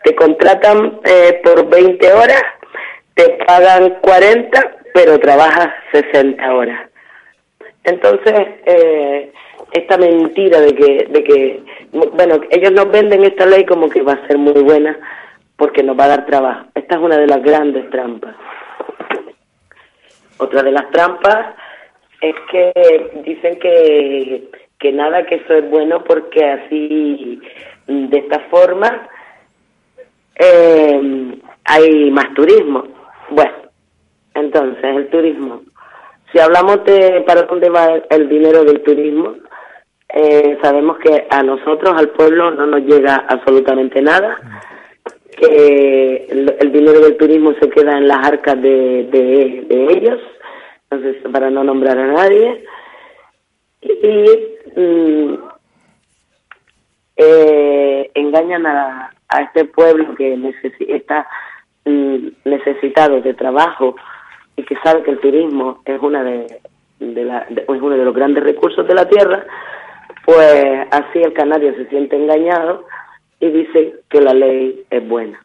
Te 0.03 0.15
contratan 0.15 0.99
eh, 1.03 1.41
por 1.43 1.67
20 1.69 2.13
horas, 2.13 2.43
te 3.15 3.29
pagan 3.47 3.97
40, 4.01 4.77
pero 4.93 5.19
trabajas 5.19 5.69
60 5.91 6.53
horas. 6.53 6.89
Entonces, 7.83 8.35
eh, 8.65 9.31
esta 9.71 9.97
mentira 9.97 10.59
de 10.59 10.75
que, 10.75 11.07
de 11.09 11.23
que, 11.23 11.63
bueno, 11.91 12.41
ellos 12.49 12.71
nos 12.71 12.91
venden 12.91 13.23
esta 13.23 13.45
ley 13.45 13.65
como 13.65 13.89
que 13.89 14.01
va 14.01 14.13
a 14.13 14.27
ser 14.27 14.37
muy 14.37 14.61
buena 14.61 14.97
porque 15.55 15.83
nos 15.83 15.97
va 15.97 16.05
a 16.05 16.09
dar 16.09 16.25
trabajo. 16.25 16.65
Esta 16.75 16.95
es 16.95 17.01
una 17.01 17.17
de 17.17 17.27
las 17.27 17.41
grandes 17.41 17.89
trampas. 17.89 18.35
Otra 20.37 20.63
de 20.63 20.71
las 20.71 20.89
trampas 20.91 21.55
es 22.19 22.35
que 22.51 23.11
dicen 23.23 23.59
que 23.59 24.49
que 24.81 24.91
nada, 24.91 25.25
que 25.27 25.35
eso 25.35 25.53
es 25.53 25.69
bueno 25.69 26.03
porque 26.03 26.43
así, 26.43 27.39
de 27.87 28.17
esta 28.17 28.39
forma, 28.49 29.07
eh, 30.35 31.35
hay 31.65 32.09
más 32.09 32.33
turismo. 32.33 32.83
Bueno, 33.29 33.53
entonces 34.33 34.83
el 34.83 35.07
turismo. 35.09 35.61
Si 36.31 36.39
hablamos 36.39 36.83
de 36.85 37.23
para 37.27 37.43
dónde 37.43 37.69
va 37.69 38.01
el 38.09 38.27
dinero 38.27 38.63
del 38.63 38.81
turismo, 38.81 39.35
eh, 40.13 40.57
sabemos 40.61 40.97
que 40.99 41.27
a 41.29 41.43
nosotros, 41.43 41.93
al 41.95 42.09
pueblo, 42.09 42.51
no 42.51 42.65
nos 42.65 42.81
llega 42.81 43.25
absolutamente 43.27 44.01
nada, 44.01 44.39
que 45.37 46.27
el, 46.29 46.71
dinero 46.71 46.99
del 46.99 47.17
turismo 47.17 47.53
se 47.59 47.69
queda 47.69 47.97
en 47.97 48.07
las 48.07 48.25
arcas 48.27 48.61
de, 48.61 49.07
de, 49.11 49.87
ellos, 49.93 50.19
entonces 50.89 51.21
para 51.31 51.49
no 51.49 51.63
nombrar 51.63 51.97
a 51.97 52.07
nadie, 52.07 52.65
y 53.81 54.51
Mm, 54.75 55.33
eh, 57.17 58.11
engañan 58.15 58.65
a, 58.65 59.11
a, 59.27 59.41
este 59.41 59.65
pueblo 59.65 60.15
que 60.15 60.37
está 60.87 61.27
mm, 61.85 62.27
necesitado 62.45 63.21
de 63.21 63.33
trabajo 63.33 63.95
y 64.55 64.63
que 64.63 64.77
sabe 64.83 65.03
que 65.03 65.11
el 65.11 65.19
turismo 65.19 65.81
es 65.85 66.01
una 66.01 66.23
de, 66.23 66.61
la, 66.99 67.39
es 67.49 67.67
uno 67.67 67.97
de 67.97 68.05
los 68.05 68.15
grandes 68.15 68.43
recursos 68.43 68.87
de 68.87 68.95
la 68.95 69.09
tierra, 69.09 69.45
pues 70.25 70.87
así 70.91 71.19
el 71.21 71.33
canario 71.33 71.73
se 71.75 71.87
siente 71.87 72.15
engañado 72.15 72.85
y 73.39 73.49
dice 73.49 73.95
que 74.09 74.21
la 74.21 74.33
ley 74.33 74.85
es 74.89 75.07
buena. 75.07 75.43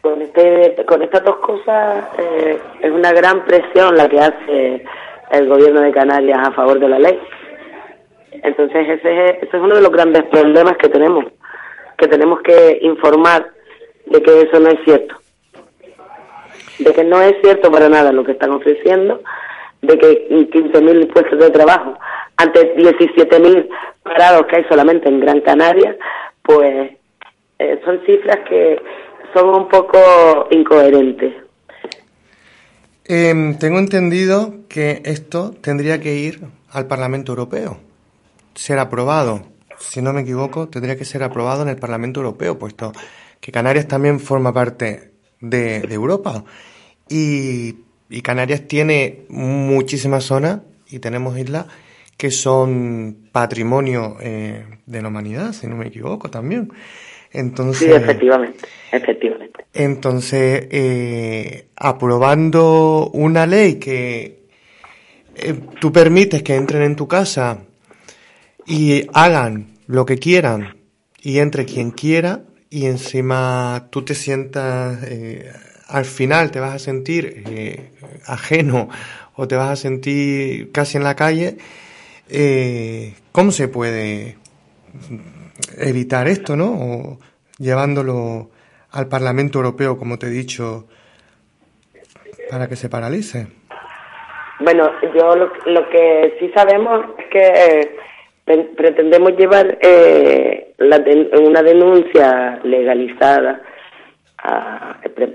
Con, 0.00 0.22
este, 0.22 0.84
con 0.86 1.02
estas 1.02 1.24
dos 1.24 1.36
cosas 1.36 2.04
eh, 2.18 2.58
es 2.80 2.90
una 2.90 3.12
gran 3.12 3.44
presión 3.44 3.96
la 3.96 4.08
que 4.08 4.20
hace 4.20 4.84
el 5.30 5.48
gobierno 5.48 5.80
de 5.80 5.92
Canarias 5.92 6.38
a 6.46 6.52
favor 6.52 6.78
de 6.78 6.88
la 6.88 6.98
ley. 6.98 7.18
Entonces 8.42 8.88
ese 8.88 9.26
es, 9.26 9.36
ese 9.42 9.56
es 9.56 9.62
uno 9.62 9.76
de 9.76 9.82
los 9.82 9.90
grandes 9.90 10.24
problemas 10.24 10.76
que 10.76 10.88
tenemos, 10.88 11.24
que 11.96 12.08
tenemos 12.08 12.40
que 12.42 12.78
informar 12.82 13.50
de 14.06 14.22
que 14.22 14.42
eso 14.42 14.60
no 14.60 14.68
es 14.68 14.78
cierto, 14.84 15.16
de 16.78 16.92
que 16.92 17.04
no 17.04 17.22
es 17.22 17.34
cierto 17.42 17.70
para 17.70 17.88
nada 17.88 18.12
lo 18.12 18.24
que 18.24 18.32
están 18.32 18.50
ofreciendo, 18.50 19.22
de 19.86 19.98
que 19.98 20.28
15.000 20.28 21.12
puestos 21.12 21.38
de 21.38 21.50
trabajo 21.50 21.98
ante 22.36 22.74
17.000 22.76 23.68
parados 24.02 24.46
que 24.46 24.56
hay 24.56 24.64
solamente 24.68 25.08
en 25.08 25.20
Gran 25.20 25.40
Canaria, 25.40 25.96
pues 26.42 26.92
eh, 27.58 27.80
son 27.84 28.00
cifras 28.04 28.38
que 28.48 28.80
son 29.34 29.48
un 29.48 29.68
poco 29.68 30.46
incoherentes. 30.50 31.34
Em, 33.06 33.58
tengo 33.58 33.78
entendido 33.78 34.54
que 34.68 35.02
esto 35.04 35.52
tendría 35.60 36.00
que 36.00 36.14
ir 36.14 36.40
al 36.70 36.86
Parlamento 36.86 37.32
Europeo, 37.32 37.78
ser 38.54 38.78
aprobado. 38.78 39.42
Si 39.78 40.00
no 40.00 40.12
me 40.12 40.22
equivoco, 40.22 40.68
tendría 40.68 40.96
que 40.96 41.04
ser 41.04 41.22
aprobado 41.22 41.62
en 41.62 41.68
el 41.68 41.76
Parlamento 41.76 42.20
Europeo, 42.20 42.58
puesto 42.58 42.92
que 43.40 43.52
Canarias 43.52 43.86
también 43.86 44.20
forma 44.20 44.54
parte 44.54 45.12
de, 45.40 45.80
Europa. 45.92 46.44
Y, 48.08 48.22
Canarias 48.22 48.66
tiene 48.68 49.24
muchísimas 49.28 50.24
zonas 50.24 50.60
y 50.88 50.98
tenemos 50.98 51.38
islas 51.38 51.66
que 52.16 52.30
son 52.30 53.28
patrimonio 53.32 54.16
eh, 54.20 54.64
de 54.86 55.02
la 55.02 55.08
humanidad, 55.08 55.52
si 55.52 55.66
no 55.66 55.76
me 55.76 55.88
equivoco 55.88 56.30
también. 56.30 56.70
Entonces, 57.32 57.88
sí, 57.88 57.92
efectivamente, 57.92 58.68
efectivamente. 58.92 59.64
Entonces, 59.72 60.68
eh, 60.70 61.66
aprobando 61.76 63.10
una 63.12 63.44
ley 63.44 63.74
que 63.80 64.44
eh, 65.34 65.54
tú 65.80 65.92
permites 65.92 66.42
que 66.42 66.54
entren 66.54 66.82
en 66.82 66.94
tu 66.94 67.08
casa 67.08 67.58
y 68.66 69.06
hagan 69.12 69.74
lo 69.86 70.06
que 70.06 70.18
quieran 70.18 70.76
y 71.20 71.38
entre 71.38 71.64
quien 71.64 71.90
quiera 71.90 72.42
y 72.70 72.86
encima 72.86 73.88
tú 73.90 74.02
te 74.02 74.14
sientas, 74.14 75.02
eh, 75.04 75.50
al 75.88 76.04
final 76.04 76.50
te 76.50 76.60
vas 76.60 76.74
a 76.74 76.78
sentir 76.78 77.44
eh, 77.46 77.90
ajeno 78.26 78.88
o 79.36 79.48
te 79.48 79.56
vas 79.56 79.70
a 79.70 79.76
sentir 79.76 80.70
casi 80.72 80.96
en 80.96 81.04
la 81.04 81.16
calle, 81.16 81.56
eh, 82.30 83.14
¿cómo 83.32 83.50
se 83.50 83.68
puede 83.68 84.36
evitar 85.78 86.28
esto, 86.28 86.56
¿no? 86.56 86.72
O 86.72 87.18
llevándolo 87.58 88.50
al 88.92 89.08
Parlamento 89.08 89.58
Europeo, 89.58 89.98
como 89.98 90.18
te 90.18 90.26
he 90.26 90.30
dicho, 90.30 90.86
para 92.50 92.68
que 92.68 92.76
se 92.76 92.88
paralice. 92.88 93.48
Bueno, 94.60 94.90
yo 95.14 95.34
lo, 95.36 95.88
que 95.90 96.36
sí 96.38 96.50
sabemos 96.54 97.04
es 97.18 97.26
que 97.26 97.46
eh, 98.46 98.70
pretendemos 98.76 99.32
llevar 99.36 99.78
eh, 99.80 100.72
una 100.78 101.62
denuncia 101.62 102.60
legalizada, 102.62 103.60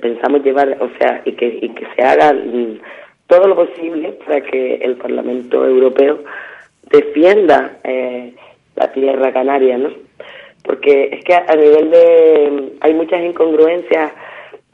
pensamos 0.02 0.44
llevar, 0.44 0.78
o 0.80 0.90
sea, 0.98 1.22
y 1.26 1.34
que, 1.34 1.60
y 1.62 1.70
que 1.70 1.88
se 1.96 2.02
haga 2.04 2.34
mm, 2.34 2.80
todo 3.28 3.48
lo 3.48 3.56
posible 3.56 4.14
para 4.26 4.42
que 4.42 4.76
el 4.76 4.96
Parlamento 4.98 5.66
Europeo 5.66 6.24
defienda 6.92 7.78
eh, 7.84 8.34
la 8.76 8.92
tierra 8.92 9.32
canaria, 9.32 9.78
¿no? 9.78 9.90
porque 10.64 11.10
es 11.14 11.24
que 11.24 11.34
a 11.34 11.56
nivel 11.56 11.90
de 11.90 12.74
hay 12.82 12.94
muchas 12.94 13.24
incongruencias 13.24 14.12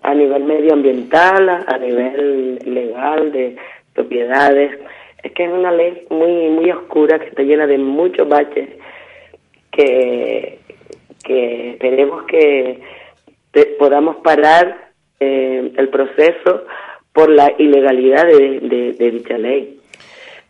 a 0.04 0.14
nivel 0.14 0.44
medioambiental, 0.44 1.48
a 1.50 1.78
nivel 1.78 2.60
legal 2.66 3.32
de 3.32 3.56
propiedades. 3.94 4.78
Es 5.24 5.32
que 5.32 5.46
es 5.46 5.52
una 5.52 5.72
ley 5.72 6.06
muy 6.10 6.50
muy 6.50 6.70
oscura 6.70 7.18
que 7.18 7.28
está 7.28 7.44
llena 7.44 7.66
de 7.66 7.78
muchos 7.78 8.28
baches 8.28 8.70
que, 9.72 10.60
que 11.24 11.72
esperemos 11.72 12.24
que 12.24 12.82
podamos 13.80 14.18
parar 14.18 14.92
eh, 15.20 15.72
el 15.78 15.90
proceso 15.90 16.66
por 17.14 17.30
la 17.30 17.54
ilegalidad 17.58 18.26
de, 18.26 19.12
dicha 19.12 19.38
ley. 19.38 19.80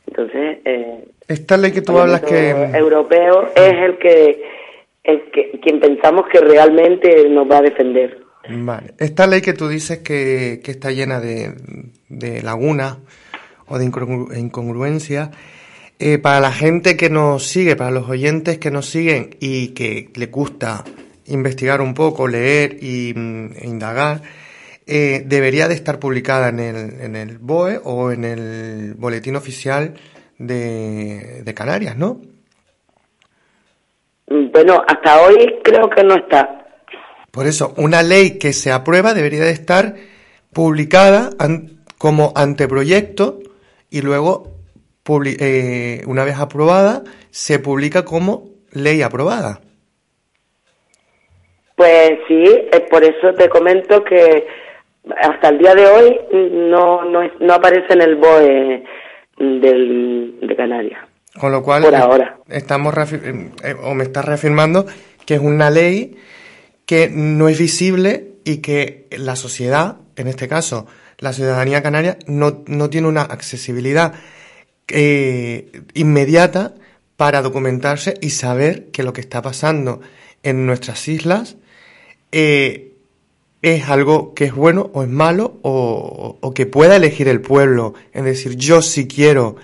Entonces, 0.08 0.60
eh, 0.66 1.06
esta 1.28 1.58
ley 1.58 1.72
que 1.72 1.82
tú 1.82 1.98
hablas 1.98 2.22
que 2.22 2.50
europeo 2.50 3.50
es 3.56 3.74
el 3.74 3.98
que 3.98 4.44
el 5.04 5.32
que 5.32 5.60
quien 5.62 5.80
pensamos 5.80 6.26
que 6.32 6.40
realmente 6.40 7.30
nos 7.30 7.50
va 7.50 7.60
a 7.60 7.62
defender. 7.62 8.20
Vale. 8.48 8.94
Esta 9.00 9.28
ley 9.28 9.42
que 9.42 9.54
tú 9.54 9.68
dices 9.68 10.00
que, 10.00 10.62
que 10.64 10.72
está 10.72 10.92
llena 10.92 11.20
de, 11.20 11.54
de 12.10 12.42
lagunas 12.42 12.98
o 13.68 13.78
de 13.78 13.86
incongruencias, 13.86 15.30
eh, 15.98 16.18
para 16.18 16.40
la 16.40 16.52
gente 16.52 16.98
que 16.98 17.10
nos 17.10 17.48
sigue, 17.48 17.76
para 17.76 17.92
los 17.92 18.10
oyentes 18.10 18.58
que 18.58 18.70
nos 18.70 18.88
siguen 18.88 19.38
y 19.40 19.70
que 19.70 20.10
le 20.16 20.28
gusta 20.28 20.84
investigar 21.28 21.82
un 21.82 21.94
poco, 21.94 22.28
leer 22.28 22.78
y, 22.82 23.14
mm, 23.16 23.52
e 23.58 23.68
indagar, 23.68 24.22
eh, 24.88 25.24
debería 25.26 25.68
de 25.68 25.74
estar 25.74 26.00
publicada 26.00 26.50
en 26.50 26.60
el, 26.60 27.02
en 27.02 27.16
el 27.16 27.38
BOE 27.40 27.82
o 27.84 28.12
en 28.12 28.24
el 28.24 28.94
Boletín 28.96 29.36
Oficial 29.36 29.96
de, 30.38 31.42
de 31.44 31.54
Canarias, 31.54 31.98
¿no? 31.98 32.22
Bueno, 34.28 34.82
hasta 34.88 35.22
hoy 35.22 35.56
creo 35.64 35.90
que 35.90 36.04
no 36.04 36.16
está. 36.16 36.66
Por 37.32 37.48
eso, 37.48 37.74
una 37.78 38.02
ley 38.02 38.38
que 38.40 38.54
se 38.54 38.72
aprueba 38.72 39.14
debería 39.14 39.44
de 39.44 39.52
estar 39.52 39.96
publicada 40.54 41.32
como 41.98 42.32
anteproyecto 42.36 43.40
y 43.90 44.02
luego, 44.02 44.56
eh, 45.26 46.02
una 46.08 46.24
vez 46.24 46.38
aprobada, 46.40 47.04
se 47.32 47.60
publica 47.60 48.06
como 48.06 48.50
ley 48.72 49.02
aprobada. 49.02 49.60
Pues 51.76 52.12
sí, 52.28 52.46
por 52.90 53.04
eso 53.04 53.34
te 53.34 53.50
comento 53.50 54.04
que 54.04 54.48
hasta 55.22 55.50
el 55.50 55.58
día 55.58 55.76
de 55.76 55.86
hoy 55.86 56.20
no, 56.32 57.04
no, 57.06 57.30
no 57.40 57.54
aparece 57.54 57.94
en 57.94 58.02
el 58.02 58.16
BOE 58.16 58.84
del, 59.38 60.38
de 60.42 60.56
Canarias. 60.56 61.02
Con 61.40 61.52
lo 61.52 61.62
cual, 61.62 61.84
por 61.84 61.96
ahora. 61.96 62.38
estamos 62.48 62.96
eh, 63.12 63.76
o 63.84 63.94
me 63.94 64.04
estás 64.04 64.24
reafirmando 64.24 64.86
que 65.26 65.36
es 65.36 65.42
una 65.42 65.70
ley 65.70 66.16
que 66.86 67.10
no 67.12 67.50
es 67.50 67.60
visible 67.60 68.36
y 68.46 68.62
que 68.62 69.08
la 69.12 69.36
sociedad, 69.36 69.98
en 70.16 70.28
este 70.28 70.48
caso 70.48 70.88
la 71.18 71.34
ciudadanía 71.34 71.82
canaria, 71.82 72.18
no, 72.28 72.64
no 72.68 72.90
tiene 72.90 73.08
una 73.08 73.22
accesibilidad 73.22 74.14
eh, 74.88 75.82
inmediata 75.94 76.76
para 77.18 77.42
documentarse 77.42 78.14
y 78.22 78.30
saber 78.30 78.92
que 78.92 79.04
lo 79.04 79.14
que 79.14 79.22
está 79.22 79.42
pasando 79.42 80.02
en 80.44 80.66
nuestras 80.66 81.08
islas 81.08 81.58
eh, 82.38 82.92
es 83.62 83.90
algo 83.90 84.34
que 84.34 84.44
es 84.44 84.54
bueno 84.54 84.90
o 84.94 85.04
es 85.04 85.10
malo 85.10 85.54
o, 85.62 86.52
que 86.54 86.66
pueda 86.66 86.98
elegir 86.98 87.30
el 87.30 87.40
pueblo. 87.40 87.94
Es 88.12 88.26
decir, 88.26 88.58
yo 88.58 88.82
si 88.82 89.08
quiero 89.08 89.56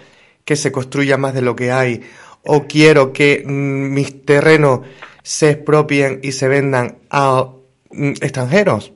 que 0.46 0.56
se 0.56 0.72
construya 0.72 1.18
más 1.18 1.34
de 1.34 1.42
lo 1.42 1.54
que 1.54 1.74
hay 1.74 2.02
o 2.44 2.64
quiero 2.64 3.12
que 3.12 3.44
mm, 3.46 3.94
mis 3.94 4.26
terrenos 4.26 4.80
se 5.22 5.50
expropien 5.50 6.22
y 6.24 6.32
se 6.32 6.48
vendan 6.48 7.00
a 7.10 7.50
mm, 7.92 8.12
extranjeros. 8.22 8.94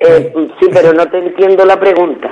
Eh, 0.00 0.32
sí, 0.58 0.66
pero 0.72 0.94
no 0.94 1.10
te 1.10 1.18
entiendo 1.18 1.62
la 1.66 1.78
pregunta. 1.78 2.30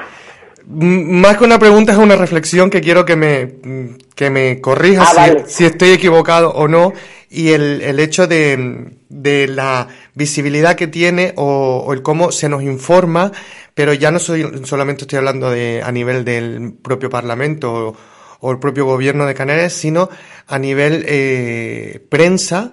Más 0.68 1.36
que 1.36 1.44
una 1.44 1.60
pregunta 1.60 1.92
es 1.92 1.98
una 1.98 2.16
reflexión 2.16 2.70
que 2.70 2.80
quiero 2.80 3.04
que 3.04 3.14
me, 3.14 3.54
que 4.16 4.30
me 4.30 4.60
corrijas 4.60 5.14
ah, 5.16 5.28
si, 5.46 5.64
estoy 5.64 5.90
equivocado 5.90 6.50
o 6.50 6.66
no 6.66 6.92
y 7.30 7.50
el, 7.50 7.82
el 7.82 8.00
hecho 8.00 8.26
de, 8.26 8.90
de, 9.08 9.46
la 9.46 9.86
visibilidad 10.14 10.74
que 10.74 10.88
tiene 10.88 11.34
o, 11.36 11.92
el 11.92 12.02
cómo 12.02 12.32
se 12.32 12.48
nos 12.48 12.64
informa, 12.64 13.30
pero 13.74 13.92
ya 13.92 14.10
no 14.10 14.18
soy, 14.18 14.64
solamente 14.64 15.02
estoy 15.02 15.18
hablando 15.18 15.50
de 15.50 15.82
a 15.84 15.92
nivel 15.92 16.24
del 16.24 16.74
propio 16.82 17.10
Parlamento 17.10 17.96
o, 18.40 18.50
el 18.50 18.58
propio 18.58 18.86
gobierno 18.86 19.24
de 19.24 19.34
Canarias, 19.34 19.72
sino 19.72 20.08
a 20.48 20.58
nivel 20.58 21.04
eh, 21.06 22.04
prensa, 22.08 22.72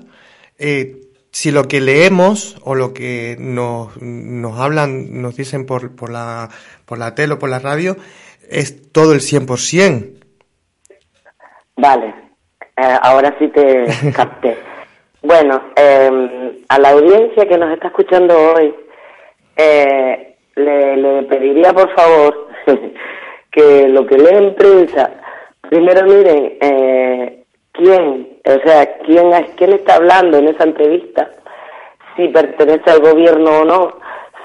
eh, 0.58 1.03
si 1.34 1.52
lo 1.52 1.64
que 1.64 1.82
leemos 1.82 2.56
o 2.64 2.76
lo 2.76 2.94
que 2.94 3.36
nos, 3.40 4.00
nos 4.02 4.60
hablan, 4.60 5.20
nos 5.22 5.36
dicen 5.36 5.66
por, 5.66 5.96
por, 5.96 6.12
la, 6.12 6.50
por 6.86 7.00
la 7.00 7.16
tele 7.16 7.34
o 7.34 7.40
por 7.40 7.50
la 7.50 7.58
radio, 7.58 7.98
es 8.50 8.92
todo 8.92 9.14
el 9.14 9.20
100%. 9.20 10.14
Vale, 11.76 12.14
eh, 12.78 12.98
ahora 13.02 13.36
sí 13.40 13.48
te 13.48 14.12
capté. 14.16 14.58
bueno, 15.24 15.60
eh, 15.76 16.62
a 16.70 16.80
la 16.80 16.90
audiencia 16.92 17.48
que 17.48 17.58
nos 17.58 17.74
está 17.74 17.88
escuchando 17.88 18.38
hoy, 18.54 18.76
eh, 19.58 20.36
le, 20.56 20.98
le 20.98 21.24
pediría 21.24 21.74
por 21.74 21.94
favor 21.96 22.48
que 23.52 23.88
lo 23.88 24.06
que 24.06 24.20
leen 24.20 24.44
en 24.44 24.56
prensa, 24.56 25.10
primero 25.68 26.06
miren 26.06 26.58
eh, 26.62 27.44
quién, 27.72 28.33
o 28.46 28.60
sea, 28.66 28.98
quién, 29.06 29.32
quién 29.56 29.74
está 29.74 29.96
hablando 29.96 30.38
en 30.38 30.50
esa 30.50 30.66
entrevista, 30.66 31.30
si 32.16 32.28
pertenece 32.28 32.92
al 32.92 33.00
gobierno 33.00 33.62
o 33.62 33.66
no, 33.66 33.94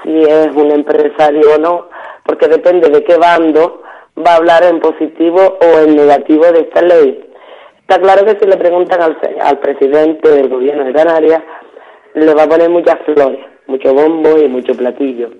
si 0.02 0.22
es 0.22 0.48
un 0.54 0.70
empresario 0.70 1.54
o 1.56 1.58
no, 1.58 1.88
porque 2.24 2.46
depende 2.46 2.88
de 2.90 3.02
qué 3.02 3.16
bando 3.16 3.82
va 4.24 4.32
a 4.32 4.36
hablar 4.36 4.64
en 4.64 4.80
positivo 4.80 5.58
o 5.60 5.80
en 5.80 5.96
negativo 5.96 6.44
de 6.44 6.60
esta 6.60 6.82
ley. 6.82 7.24
Está 7.80 8.00
claro 8.00 8.24
que 8.24 8.38
si 8.38 8.46
le 8.46 8.56
preguntan 8.56 9.02
al, 9.02 9.18
al 9.40 9.58
presidente 9.58 10.28
del 10.28 10.48
gobierno 10.48 10.84
de 10.84 10.92
Canarias, 10.92 11.42
le 12.14 12.34
va 12.34 12.44
a 12.44 12.48
poner 12.48 12.68
muchas 12.70 12.98
flores, 13.04 13.44
mucho 13.66 13.94
bombo 13.94 14.38
y 14.38 14.48
mucho 14.48 14.74
platillo, 14.74 15.30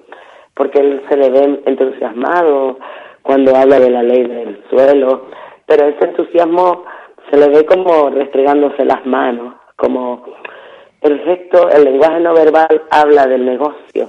porque 0.55 0.81
él 0.81 1.03
se 1.09 1.16
le 1.16 1.31
ve 1.31 1.61
entusiasmado 1.66 2.79
cuando 3.23 3.55
habla 3.55 3.79
de 3.79 3.90
la 3.90 4.03
ley 4.03 4.25
del 4.25 4.64
suelo, 4.71 5.27
pero 5.66 5.87
ese 5.87 6.05
entusiasmo 6.05 6.85
se 7.30 7.36
le 7.36 7.48
ve 7.48 7.66
como 7.66 8.10
restregándose 8.10 8.84
las 8.84 9.04
manos, 9.06 9.54
como 9.76 10.24
el 11.02 11.20
gesto, 11.20 11.68
el 11.70 11.84
lenguaje 11.84 12.20
no 12.20 12.34
verbal 12.34 12.82
habla 12.90 13.26
del 13.26 13.44
negocio 13.44 14.08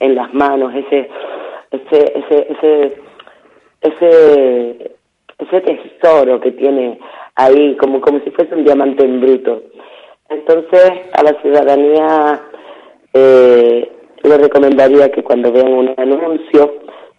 en 0.00 0.14
las 0.14 0.32
manos, 0.34 0.74
ese, 0.74 1.08
ese, 1.70 2.12
ese, 2.18 2.52
ese, 2.52 3.02
ese, 3.80 4.96
ese 5.38 5.60
tesoro 5.60 6.40
que 6.40 6.52
tiene 6.52 6.98
ahí, 7.34 7.76
como, 7.76 8.00
como 8.00 8.20
si 8.20 8.30
fuese 8.30 8.54
un 8.54 8.64
diamante 8.64 9.04
en 9.04 9.20
bruto. 9.20 9.62
Entonces, 10.28 10.92
a 11.14 11.22
la 11.22 11.40
ciudadanía 11.40 12.40
eh, 13.14 13.90
le 14.22 14.38
recomendaría 14.38 15.10
que 15.10 15.22
cuando 15.22 15.50
vean 15.50 15.72
un 15.72 15.94
anuncio, 15.96 16.74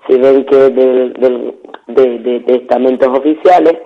si 0.07 0.17
ven 0.19 0.45
que 0.45 0.55
es 0.55 0.75
de, 0.75 1.53
de, 1.87 2.39
de 2.39 2.55
estamentos 2.55 3.07
oficiales, 3.07 3.77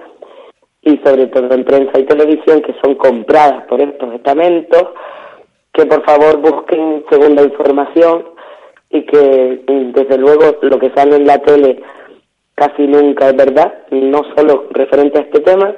y 0.86 0.98
sobre 1.04 1.28
todo 1.28 1.54
en 1.54 1.64
prensa 1.64 2.00
y 2.00 2.06
televisión 2.06 2.62
que 2.62 2.76
son 2.84 2.96
compradas 2.96 3.66
por 3.68 3.82
estos 3.82 4.14
estamentos, 4.14 4.90
que 5.74 5.86
por 5.86 6.04
favor 6.06 6.38
busquen 6.38 7.06
segunda 7.10 7.42
información 7.42 8.26
y 8.90 9.06
que 9.06 9.64
desde 9.68 10.18
luego 10.18 10.58
lo 10.62 10.78
que 10.80 10.92
sale 10.96 11.16
en 11.16 11.26
la 11.26 11.40
tele 11.40 11.82
casi 12.56 12.86
nunca 12.86 13.30
es 13.30 13.36
verdad, 13.36 13.74
no 13.90 14.22
solo 14.36 14.68
referente 14.72 15.20
a 15.20 15.24
este 15.24 15.40
tema, 15.40 15.76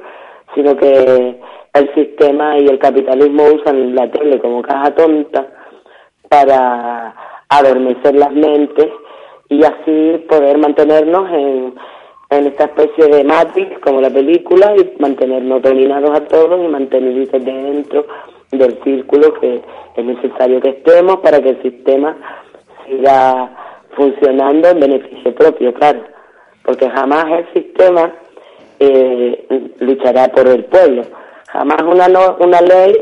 sino 0.54 0.76
que 0.76 1.40
el 1.74 1.94
sistema 1.94 2.58
y 2.58 2.68
el 2.68 2.80
capitalismo 2.80 3.44
usan 3.54 3.96
la 3.96 4.10
tele 4.12 4.40
como 4.40 4.62
caja 4.62 4.94
tonta 4.96 5.48
para 6.30 7.16
adormecer 7.50 8.16
las 8.16 8.32
mentes 8.32 8.90
y 9.50 9.64
así 9.64 10.26
poder 10.28 10.58
mantenernos 10.58 11.32
en 11.32 11.76
en 12.38 12.48
esta 12.48 12.66
especie 12.66 13.08
de 13.08 13.24
matrix 13.24 13.80
como 13.80 14.02
la 14.02 14.10
película 14.10 14.76
y 14.76 14.94
mantenernos 15.00 15.62
dominados 15.62 16.12
a 16.12 16.26
todos 16.26 16.64
y 16.64 16.68
mantenernos 16.68 17.32
dentro 17.32 18.06
del 18.52 18.78
círculo 18.84 19.34
que 19.34 19.62
es 19.96 20.06
necesario 20.06 20.62
que 20.62 20.70
estemos 20.70 21.18
para 21.18 21.42
que 21.42 21.50
el 21.50 21.62
sistema 21.62 22.16
siga 22.86 23.50
funcionando 23.96 24.70
en 24.70 24.80
beneficio 24.80 25.34
propio, 25.36 25.74
claro, 25.74 26.02
porque 26.64 26.90
jamás 26.90 27.26
el 27.32 27.54
sistema 27.54 28.14
eh, 28.80 29.48
luchará 29.80 30.28
por 30.28 30.48
el 30.48 30.66
pueblo, 30.66 31.04
jamás 31.48 31.82
una, 31.82 32.08
una 32.40 32.62
ley 32.62 32.94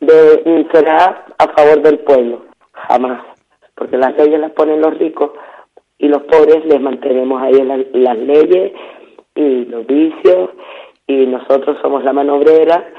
de, 0.00 0.66
será 0.72 1.24
a 1.38 1.48
favor 1.48 1.82
del 1.82 2.00
pueblo, 2.00 2.42
jamás, 2.72 3.22
porque 3.76 3.96
las 3.96 4.16
leyes 4.16 4.40
las 4.40 4.52
ponen 4.52 4.80
los 4.80 4.98
ricos 4.98 5.30
y 6.04 6.08
los 6.08 6.22
pobres 6.24 6.62
les 6.66 6.82
mantenemos 6.82 7.40
ahí 7.40 7.54
en 7.54 8.04
las 8.04 8.18
leyes 8.18 8.72
y 9.34 9.64
los 9.64 9.86
vicios 9.86 10.50
y 11.06 11.24
nosotros 11.24 11.78
somos 11.80 12.04
la 12.04 12.12
manobrera, 12.12 12.92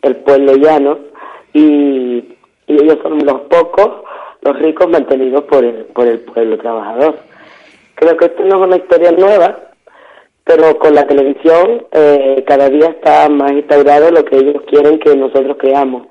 el 0.00 0.16
pueblo 0.16 0.56
llano 0.56 0.98
y, 1.52 2.24
y 2.66 2.72
ellos 2.72 2.96
son 3.02 3.18
los 3.18 3.42
pocos, 3.42 4.02
los 4.40 4.58
ricos 4.60 4.88
mantenidos 4.88 5.42
por 5.44 5.62
el, 5.62 5.84
por 5.86 6.06
el 6.06 6.20
pueblo 6.20 6.56
trabajador. 6.56 7.16
Creo 7.96 8.16
que 8.16 8.24
esto 8.24 8.42
no 8.44 8.60
es 8.60 8.66
una 8.68 8.76
historia 8.76 9.12
nueva, 9.12 9.58
pero 10.42 10.78
con 10.78 10.94
la 10.94 11.06
televisión 11.06 11.86
eh, 11.92 12.44
cada 12.46 12.70
día 12.70 12.88
está 12.88 13.28
más 13.28 13.52
instaurado 13.52 14.10
lo 14.10 14.24
que 14.24 14.36
ellos 14.38 14.62
quieren 14.66 14.98
que 15.00 15.14
nosotros 15.14 15.58
creamos. 15.60 16.06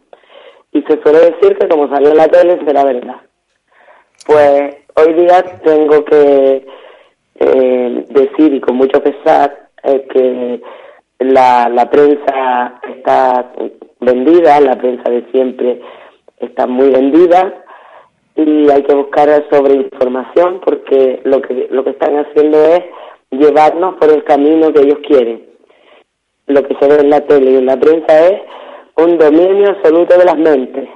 Y 0.72 0.84
se 0.84 1.02
suele 1.02 1.32
decir 1.32 1.58
que 1.58 1.68
como 1.68 1.90
salió 1.90 2.14
la 2.14 2.28
tele 2.28 2.60
será 2.64 2.84
verdad. 2.84 3.22
Pues 4.28 4.87
hoy 4.98 5.14
día 5.14 5.44
tengo 5.64 6.04
que 6.06 6.66
eh, 7.40 8.06
decir 8.10 8.54
y 8.54 8.60
con 8.60 8.78
mucho 8.78 9.02
pesar 9.02 9.70
eh, 9.84 10.08
que 10.12 10.62
la, 11.20 11.70
la 11.70 11.90
prensa 11.90 12.80
está 12.96 13.54
vendida, 14.00 14.60
la 14.60 14.76
prensa 14.76 15.10
de 15.10 15.24
siempre 15.32 15.82
está 16.40 16.66
muy 16.66 16.90
vendida 16.90 17.64
y 18.36 18.70
hay 18.70 18.84
que 18.84 18.96
buscar 18.96 19.30
sobre 19.52 19.76
información 19.76 20.62
porque 20.64 21.22
lo 21.24 21.42
que 21.42 21.68
lo 21.72 21.84
que 21.84 21.92
están 21.92 22.18
haciendo 22.18 22.64
es 22.66 22.84
llevarnos 23.32 23.96
por 23.96 24.10
el 24.10 24.24
camino 24.24 24.74
que 24.74 24.82
ellos 24.82 25.00
quieren. 25.08 25.46
Lo 26.48 26.64
que 26.64 26.76
se 26.80 26.88
ve 26.88 27.02
en 27.02 27.10
la 27.10 27.22
tele 27.22 27.52
y 27.52 27.56
en 27.58 27.66
la 27.66 27.78
prensa 27.78 28.28
es 28.28 28.42
un 28.96 29.18
dominio 29.18 29.70
absoluto 29.70 30.18
de 30.18 30.26
las 30.26 30.38
mentes, 30.38 30.90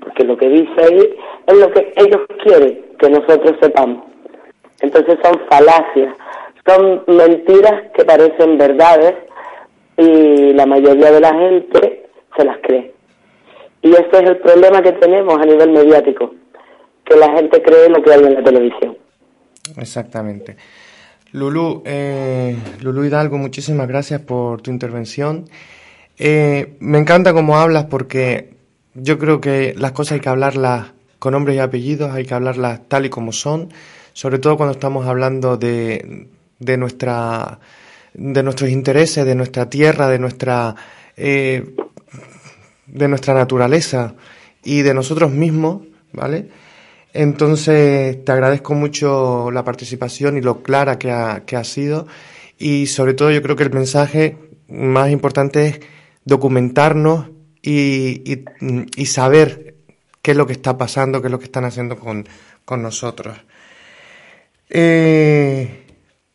porque 0.00 0.24
lo 0.24 0.36
que 0.36 0.48
dice 0.48 0.74
ahí 0.82 1.16
es 1.46 1.56
lo 1.56 1.70
que 1.72 1.92
ellos 1.96 2.20
quieren 2.42 2.86
que 2.98 3.10
nosotros 3.10 3.56
sepamos. 3.60 4.04
Entonces 4.80 5.18
son 5.22 5.40
falacias, 5.48 6.14
son 6.66 7.04
mentiras 7.06 7.90
que 7.94 8.04
parecen 8.04 8.58
verdades 8.58 9.14
y 9.96 10.52
la 10.52 10.66
mayoría 10.66 11.10
de 11.10 11.20
la 11.20 11.34
gente 11.34 12.08
se 12.36 12.44
las 12.44 12.58
cree. 12.62 12.92
Y 13.82 13.90
ese 13.90 14.10
es 14.12 14.30
el 14.30 14.38
problema 14.38 14.82
que 14.82 14.92
tenemos 14.92 15.40
a 15.40 15.46
nivel 15.46 15.70
mediático, 15.70 16.34
que 17.04 17.16
la 17.16 17.30
gente 17.32 17.62
cree 17.62 17.88
lo 17.88 18.02
que 18.02 18.12
hay 18.12 18.24
en 18.24 18.34
la 18.34 18.42
televisión. 18.42 18.96
Exactamente. 19.76 20.56
Lulú, 21.32 21.82
eh, 21.84 22.56
Lulú 22.82 23.04
Hidalgo, 23.04 23.38
muchísimas 23.38 23.88
gracias 23.88 24.20
por 24.20 24.62
tu 24.62 24.70
intervención. 24.70 25.44
Eh, 26.18 26.76
me 26.80 26.98
encanta 26.98 27.32
cómo 27.32 27.58
hablas 27.58 27.84
porque 27.84 28.54
yo 28.94 29.18
creo 29.18 29.40
que 29.40 29.74
las 29.76 29.92
cosas 29.92 30.12
hay 30.12 30.20
que 30.20 30.28
hablarlas 30.28 30.95
con 31.18 31.32
nombres 31.32 31.56
y 31.56 31.60
apellidos, 31.60 32.12
hay 32.12 32.24
que 32.24 32.34
hablarlas 32.34 32.80
tal 32.88 33.06
y 33.06 33.10
como 33.10 33.32
son, 33.32 33.72
sobre 34.12 34.38
todo 34.38 34.56
cuando 34.56 34.72
estamos 34.72 35.06
hablando 35.06 35.56
de, 35.56 36.28
de 36.58 36.76
nuestra 36.76 37.58
de 38.14 38.42
nuestros 38.42 38.70
intereses, 38.70 39.26
de 39.26 39.34
nuestra 39.34 39.68
tierra, 39.68 40.08
de 40.08 40.18
nuestra 40.18 40.74
eh, 41.16 41.74
de 42.86 43.08
nuestra 43.08 43.34
naturaleza 43.34 44.14
y 44.62 44.82
de 44.82 44.94
nosotros 44.94 45.30
mismos, 45.30 45.82
¿vale? 46.12 46.48
Entonces, 47.12 48.24
te 48.24 48.32
agradezco 48.32 48.74
mucho 48.74 49.50
la 49.50 49.64
participación 49.64 50.36
y 50.36 50.42
lo 50.42 50.62
clara 50.62 50.98
que 50.98 51.10
ha, 51.10 51.44
que 51.46 51.56
ha 51.56 51.64
sido. 51.64 52.06
Y 52.58 52.86
sobre 52.86 53.14
todo, 53.14 53.30
yo 53.30 53.42
creo 53.42 53.56
que 53.56 53.62
el 53.62 53.72
mensaje 53.72 54.36
más 54.68 55.10
importante 55.10 55.66
es 55.66 55.80
documentarnos 56.24 57.28
y, 57.62 58.44
y, 58.96 59.06
saber 59.06 59.65
qué 60.26 60.32
es 60.32 60.36
lo 60.36 60.44
que 60.44 60.54
está 60.54 60.76
pasando, 60.76 61.20
qué 61.20 61.28
es 61.28 61.30
lo 61.30 61.38
que 61.38 61.44
están 61.44 61.64
haciendo 61.66 61.96
con, 61.96 62.24
con 62.64 62.82
nosotros. 62.82 63.36
Eh, 64.68 65.84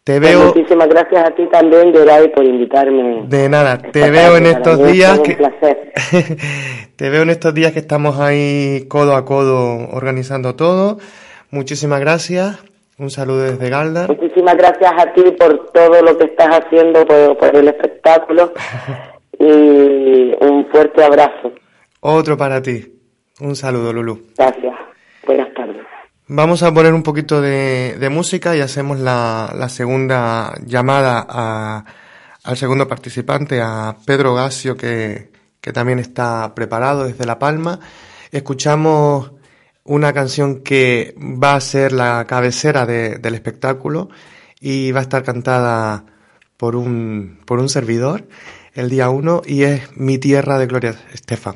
te 0.02 0.18
pues 0.18 0.32
veo. 0.32 0.46
Muchísimas 0.56 0.88
gracias 0.88 1.26
a 1.26 1.36
ti 1.36 1.46
también, 1.52 1.92
Geray, 1.92 2.32
por 2.32 2.46
invitarme. 2.46 3.26
De 3.28 3.50
nada, 3.50 3.80
te 3.80 4.10
veo 4.10 4.38
en 4.38 4.46
estos 4.46 4.82
días. 4.90 5.20
Que... 5.20 5.36
te 6.96 7.10
veo 7.10 7.24
en 7.24 7.32
estos 7.32 7.54
días 7.54 7.74
que 7.74 7.80
estamos 7.80 8.18
ahí 8.18 8.86
codo 8.88 9.14
a 9.14 9.26
codo 9.26 9.90
organizando 9.92 10.56
todo. 10.56 10.98
Muchísimas 11.50 12.00
gracias. 12.00 12.64
Un 12.98 13.10
saludo 13.10 13.42
desde 13.42 13.70
Galda. 13.70 14.08
Muchísimas 14.08 14.56
gracias 14.56 14.94
a 14.98 15.12
ti 15.12 15.24
por 15.38 15.70
todo 15.74 16.02
lo 16.02 16.18
que 16.18 16.28
estás 16.28 16.62
haciendo 16.64 17.06
por, 17.06 17.38
por 17.38 17.54
el 17.54 17.68
espectáculo. 17.68 18.54
y 19.38 20.34
un 20.40 20.66
fuerte 20.72 21.04
abrazo. 21.04 21.52
Otro 22.00 22.38
para 22.38 22.62
ti. 22.62 23.01
Un 23.42 23.56
saludo, 23.56 23.92
Lulu. 23.92 24.22
Gracias. 24.38 24.76
Buenas 25.26 25.52
tardes. 25.56 25.82
Vamos 26.28 26.62
a 26.62 26.72
poner 26.72 26.94
un 26.94 27.02
poquito 27.02 27.42
de, 27.42 27.98
de 28.00 28.10
música 28.10 28.56
y 28.56 28.62
hacemos 28.62 29.00
la, 29.00 29.52
la 29.58 29.68
segunda 29.68 30.54
llamada 30.64 31.26
a, 31.28 31.84
al 32.44 32.58
segundo 32.58 32.88
participante, 32.88 33.60
a 33.60 33.98
Pedro 34.06 34.36
Gasio, 34.36 34.78
que, 34.78 35.32
que 35.60 35.74
también 35.74 35.98
está 35.98 36.54
preparado 36.54 37.06
desde 37.06 37.26
La 37.26 37.40
Palma. 37.40 37.80
Escuchamos 38.32 39.32
una 39.84 40.14
canción 40.14 40.62
que 40.62 41.16
va 41.20 41.56
a 41.56 41.62
ser 41.62 41.94
la 41.94 42.26
cabecera 42.28 42.86
de, 42.86 43.18
del 43.18 43.34
espectáculo 43.34 44.10
y 44.60 44.92
va 44.92 45.00
a 45.00 45.04
estar 45.04 45.24
cantada 45.24 46.06
por 46.58 46.76
un, 46.76 47.40
por 47.46 47.60
un 47.60 47.70
servidor 47.70 48.28
el 48.76 48.92
día 48.92 49.10
uno 49.10 49.42
y 49.44 49.64
es 49.64 49.98
Mi 49.98 50.20
Tierra 50.20 50.60
de 50.60 50.68
Gloria 50.68 50.96
Estefan. 51.12 51.56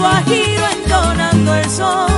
Guajiro 0.00 0.64
entonando 0.82 1.54
el 1.54 1.70
sol. 1.70 2.10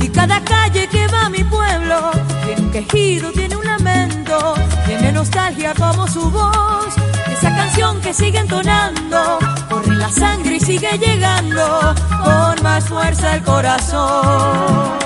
Y 0.00 0.08
cada 0.08 0.42
calle 0.44 0.88
que 0.88 1.06
va 1.06 1.26
a 1.26 1.30
mi 1.30 1.44
pueblo 1.44 2.10
tiene 2.44 2.60
un 2.60 2.70
quejido, 2.70 3.32
tiene 3.32 3.56
un 3.56 3.64
lamento, 3.64 4.54
tiene 4.86 5.12
nostalgia 5.12 5.72
como 5.74 6.06
su 6.08 6.30
voz. 6.30 6.94
Esa 7.30 7.54
canción 7.56 8.00
que 8.00 8.12
sigue 8.12 8.38
entonando, 8.38 9.38
corre 9.70 9.96
la 9.96 10.10
sangre 10.10 10.56
y 10.56 10.60
sigue 10.60 10.98
llegando 10.98 11.94
con 12.24 12.62
más 12.62 12.84
fuerza 12.88 13.36
el 13.36 13.42
corazón. 13.42 15.01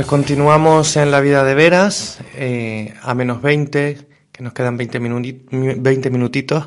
Pues 0.00 0.08
continuamos 0.08 0.96
en 0.96 1.10
la 1.10 1.20
vida 1.20 1.44
de 1.44 1.54
veras, 1.54 2.24
eh, 2.34 2.94
a 3.02 3.14
menos 3.14 3.42
20, 3.42 3.98
que 4.32 4.42
nos 4.42 4.54
quedan 4.54 4.78
20, 4.78 4.98
minuti 4.98 5.42
20 5.50 6.08
minutitos. 6.08 6.66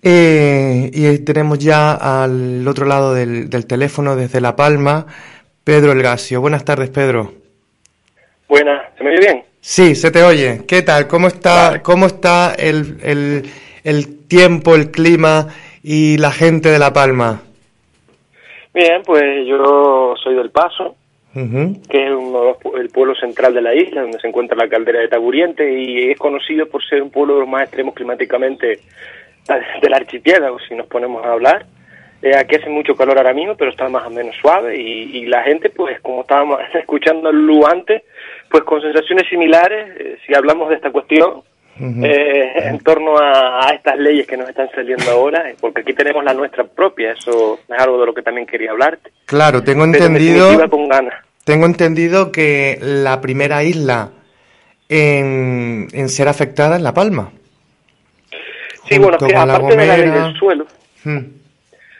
Eh, 0.00 0.88
y 0.94 1.18
tenemos 1.24 1.58
ya 1.58 1.94
al 1.94 2.68
otro 2.68 2.86
lado 2.86 3.12
del, 3.12 3.50
del, 3.50 3.66
teléfono, 3.66 4.14
desde 4.14 4.40
La 4.40 4.54
Palma, 4.54 5.04
Pedro 5.64 5.90
Elgasio. 5.90 6.40
Buenas 6.40 6.64
tardes, 6.64 6.90
Pedro. 6.90 7.32
Buenas, 8.48 8.82
¿se 8.96 9.02
me 9.02 9.10
oye 9.10 9.18
bien? 9.18 9.44
Sí, 9.60 9.96
se 9.96 10.12
te 10.12 10.22
oye. 10.22 10.62
¿Qué 10.68 10.82
tal? 10.82 11.08
¿Cómo 11.08 11.26
está, 11.26 11.70
vale. 11.70 11.82
cómo 11.82 12.06
está 12.06 12.54
el, 12.54 13.00
el, 13.02 13.50
el 13.82 14.28
tiempo, 14.28 14.76
el 14.76 14.92
clima 14.92 15.48
y 15.82 16.18
la 16.18 16.30
gente 16.30 16.68
de 16.68 16.78
La 16.78 16.92
Palma? 16.92 17.42
Bien, 18.72 19.02
pues 19.04 19.44
yo 19.48 20.14
soy 20.22 20.36
del 20.36 20.50
Paso, 20.50 20.94
Que 21.32 22.06
es 22.06 22.10
uno 22.10 22.56
el 22.76 22.88
pueblo 22.88 23.14
central 23.14 23.54
de 23.54 23.62
la 23.62 23.74
isla, 23.74 24.02
donde 24.02 24.18
se 24.18 24.26
encuentra 24.26 24.56
la 24.56 24.68
caldera 24.68 25.00
de 25.00 25.08
Taburiente, 25.08 25.72
y 25.72 26.10
es 26.10 26.18
conocido 26.18 26.66
por 26.68 26.84
ser 26.84 27.02
un 27.02 27.10
pueblo 27.10 27.34
de 27.34 27.40
los 27.40 27.48
más 27.48 27.62
extremos 27.62 27.94
climáticamente 27.94 28.80
del 29.82 29.94
archipiélago, 29.94 30.58
si 30.60 30.74
nos 30.74 30.86
ponemos 30.86 31.24
a 31.24 31.32
hablar. 31.32 31.66
Eh, 32.22 32.36
aquí 32.36 32.56
hace 32.56 32.68
mucho 32.68 32.94
calor 32.94 33.16
ahora 33.16 33.32
mismo, 33.32 33.56
pero 33.56 33.70
está 33.70 33.88
más 33.88 34.06
o 34.06 34.10
menos 34.10 34.36
suave, 34.36 34.76
y, 34.76 35.18
y 35.18 35.26
la 35.26 35.42
gente, 35.42 35.70
pues, 35.70 36.00
como 36.00 36.22
estábamos 36.22 36.60
escuchando 36.74 37.28
a 37.28 37.32
Lu 37.32 37.66
antes, 37.66 38.02
pues 38.50 38.64
con 38.64 38.82
sensaciones 38.82 39.28
similares, 39.28 39.88
eh, 39.98 40.18
si 40.26 40.34
hablamos 40.34 40.68
de 40.68 40.74
esta 40.74 40.90
cuestión, 40.90 41.42
Uh 41.80 41.84
-huh. 41.84 42.04
eh, 42.04 42.68
en 42.68 42.78
torno 42.80 43.16
a, 43.16 43.66
a, 43.66 43.74
estas 43.74 43.96
leyes 43.96 44.26
que 44.26 44.36
nos 44.36 44.48
están 44.50 44.68
saliendo 44.74 45.10
ahora, 45.10 45.48
eh, 45.48 45.56
porque 45.58 45.80
aquí 45.80 45.94
tenemos 45.94 46.22
la 46.22 46.34
nuestra 46.34 46.64
propia, 46.64 47.12
eso 47.12 47.58
es 47.66 47.80
algo 47.80 47.98
de 47.98 48.04
lo 48.06 48.12
que 48.12 48.20
también 48.20 48.46
quería 48.46 48.72
hablarte. 48.72 49.10
Claro, 49.24 49.62
tengo 49.62 49.84
entendido. 49.84 50.68
Con 50.68 50.88
ganas. 50.88 51.14
Tengo 51.44 51.64
entendido 51.64 52.32
que 52.32 52.78
la 52.82 53.22
primera 53.22 53.64
isla 53.64 54.10
en, 54.90 55.88
en 55.92 56.08
ser 56.10 56.28
afectada 56.28 56.76
es 56.76 56.82
La 56.82 56.92
Palma. 56.92 57.32
Sí, 58.86 58.98
bueno, 58.98 59.16
que 59.16 59.34
aparte 59.34 59.76
de 59.76 59.86
la 59.86 59.96
ley 59.96 60.10
del 60.10 60.34
suelo, 60.34 60.66
hmm. 61.04 61.18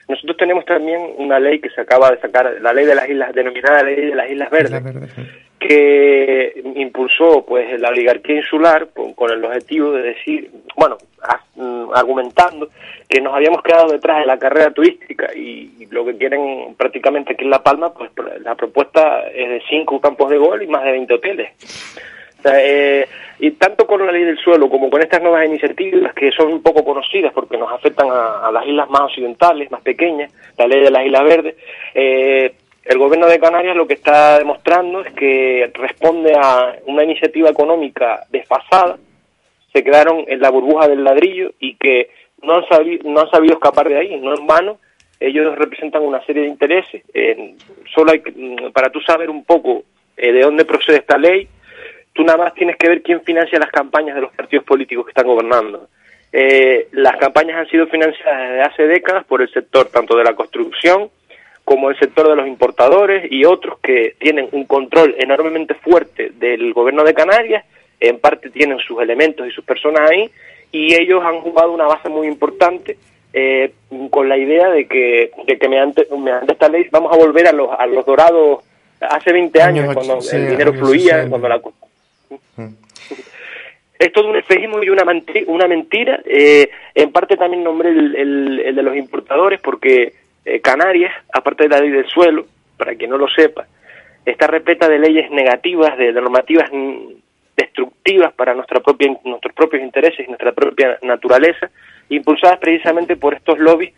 nosotros 0.08 0.36
tenemos 0.36 0.64
también 0.66 1.00
una 1.16 1.38
ley 1.38 1.58
que 1.60 1.70
se 1.70 1.80
acaba 1.80 2.10
de 2.10 2.20
sacar, 2.20 2.52
la 2.60 2.72
ley 2.74 2.84
de 2.84 2.94
las 2.94 3.08
islas, 3.08 3.32
denominada 3.32 3.82
ley 3.82 3.96
de 3.96 4.14
las 4.14 4.30
Islas 4.30 4.50
Verdes, 4.50 4.70
Isla 4.72 4.80
Verde, 4.80 5.08
sí. 5.16 5.22
Que 5.60 6.54
impulsó 6.74 7.44
pues 7.46 7.78
la 7.78 7.90
oligarquía 7.90 8.36
insular 8.36 8.88
con, 8.94 9.12
con, 9.12 9.30
el 9.30 9.44
objetivo 9.44 9.92
de 9.92 10.02
decir, 10.02 10.50
bueno, 10.74 10.96
mm, 11.54 11.90
argumentando 11.94 12.70
que 13.06 13.20
nos 13.20 13.34
habíamos 13.34 13.62
quedado 13.62 13.92
detrás 13.92 14.20
de 14.20 14.26
la 14.26 14.38
carrera 14.38 14.70
turística 14.72 15.28
y, 15.34 15.86
lo 15.90 16.04
que 16.04 16.16
quieren 16.16 16.76
prácticamente 16.76 17.32
aquí 17.32 17.44
en 17.44 17.50
La 17.50 17.64
Palma, 17.64 17.92
pues 17.92 18.12
la 18.42 18.54
propuesta 18.54 19.28
es 19.28 19.48
de 19.48 19.62
cinco 19.68 20.00
campos 20.00 20.30
de 20.30 20.38
gol 20.38 20.62
y 20.62 20.68
más 20.68 20.84
de 20.84 20.92
20 20.92 21.14
hoteles. 21.14 21.50
Eh, 22.44 23.06
y 23.40 23.50
tanto 23.50 23.86
con 23.88 24.06
la 24.06 24.12
ley 24.12 24.22
del 24.24 24.38
suelo 24.38 24.70
como 24.70 24.88
con 24.88 25.02
estas 25.02 25.20
nuevas 25.20 25.44
iniciativas 25.46 26.14
que 26.14 26.30
son 26.30 26.52
un 26.52 26.62
poco 26.62 26.84
conocidas 26.84 27.32
porque 27.34 27.58
nos 27.58 27.72
afectan 27.72 28.08
a, 28.08 28.46
a 28.46 28.52
las 28.52 28.64
islas 28.66 28.88
más 28.88 29.02
occidentales, 29.02 29.70
más 29.70 29.82
pequeñas, 29.82 30.32
la 30.56 30.68
ley 30.68 30.80
de 30.80 30.90
las 30.90 31.04
Islas 31.04 31.24
Verdes, 31.24 31.56
eh, 31.94 32.54
el 32.84 32.98
gobierno 32.98 33.26
de 33.26 33.38
Canarias 33.38 33.76
lo 33.76 33.86
que 33.86 33.94
está 33.94 34.38
demostrando 34.38 35.02
es 35.02 35.12
que 35.12 35.70
responde 35.74 36.34
a 36.34 36.76
una 36.86 37.04
iniciativa 37.04 37.50
económica 37.50 38.24
desfasada, 38.30 38.98
se 39.72 39.84
quedaron 39.84 40.24
en 40.26 40.40
la 40.40 40.50
burbuja 40.50 40.88
del 40.88 41.04
ladrillo 41.04 41.52
y 41.60 41.76
que 41.76 42.10
no 42.42 42.54
han 42.54 42.68
sabido, 42.68 43.08
no 43.08 43.20
han 43.20 43.30
sabido 43.30 43.54
escapar 43.54 43.88
de 43.88 43.98
ahí, 43.98 44.20
no 44.20 44.34
en 44.34 44.46
vano, 44.46 44.78
ellos 45.20 45.54
representan 45.56 46.02
una 46.02 46.24
serie 46.24 46.42
de 46.42 46.48
intereses, 46.48 47.02
eh, 47.12 47.54
solo 47.94 48.12
hay 48.12 48.20
que, 48.20 48.32
para 48.72 48.90
tú 48.90 49.00
saber 49.00 49.28
un 49.28 49.44
poco 49.44 49.84
eh, 50.16 50.32
de 50.32 50.40
dónde 50.40 50.64
procede 50.64 50.98
esta 50.98 51.18
ley, 51.18 51.46
tú 52.14 52.24
nada 52.24 52.38
más 52.38 52.54
tienes 52.54 52.76
que 52.76 52.88
ver 52.88 53.02
quién 53.02 53.20
financia 53.20 53.58
las 53.58 53.70
campañas 53.70 54.14
de 54.14 54.22
los 54.22 54.32
partidos 54.32 54.64
políticos 54.64 55.04
que 55.04 55.10
están 55.10 55.26
gobernando. 55.26 55.88
Eh, 56.32 56.88
las 56.92 57.16
campañas 57.16 57.58
han 57.58 57.68
sido 57.68 57.86
financiadas 57.88 58.48
desde 58.48 58.62
hace 58.62 58.86
décadas 58.86 59.24
por 59.24 59.42
el 59.42 59.52
sector 59.52 59.90
tanto 59.90 60.16
de 60.16 60.24
la 60.24 60.34
construcción 60.34 61.10
como 61.70 61.88
el 61.88 61.96
sector 62.00 62.28
de 62.28 62.34
los 62.34 62.48
importadores 62.48 63.30
y 63.30 63.44
otros 63.44 63.78
que 63.78 64.16
tienen 64.18 64.48
un 64.50 64.64
control 64.64 65.14
enormemente 65.20 65.74
fuerte 65.74 66.32
del 66.34 66.72
gobierno 66.72 67.04
de 67.04 67.14
Canarias, 67.14 67.64
en 68.00 68.18
parte 68.18 68.50
tienen 68.50 68.80
sus 68.80 69.00
elementos 69.00 69.46
y 69.46 69.52
sus 69.52 69.64
personas 69.64 70.10
ahí, 70.10 70.28
y 70.72 71.00
ellos 71.00 71.22
han 71.24 71.40
jugado 71.42 71.70
una 71.70 71.84
base 71.84 72.08
muy 72.08 72.26
importante 72.26 72.98
eh, 73.32 73.72
con 74.10 74.28
la 74.28 74.36
idea 74.36 74.68
de 74.70 74.88
que, 74.88 75.30
de 75.46 75.58
que 75.60 75.68
mediante, 75.68 76.08
mediante, 76.18 76.54
esta 76.54 76.68
ley 76.68 76.88
vamos 76.90 77.12
a 77.12 77.16
volver 77.16 77.46
a 77.46 77.52
los, 77.52 77.70
a 77.70 77.86
los 77.86 78.04
dorados 78.04 78.64
hace 79.00 79.32
20 79.32 79.62
años, 79.62 79.94
cuando 79.94 80.18
el 80.32 80.50
dinero 80.50 80.72
fluía, 80.72 81.28
cuando 81.28 81.48
la... 81.48 81.60
Mm. 82.56 82.74
Es 83.96 84.12
todo 84.12 84.28
un 84.28 84.36
efejismo 84.36 84.82
y 84.82 84.88
una, 84.88 85.04
una 85.46 85.68
mentira. 85.68 86.20
Eh, 86.24 86.68
en 86.96 87.12
parte 87.12 87.36
también 87.36 87.62
nombré 87.62 87.90
el, 87.90 88.16
el, 88.16 88.60
el 88.60 88.74
de 88.74 88.82
los 88.82 88.96
importadores 88.96 89.60
porque 89.60 90.14
eh, 90.44 90.60
Canarias, 90.60 91.12
aparte 91.32 91.64
de 91.64 91.68
la 91.68 91.80
ley 91.80 91.90
del 91.90 92.06
suelo, 92.06 92.46
para 92.76 92.94
quien 92.94 93.10
no 93.10 93.18
lo 93.18 93.28
sepa, 93.28 93.66
está 94.24 94.46
repleta 94.46 94.88
de 94.88 94.98
leyes 94.98 95.30
negativas, 95.30 95.96
de 95.98 96.12
normativas 96.12 96.70
destructivas 97.56 98.32
para 98.32 98.54
nuestra 98.54 98.80
propia, 98.80 99.14
nuestros 99.24 99.54
propios 99.54 99.82
intereses 99.82 100.20
y 100.26 100.28
nuestra 100.28 100.52
propia 100.52 100.98
naturaleza, 101.02 101.70
impulsadas 102.08 102.58
precisamente 102.58 103.16
por 103.16 103.34
estos 103.34 103.58
lobbies 103.58 103.92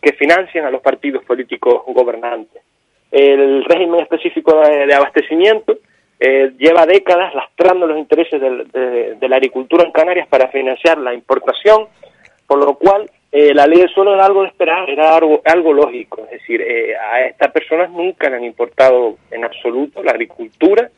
que 0.00 0.12
financian 0.12 0.64
a 0.64 0.70
los 0.70 0.80
partidos 0.80 1.24
políticos 1.24 1.82
gobernantes. 1.88 2.62
El 3.10 3.64
régimen 3.64 4.00
específico 4.00 4.60
de, 4.60 4.94
abastecimiento 4.94 5.78
eh, 6.20 6.52
lleva 6.58 6.86
décadas 6.86 7.34
lastrando 7.34 7.86
los 7.86 7.98
intereses 7.98 8.40
de 8.40 9.28
la 9.28 9.36
agricultura 9.36 9.84
en 9.84 9.92
Canarias 9.92 10.28
para 10.28 10.48
financiar 10.48 10.98
la 10.98 11.12
importación, 11.12 11.88
por 12.46 12.64
lo 12.64 12.74
cual 12.74 13.10
eh, 13.32 13.54
la 13.54 13.66
ley 13.66 13.78
del 13.78 13.90
suelo 13.90 14.14
era 14.14 14.26
algo 14.26 14.42
de 14.42 14.48
esperar, 14.48 14.90
era 14.90 15.16
algo, 15.16 15.40
algo 15.44 15.72
lógico. 15.72 16.24
Es 16.24 16.40
decir, 16.40 16.60
eh, 16.62 16.96
a 16.96 17.22
estas 17.26 17.52
personas 17.52 17.90
nunca 17.90 18.28
le 18.28 18.36
han 18.36 18.44
importado 18.44 19.18
en 19.30 19.44
absoluto 19.44 20.02
la 20.02 20.10
agricultura, 20.10 20.90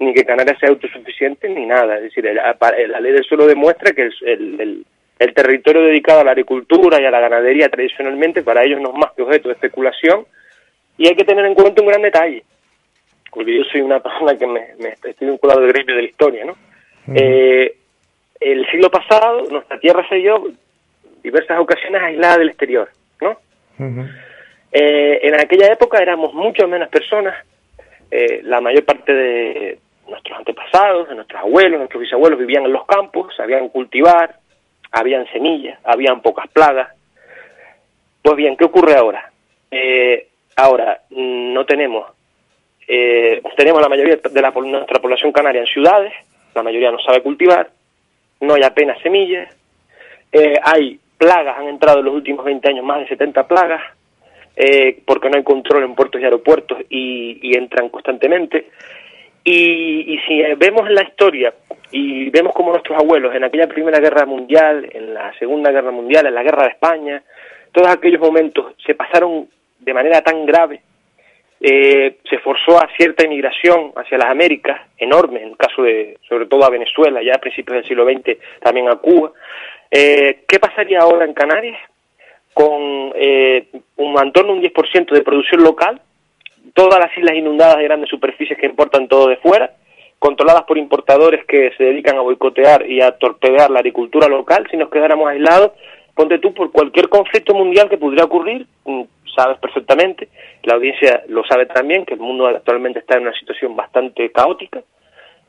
ni 0.00 0.12
que 0.12 0.24
Canarias 0.24 0.58
sea 0.58 0.70
autosuficiente, 0.70 1.48
ni 1.48 1.64
nada. 1.64 1.96
Es 1.96 2.02
decir, 2.02 2.24
la, 2.24 2.56
la 2.88 3.00
ley 3.00 3.12
del 3.12 3.24
suelo 3.24 3.46
demuestra 3.46 3.92
que 3.92 4.02
el, 4.02 4.14
el, 4.22 4.86
el, 5.18 5.34
territorio 5.34 5.82
dedicado 5.82 6.20
a 6.20 6.24
la 6.24 6.32
agricultura 6.32 7.00
y 7.00 7.04
a 7.04 7.10
la 7.10 7.20
ganadería 7.20 7.68
tradicionalmente 7.68 8.42
para 8.42 8.64
ellos 8.64 8.80
no 8.80 8.90
es 8.90 8.96
más 8.96 9.12
que 9.12 9.22
objeto 9.22 9.48
de 9.48 9.54
especulación. 9.54 10.26
Y 10.98 11.06
hay 11.06 11.14
que 11.14 11.24
tener 11.24 11.44
en 11.44 11.54
cuenta 11.54 11.82
un 11.82 11.88
gran 11.88 12.02
detalle, 12.02 12.42
porque 13.30 13.58
yo 13.58 13.62
soy 13.70 13.82
una 13.82 14.00
persona 14.02 14.36
que 14.36 14.46
me, 14.46 14.74
me 14.80 14.88
estoy 14.88 15.28
vinculado 15.28 15.60
al 15.60 15.68
gremio 15.68 15.94
de 15.94 16.02
la 16.02 16.08
historia, 16.08 16.44
¿no? 16.46 16.56
Eh, 17.14 17.76
el 18.40 18.66
siglo 18.70 18.90
pasado 18.90 19.48
nuestra 19.48 19.78
tierra 19.78 20.04
se 20.08 20.16
dio 20.16 20.48
diversas 21.26 21.58
ocasiones 21.58 22.00
aislada 22.02 22.38
del 22.38 22.48
exterior, 22.48 22.88
¿no? 23.20 23.30
Uh 23.78 23.82
-huh. 23.82 24.08
eh, 24.72 25.18
en 25.22 25.34
aquella 25.34 25.72
época 25.72 25.98
éramos 25.98 26.32
mucho 26.32 26.68
menos 26.68 26.88
personas, 26.88 27.34
eh, 28.10 28.40
la 28.44 28.60
mayor 28.60 28.84
parte 28.84 29.12
de 29.12 29.78
nuestros 30.08 30.38
antepasados, 30.38 31.08
de 31.08 31.16
nuestros 31.16 31.40
abuelos, 31.40 31.78
nuestros 31.78 32.00
bisabuelos 32.00 32.38
vivían 32.38 32.64
en 32.64 32.72
los 32.72 32.86
campos, 32.86 33.34
sabían 33.36 33.68
cultivar, 33.68 34.36
habían 34.92 35.26
semillas, 35.32 35.78
habían 35.84 36.22
pocas 36.22 36.48
plagas. 36.48 36.88
Pues 38.22 38.36
bien, 38.36 38.56
¿qué 38.56 38.64
ocurre 38.64 38.94
ahora? 38.94 39.30
Eh, 39.70 40.28
ahora 40.54 41.00
no 41.10 41.66
tenemos, 41.66 42.06
eh, 42.86 43.42
tenemos 43.56 43.82
la 43.82 43.88
mayoría 43.88 44.16
de 44.16 44.40
la, 44.40 44.50
nuestra 44.50 45.00
población 45.00 45.32
canaria 45.32 45.60
en 45.60 45.66
ciudades, 45.66 46.12
la 46.54 46.62
mayoría 46.62 46.92
no 46.92 47.00
sabe 47.00 47.22
cultivar, 47.22 47.68
no 48.40 48.54
hay 48.54 48.62
apenas 48.62 49.00
semillas, 49.02 49.52
eh, 50.32 50.54
hay 50.62 51.00
plagas, 51.16 51.58
han 51.58 51.68
entrado 51.68 52.00
en 52.00 52.06
los 52.06 52.14
últimos 52.14 52.44
20 52.44 52.68
años 52.68 52.84
más 52.84 53.00
de 53.00 53.08
70 53.08 53.46
plagas, 53.46 53.82
eh, 54.56 55.00
porque 55.04 55.28
no 55.28 55.36
hay 55.36 55.44
control 55.44 55.84
en 55.84 55.94
puertos 55.94 56.20
y 56.20 56.24
aeropuertos 56.24 56.78
y, 56.88 57.56
entran 57.56 57.88
constantemente. 57.88 58.68
Y, 59.44 60.14
y, 60.14 60.18
si 60.26 60.42
vemos 60.54 60.90
la 60.90 61.02
historia 61.02 61.54
y 61.92 62.30
vemos 62.30 62.52
como 62.52 62.72
nuestros 62.72 62.98
abuelos 62.98 63.34
en 63.34 63.44
aquella 63.44 63.68
Primera 63.68 64.00
Guerra 64.00 64.26
Mundial, 64.26 64.88
en 64.92 65.14
la 65.14 65.32
Segunda 65.38 65.70
Guerra 65.70 65.92
Mundial, 65.92 66.26
en 66.26 66.34
la 66.34 66.42
Guerra 66.42 66.64
de 66.64 66.70
España, 66.70 67.22
todos 67.72 67.88
aquellos 67.88 68.20
momentos 68.20 68.74
se 68.84 68.94
pasaron 68.94 69.48
de 69.78 69.94
manera 69.94 70.22
tan 70.22 70.46
grave, 70.46 70.80
eh, 71.60 72.18
se 72.28 72.38
forzó 72.38 72.78
a 72.78 72.88
cierta 72.96 73.24
inmigración 73.24 73.92
hacia 73.96 74.18
las 74.18 74.28
Américas, 74.28 74.80
enorme, 74.98 75.42
en 75.42 75.48
el 75.50 75.56
caso 75.56 75.82
de, 75.82 76.18
sobre 76.28 76.46
todo 76.46 76.64
a 76.64 76.70
Venezuela, 76.70 77.22
ya 77.22 77.34
a 77.34 77.38
principios 77.38 77.76
del 77.76 77.86
siglo 77.86 78.04
XX, 78.04 78.38
también 78.60 78.88
a 78.88 78.96
Cuba, 78.96 79.32
eh, 79.98 80.44
¿Qué 80.46 80.58
pasaría 80.58 81.00
ahora 81.00 81.24
en 81.24 81.32
Canarias 81.32 81.78
con 82.52 83.12
eh, 83.14 83.68
un 83.96 84.18
en 84.18 84.32
torno 84.32 84.52
a 84.52 84.56
un 84.56 84.62
10% 84.62 85.10
de 85.10 85.22
producción 85.22 85.62
local, 85.62 86.00
todas 86.74 86.98
las 86.98 87.16
islas 87.16 87.36
inundadas 87.36 87.78
de 87.78 87.84
grandes 87.84 88.10
superficies 88.10 88.58
que 88.58 88.66
importan 88.66 89.08
todo 89.08 89.28
de 89.28 89.36
fuera, 89.36 89.72
controladas 90.18 90.64
por 90.64 90.76
importadores 90.76 91.46
que 91.46 91.72
se 91.78 91.84
dedican 91.84 92.18
a 92.18 92.20
boicotear 92.20 92.86
y 92.90 93.00
a 93.00 93.12
torpedear 93.12 93.70
la 93.70 93.78
agricultura 93.78 94.28
local, 94.28 94.66
si 94.70 94.76
nos 94.76 94.90
quedáramos 94.90 95.30
aislados, 95.30 95.72
ponte 96.14 96.38
tú 96.40 96.52
por 96.52 96.72
cualquier 96.72 97.08
conflicto 97.08 97.54
mundial 97.54 97.88
que 97.88 97.96
pudiera 97.96 98.24
ocurrir, 98.24 98.66
mm, 98.84 99.02
sabes 99.34 99.58
perfectamente, 99.58 100.28
la 100.62 100.74
audiencia 100.74 101.22
lo 101.28 101.42
sabe 101.44 101.66
también, 101.66 102.04
que 102.04 102.14
el 102.14 102.20
mundo 102.20 102.46
actualmente 102.46 102.98
está 102.98 103.16
en 103.16 103.22
una 103.22 103.38
situación 103.38 103.74
bastante 103.74 104.30
caótica. 104.30 104.82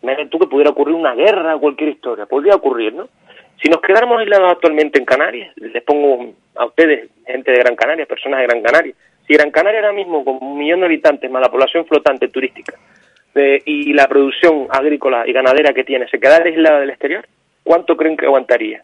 Imagínate 0.01 0.29
tú 0.29 0.39
que 0.39 0.47
pudiera 0.47 0.71
ocurrir 0.71 0.95
una 0.95 1.15
guerra, 1.15 1.57
cualquier 1.57 1.89
historia, 1.89 2.25
podría 2.25 2.55
ocurrir, 2.55 2.93
¿no? 2.93 3.09
Si 3.61 3.69
nos 3.69 3.81
quedáramos 3.81 4.19
aislados 4.19 4.51
actualmente 4.51 4.99
en 4.99 5.05
Canarias, 5.05 5.51
les 5.57 5.83
pongo 5.83 6.33
a 6.55 6.65
ustedes, 6.65 7.09
gente 7.25 7.51
de 7.51 7.59
Gran 7.59 7.75
Canaria, 7.75 8.05
personas 8.05 8.39
de 8.39 8.47
Gran 8.47 8.61
Canaria, 8.61 8.93
si 9.25 9.33
Gran 9.33 9.51
Canaria 9.51 9.79
ahora 9.79 9.93
mismo, 9.93 10.23
con 10.23 10.37
un 10.41 10.57
millón 10.57 10.79
de 10.81 10.85
habitantes, 10.85 11.29
más 11.29 11.41
la 11.41 11.51
población 11.51 11.85
flotante 11.85 12.29
turística, 12.29 12.73
y 13.65 13.93
la 13.93 14.07
producción 14.07 14.67
agrícola 14.69 15.27
y 15.27 15.31
ganadera 15.31 15.73
que 15.73 15.83
tiene, 15.83 16.07
se 16.07 16.19
quedara 16.19 16.45
aislada 16.45 16.79
del 16.79 16.89
exterior, 16.89 17.27
¿cuánto 17.63 17.95
creen 17.95 18.17
que 18.17 18.25
aguantaría? 18.25 18.83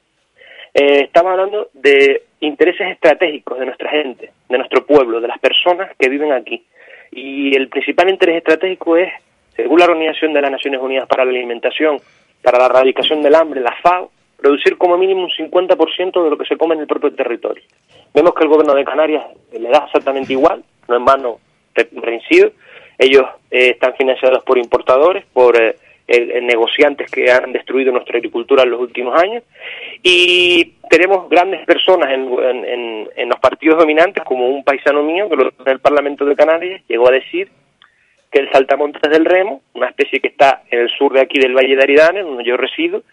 Eh, 0.73 1.05
estamos 1.05 1.31
hablando 1.31 1.69
de 1.73 2.23
intereses 2.39 2.91
estratégicos 2.91 3.57
de 3.59 3.65
nuestra 3.65 3.89
gente, 3.89 4.31
de 4.49 4.57
nuestro 4.57 4.85
pueblo, 4.85 5.21
de 5.21 5.27
las 5.27 5.39
personas 5.39 5.91
que 5.97 6.09
viven 6.09 6.31
aquí. 6.33 6.63
Y 7.11 7.55
el 7.55 7.69
principal 7.69 8.09
interés 8.09 8.37
estratégico 8.37 8.97
es, 8.97 9.11
según 9.55 9.79
la 9.79 9.85
Organización 9.85 10.33
de 10.33 10.41
las 10.41 10.51
Naciones 10.51 10.81
Unidas 10.81 11.07
para 11.07 11.25
la 11.25 11.31
Alimentación, 11.31 11.97
para 12.41 12.59
la 12.59 12.65
erradicación 12.65 13.21
del 13.21 13.35
hambre, 13.35 13.61
la 13.61 13.75
FAO, 13.81 14.11
producir 14.43 14.77
como 14.77 14.97
mínimo 14.97 15.23
un 15.23 15.29
50% 15.29 16.23
de 16.23 16.29
lo 16.29 16.37
que 16.37 16.45
se 16.45 16.57
come 16.57 16.75
en 16.75 16.81
el 16.81 16.87
propio 16.87 17.13
territorio. 17.15 17.63
Vemos 18.13 18.33
que 18.35 18.43
el 18.43 18.49
gobierno 18.49 18.75
de 18.75 18.83
Canarias 18.83 19.23
le 19.57 19.69
da 19.69 19.85
exactamente 19.85 20.33
igual, 20.33 20.63
no 20.89 20.97
en 20.97 21.05
vano 21.05 21.39
reincido. 21.93 22.51
Ellos 22.99 23.23
eh, 23.49 23.69
están 23.69 23.95
financiados 23.95 24.43
por 24.43 24.57
importadores, 24.57 25.25
por 25.31 25.55
eh, 25.57 26.41
negociantes 26.41 27.09
que 27.09 27.31
han 27.31 27.53
destruido 27.53 27.93
nuestra 27.93 28.17
agricultura 28.17 28.63
en 28.63 28.71
los 28.71 28.81
últimos 28.81 29.17
años 29.19 29.43
y 30.03 30.73
tenemos 30.89 31.29
grandes 31.29 31.65
personas 31.65 32.11
en, 32.11 33.07
en, 33.15 33.29
los 33.29 33.39
partidos 33.39 33.79
dominantes 33.79 34.23
como 34.25 34.49
un 34.49 34.65
paisano 34.65 35.01
mío 35.01 35.29
que 35.29 35.35
en 35.35 35.71
el 35.71 35.79
Parlamento 35.79 36.25
de 36.25 36.35
Canarias 36.35 36.81
llegó 36.89 37.07
a 37.07 37.13
decir 37.13 37.49
que 38.29 38.39
el 38.39 38.51
saltamontes 38.51 39.09
del 39.09 39.23
remo, 39.23 39.61
una 39.73 39.87
especie 39.87 40.19
que 40.19 40.27
está 40.27 40.63
en 40.69 40.79
el 40.79 40.89
sur 40.89 41.13
de 41.13 41.21
aquí 41.21 41.39
del 41.39 41.55
Valle 41.55 41.75
de 41.75 41.83
Aridane, 41.83 42.23
donde 42.23 42.43
yo 42.43 42.57
resido, 42.57 43.03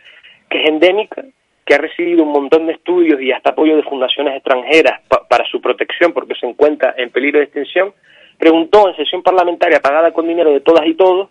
que 0.51 0.63
es 0.63 0.69
endémica, 0.69 1.25
que 1.65 1.75
ha 1.75 1.79
recibido 1.79 2.25
un 2.25 2.33
montón 2.33 2.67
de 2.67 2.73
estudios 2.73 3.23
y 3.23 3.33
hasta 3.33 3.51
apoyo 3.51 3.77
de 3.77 3.85
fundaciones 3.85 4.35
extranjeras 4.35 5.01
para 5.29 5.45
su 5.47 5.61
protección 5.61 6.13
porque 6.13 6.35
se 6.35 6.47
encuentra 6.47 6.95
en 6.97 7.11
peligro 7.11 7.39
de 7.39 7.45
extinción, 7.45 7.95
preguntó 8.39 8.89
en 8.89 8.97
sesión 8.97 9.23
parlamentaria 9.23 9.81
pagada 9.81 10.13
con 10.13 10.27
dinero 10.27 10.53
de 10.53 10.61
todas 10.61 10.85
y 10.87 10.95
todos 10.95 11.29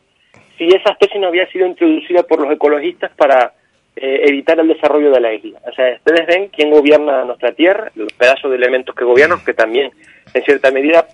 si 0.57 0.67
esa 0.67 0.91
especie 0.91 1.19
no 1.19 1.27
había 1.27 1.47
sido 1.51 1.65
introducida 1.65 2.23
por 2.23 2.41
los 2.41 2.51
ecologistas 2.53 3.11
para 3.15 3.53
eh, 3.95 4.21
evitar 4.27 4.59
el 4.59 4.67
desarrollo 4.67 5.11
de 5.11 5.19
la 5.19 5.33
isla. 5.33 5.59
O 5.65 5.73
sea, 5.73 5.95
ustedes 5.95 6.27
ven 6.27 6.49
quién 6.49 6.69
gobierna 6.69 7.25
nuestra 7.25 7.53
tierra, 7.53 7.91
los 7.95 8.11
pedazos 8.13 8.51
de 8.51 8.57
elementos 8.57 8.95
que 8.95 9.03
gobiernan, 9.03 9.43
que 9.43 9.53
también 9.53 9.91
en 10.33 10.43
cierta 10.43 10.71
medida 10.71 11.05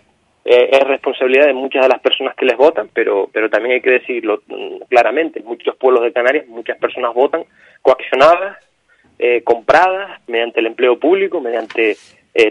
eh, 0.44 0.70
es 0.72 0.80
responsabilidad 0.82 1.48
de 1.48 1.54
muchas 1.54 1.82
de 1.82 1.90
las 1.90 2.02
personas 2.02 2.36
que 2.36 2.46
les 2.46 2.58
votan, 2.58 2.90
pero, 2.94 3.28
pero 3.34 3.50
también 3.50 3.76
hay 3.76 3.82
que 3.82 3.92
decirlo 3.92 4.44
mm, 4.46 4.84
claramente, 4.90 5.42
muchos 5.42 5.76
pueblos 5.78 6.04
de 6.04 6.14
Canarias, 6.14 6.48
muchas 6.48 6.78
personas 6.78 7.14
votan 7.14 7.46
coaccionadas, 7.86 8.58
eh, 9.20 9.44
compradas 9.44 10.20
mediante 10.28 10.60
el 10.60 10.66
empleo 10.66 11.00
público, 11.00 11.40
mediante 11.40 11.96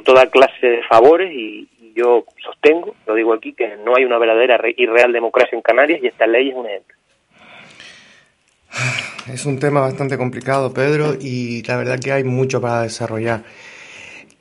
toda 0.02 0.30
clase 0.30 0.66
de 0.66 0.82
favores 0.84 1.30
y, 1.30 1.68
yo 1.94 2.24
sostengo, 2.42 2.94
lo 3.06 3.14
digo 3.14 3.32
aquí, 3.32 3.52
que 3.52 3.76
no 3.84 3.96
hay 3.96 4.04
una 4.04 4.18
verdadera 4.18 4.60
y 4.76 4.86
real 4.86 5.12
democracia 5.12 5.56
en 5.56 5.62
Canarias 5.62 6.00
y 6.02 6.08
esta 6.08 6.26
ley 6.26 6.50
es 6.50 6.54
un 6.54 6.66
ejemplo. 6.66 6.96
Es 9.32 9.46
un 9.46 9.58
tema 9.58 9.80
bastante 9.80 10.18
complicado, 10.18 10.74
Pedro, 10.74 11.14
y 11.18 11.62
la 11.62 11.76
verdad 11.76 11.98
que 11.98 12.12
hay 12.12 12.24
mucho 12.24 12.60
para 12.60 12.82
desarrollar. 12.82 13.42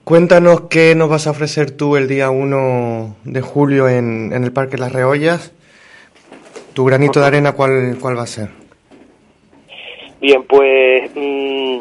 Cuéntanos 0.04 0.62
qué 0.70 0.96
nos 0.96 1.10
vas 1.10 1.28
a 1.28 1.32
ofrecer 1.32 1.72
tú 1.72 1.96
el 1.96 2.08
día 2.08 2.30
1 2.30 3.18
de 3.24 3.41
julio 3.41 3.88
en, 3.88 4.34
el 4.34 4.52
Parque 4.52 4.78
Las 4.78 4.91
Reollas. 4.91 5.54
Tu 6.74 6.84
granito 6.84 7.20
de 7.22 7.28
arena, 7.28 7.54
¿cuál, 7.54 7.98
cuál 8.02 8.18
va 8.18 8.24
a 8.24 8.28
ser? 8.28 8.62
Bien, 10.24 10.41
pues 10.45 11.11
mm, 11.13 11.80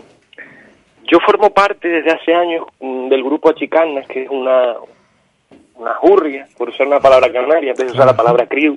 yo 1.05 1.21
formo 1.25 1.55
parte 1.55 1.87
desde 1.87 2.11
hace 2.11 2.35
años 2.35 2.67
mm, 2.81 3.09
del 3.09 3.23
grupo 3.23 3.49
Achicanas, 3.49 4.05
que 4.09 4.25
es 4.25 4.29
una, 4.29 4.75
una 5.77 5.95
jurria, 5.95 6.49
por 6.59 6.71
usar 6.71 6.89
una 6.89 6.99
palabra 6.99 7.31
canaria, 7.33 7.73
en 7.79 7.87
usar 7.87 8.05
la 8.05 8.17
palabra 8.17 8.49
criu, 8.49 8.77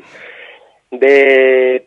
de, 0.92 1.84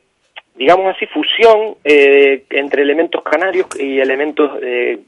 digamos 0.57 0.97
así, 0.97 1.07
fusión 1.07 1.77
eh, 1.85 2.43
entre 2.51 2.83
elementos 2.83 3.23
canarios 3.23 3.69
y 3.79 4.01
elementos 4.01 4.59
eh, 4.61 4.99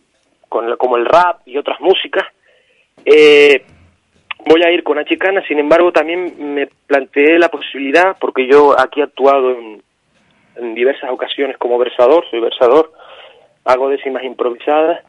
como 0.48 0.96
el 0.96 1.06
rap 1.06 1.40
y 1.46 1.56
otras 1.56 1.80
músicas. 1.80 2.24
Eh, 3.04 3.64
voy 4.46 4.62
a 4.62 4.70
ir 4.70 4.84
con 4.84 4.96
Achicana, 4.96 5.42
sin 5.48 5.58
embargo 5.58 5.90
también 5.90 6.54
me 6.54 6.68
planteé 6.86 7.36
la 7.36 7.48
posibilidad, 7.48 8.16
porque 8.20 8.46
yo 8.46 8.78
aquí 8.78 9.00
he 9.00 9.02
actuado 9.02 9.50
en, 9.58 9.82
en 10.60 10.74
diversas 10.74 11.10
ocasiones 11.10 11.56
como 11.58 11.78
versador, 11.78 12.24
soy 12.30 12.40
versador, 12.40 12.92
hago 13.64 13.88
décimas 13.88 14.24
improvisadas 14.24 15.04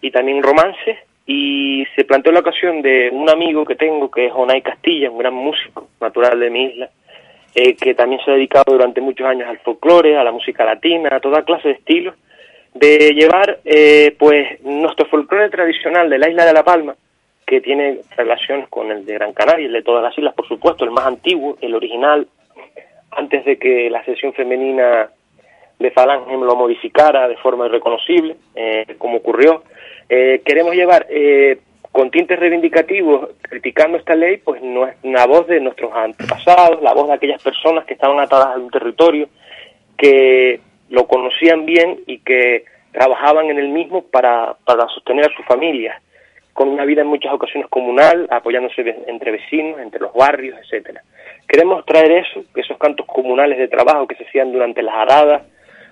y 0.00 0.10
también 0.10 0.42
romances, 0.42 0.98
y 1.26 1.84
se 1.96 2.04
planteó 2.04 2.32
la 2.32 2.40
ocasión 2.40 2.82
de 2.82 3.10
un 3.12 3.28
amigo 3.28 3.64
que 3.64 3.74
tengo, 3.74 4.10
que 4.10 4.26
es 4.26 4.32
Onay 4.32 4.62
Castilla, 4.62 5.10
un 5.10 5.18
gran 5.18 5.34
músico 5.34 5.88
natural 6.00 6.38
de 6.38 6.50
mi 6.50 6.66
isla, 6.66 6.88
eh, 7.54 7.74
que 7.74 7.94
también 7.94 8.20
se 8.24 8.30
ha 8.30 8.34
dedicado 8.34 8.72
durante 8.72 9.00
muchos 9.00 9.26
años 9.26 9.48
al 9.48 9.58
folclore, 9.58 10.16
a 10.16 10.24
la 10.24 10.30
música 10.30 10.64
latina, 10.64 11.08
a 11.12 11.20
toda 11.20 11.44
clase 11.44 11.68
de 11.68 11.74
estilos, 11.74 12.14
de 12.74 13.12
llevar 13.14 13.58
eh, 13.64 14.14
pues 14.18 14.62
nuestro 14.62 15.06
folclore 15.06 15.48
tradicional 15.48 16.08
de 16.08 16.18
la 16.18 16.28
isla 16.28 16.44
de 16.44 16.52
La 16.52 16.64
Palma, 16.64 16.94
que 17.46 17.60
tiene 17.60 18.00
relaciones 18.16 18.68
con 18.68 18.90
el 18.90 19.04
de 19.06 19.14
Gran 19.14 19.32
Canaria, 19.32 19.66
el 19.66 19.72
de 19.72 19.82
todas 19.82 20.02
las 20.02 20.16
islas, 20.16 20.34
por 20.34 20.46
supuesto, 20.46 20.84
el 20.84 20.90
más 20.90 21.06
antiguo, 21.06 21.56
el 21.60 21.74
original, 21.74 22.28
antes 23.10 23.44
de 23.44 23.58
que 23.58 23.90
la 23.90 24.04
sesión 24.04 24.32
femenina 24.32 25.10
de 25.78 25.90
Falange 25.90 26.36
lo 26.36 26.56
modificara 26.56 27.28
de 27.28 27.36
forma 27.36 27.66
irreconocible, 27.66 28.36
eh, 28.54 28.96
como 28.98 29.18
ocurrió, 29.18 29.62
eh, 30.08 30.40
queremos 30.44 30.74
llevar 30.74 31.06
eh, 31.10 31.58
con 31.92 32.10
tintes 32.10 32.38
reivindicativos 32.38 33.30
criticando 33.42 33.98
esta 33.98 34.14
ley, 34.14 34.38
pues 34.38 34.60
una 34.60 35.26
voz 35.26 35.46
de 35.46 35.60
nuestros 35.60 35.92
antepasados, 35.94 36.82
la 36.82 36.92
voz 36.92 37.08
de 37.08 37.14
aquellas 37.14 37.42
personas 37.42 37.84
que 37.86 37.94
estaban 37.94 38.20
atadas 38.20 38.48
a 38.48 38.58
un 38.58 38.70
territorio, 38.70 39.28
que 39.96 40.60
lo 40.90 41.06
conocían 41.06 41.64
bien 41.64 42.00
y 42.06 42.18
que 42.18 42.64
trabajaban 42.92 43.46
en 43.46 43.58
el 43.58 43.68
mismo 43.68 44.02
para, 44.02 44.56
para 44.64 44.86
sostener 44.88 45.26
a 45.26 45.36
sus 45.36 45.44
familias, 45.46 46.00
con 46.52 46.68
una 46.68 46.84
vida 46.84 47.02
en 47.02 47.08
muchas 47.08 47.32
ocasiones 47.32 47.68
comunal, 47.68 48.26
apoyándose 48.30 48.82
entre 49.06 49.32
vecinos, 49.32 49.80
entre 49.80 50.00
los 50.00 50.12
barrios, 50.14 50.58
etcétera. 50.62 51.02
Queremos 51.48 51.84
traer 51.86 52.12
eso, 52.12 52.44
esos 52.54 52.76
cantos 52.78 53.06
comunales 53.06 53.58
de 53.58 53.68
trabajo 53.68 54.06
que 54.06 54.16
se 54.16 54.24
hacían 54.24 54.52
durante 54.52 54.82
las 54.82 54.94
aradas, 54.94 55.42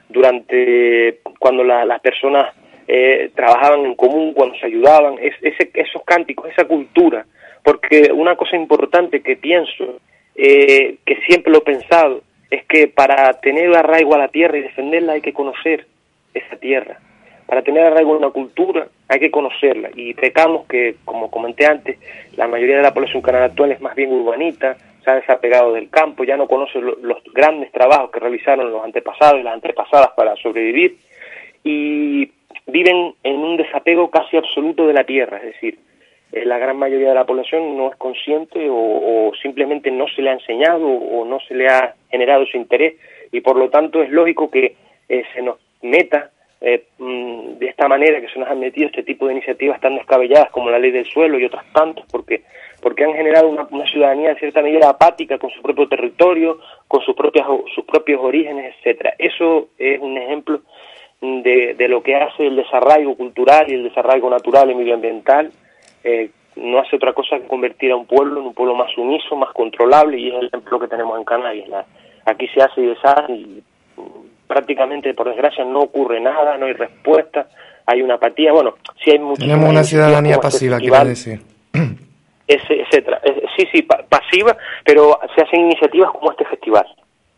durante 0.09 1.21
cuando 1.39 1.65
las 1.65 2.01
personas 2.01 2.55
eh, 2.87 3.31
trabajaban 3.35 3.87
en 3.87 3.95
común, 3.95 4.35
cuando 4.35 4.57
se 4.57 4.67
ayudaban, 4.67 5.17
ese, 5.21 5.71
esos 5.75 6.03
cánticos, 6.05 6.51
esa 6.51 6.67
cultura, 6.67 7.25
porque 7.63 8.11
una 8.13 8.37
cosa 8.37 8.57
importante 8.57 9.23
que 9.23 9.37
pienso, 9.37 10.01
eh, 10.35 10.97
que 11.07 11.17
siempre 11.27 11.53
lo 11.53 11.59
he 11.59 11.63
pensado, 11.63 12.23
es 12.51 12.65
que 12.67 12.89
para 12.89 13.33
tener 13.41 13.75
arraigo 13.75 14.15
a 14.15 14.19
la 14.19 14.29
tierra 14.29 14.59
y 14.59 14.63
defenderla 14.63 15.15
hay 15.15 15.21
que 15.21 15.33
conocer 15.33 15.87
esa 16.35 16.57
tierra. 16.57 16.99
Para 17.47 17.63
tener 17.63 17.85
arraigo 17.85 18.15
a 18.15 18.19
una 18.19 18.31
cultura 18.31 18.89
hay 19.09 19.21
que 19.21 19.31
conocerla. 19.31 19.91
Y 19.95 20.15
pecamos 20.15 20.67
que, 20.67 20.97
como 21.05 21.31
comenté 21.31 21.67
antes, 21.67 21.99
la 22.37 22.47
mayoría 22.47 22.77
de 22.77 22.83
la 22.83 22.95
población 22.95 23.23
canal 23.23 23.45
actual 23.45 23.73
es 23.73 23.81
más 23.81 23.95
bien 23.95 24.13
urbanita, 24.13 24.77
se 25.05 25.11
ha 25.11 25.15
desapegado 25.17 25.73
del 25.73 25.91
campo, 25.91 26.25
ya 26.25 26.37
no 26.37 26.49
conoce 26.49 26.81
los 26.81 27.23
grandes 27.33 27.71
trabajos 27.73 28.11
que 28.11 28.21
realizaron 28.21 28.71
los 28.71 28.83
antepasados 28.83 29.41
y 29.41 29.43
las 29.43 29.55
antepasadas 29.55 30.11
para 30.17 30.35
sobrevivir. 30.37 30.97
Y 31.63 32.31
viven 32.67 33.15
en 33.23 33.37
un 33.37 33.57
desapego 33.57 34.11
casi 34.11 34.37
absoluto 34.37 34.87
de 34.87 34.95
la 34.95 35.05
tierra, 35.05 35.39
es 35.39 35.55
decir, 35.55 35.79
eh, 36.33 36.45
la 36.45 36.59
gran 36.59 36.77
mayoría 36.77 37.11
de 37.11 37.15
la 37.15 37.27
población 37.27 37.77
no 37.77 37.91
es 37.91 37.97
consciente 37.97 38.67
o, 38.71 39.33
simplemente 39.41 39.91
no 39.91 40.07
se 40.09 40.23
le 40.23 40.31
ha 40.31 40.33
enseñado 40.33 40.87
o 40.87 41.25
no 41.25 41.39
se 41.41 41.55
le 41.55 41.69
ha 41.69 41.95
generado 42.11 42.45
su 42.47 42.57
interés 42.57 42.95
y 43.31 43.41
por 43.41 43.57
lo 43.57 43.69
tanto 43.69 44.03
es 44.03 44.11
lógico 44.11 44.51
que 44.51 44.75
eh, 45.09 45.25
se 45.35 45.43
nos 45.43 45.59
meta 45.83 46.31
eh, 46.61 46.85
mm, 46.99 47.59
de 47.59 47.67
esta 47.67 47.89
manera 47.89 48.21
que 48.21 48.29
se 48.29 48.39
nos 48.39 48.49
han 48.49 48.59
metido 48.59 48.87
este 48.87 49.03
tipo 49.03 49.27
de 49.27 49.35
iniciativas 49.35 49.81
tan 49.81 49.95
descabelladas 49.95 50.51
como 50.51 50.71
la 50.71 50.79
ley 50.79 50.91
del 50.91 51.05
suelo 51.05 51.39
y 51.39 51.45
otras 51.45 51.65
tantas 51.73 52.05
porque 52.11 52.43
porque 52.85 53.03
han 53.03 53.15
generado 53.15 53.49
una, 53.49 53.67
una 53.71 53.87
ciudadanía 53.87 54.35
de 54.35 54.39
cierta 54.39 54.61
medida 54.61 54.91
apática 54.91 55.39
con 55.39 55.49
su 55.51 55.63
propio 55.63 55.89
territorio, 55.89 56.59
con 56.87 57.01
sus 57.01 57.17
propias 57.17 57.47
sus 57.75 57.85
propios 57.87 58.21
orígenes, 58.23 58.75
etcétera. 58.77 59.15
Eso 59.19 59.69
es 59.79 59.99
un 59.99 60.19
ejemplo 60.19 60.61
de, 61.23 61.75
de, 61.79 61.89
lo 61.89 62.03
que 62.03 62.15
hace 62.15 62.47
el 62.47 62.57
desarraigo 62.57 63.17
cultural 63.17 63.65
y 63.71 63.75
el 63.75 63.85
desarraigo 63.85 64.29
natural 64.29 64.71
y 64.71 64.75
medioambiental, 64.75 65.51
eh, 66.05 66.29
no 66.57 66.79
hace 66.79 66.97
otra 66.97 67.15
cosa 67.15 67.39
que 67.39 67.47
convertir 67.47 67.91
a 67.91 67.97
un 67.97 68.05
pueblo 68.05 68.41
en 68.41 68.49
un 68.49 68.55
pueblo 68.55 68.75
más 68.75 68.93
sumiso, 68.95 69.35
más 69.35 69.55
controlable, 69.55 70.19
y 70.19 70.29
es 70.29 70.35
el 70.35 70.47
ejemplo 70.49 70.79
que 70.79 70.89
tenemos 70.89 71.19
en 71.19 71.25
Canarias. 71.25 71.87
aquí 72.27 72.47
se 72.49 72.61
hace 72.61 72.83
y 72.83 72.87
deshace 72.87 73.33
y 73.33 73.63
mm, 73.97 74.47
prácticamente, 74.47 75.15
por 75.15 75.29
desgracia, 75.29 75.65
no 75.65 75.81
ocurre 75.81 76.21
nada, 76.21 76.59
no 76.59 76.67
hay 76.67 76.75
respuesta, 76.75 77.49
hay 77.87 78.03
una 78.03 78.17
apatía, 78.17 78.53
bueno, 78.53 78.75
sí 79.03 79.11
hay 79.11 79.21
muchas... 79.21 79.47
Tenemos 79.47 79.71
una 79.71 79.85
ciudadanía 79.85 80.33
este 80.33 80.43
pasiva, 80.43 80.79
quiero 80.79 81.03
decir. 81.05 81.41
Etcétera. 82.47 83.21
Sí, 83.57 83.69
sí, 83.73 83.83
pasiva, 83.83 84.57
pero 84.85 85.19
se 85.35 85.43
hacen 85.43 85.61
iniciativas 85.61 86.11
como 86.13 86.31
este 86.31 86.45
festival. 86.45 86.87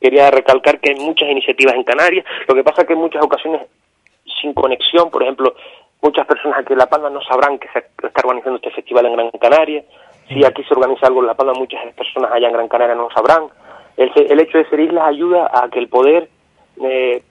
Quería 0.00 0.30
recalcar 0.30 0.80
que 0.80 0.90
hay 0.90 1.00
muchas 1.00 1.28
iniciativas 1.28 1.74
en 1.74 1.84
Canarias, 1.84 2.24
lo 2.48 2.54
que 2.54 2.64
pasa 2.64 2.82
es 2.82 2.88
que 2.88 2.94
en 2.94 3.00
muchas 3.00 3.22
ocasiones 3.22 3.62
sin 4.40 4.52
conexión, 4.52 5.10
por 5.10 5.22
ejemplo, 5.22 5.54
muchas 6.02 6.26
personas 6.26 6.58
aquí 6.58 6.72
en 6.72 6.78
La 6.78 6.86
Palma 6.86 7.10
no 7.10 7.22
sabrán 7.22 7.58
que 7.58 7.68
se 7.68 7.78
está 7.78 8.20
organizando 8.22 8.56
este 8.56 8.70
festival 8.70 9.06
en 9.06 9.12
Gran 9.14 9.30
Canaria, 9.30 9.84
si 10.28 10.44
aquí 10.44 10.62
se 10.64 10.74
organiza 10.74 11.06
algo 11.06 11.20
en 11.20 11.26
La 11.26 11.34
Palma, 11.34 11.54
muchas 11.54 11.80
personas 11.94 12.32
allá 12.32 12.48
en 12.48 12.52
Gran 12.52 12.68
Canaria 12.68 12.94
no 12.94 13.08
sabrán. 13.10 13.44
El, 13.96 14.12
el 14.14 14.40
hecho 14.40 14.58
de 14.58 14.68
ser 14.68 14.80
islas 14.80 15.08
ayuda 15.08 15.50
a 15.52 15.68
que 15.70 15.78
el 15.78 15.88
poder 15.88 16.28
eh, 16.82 17.22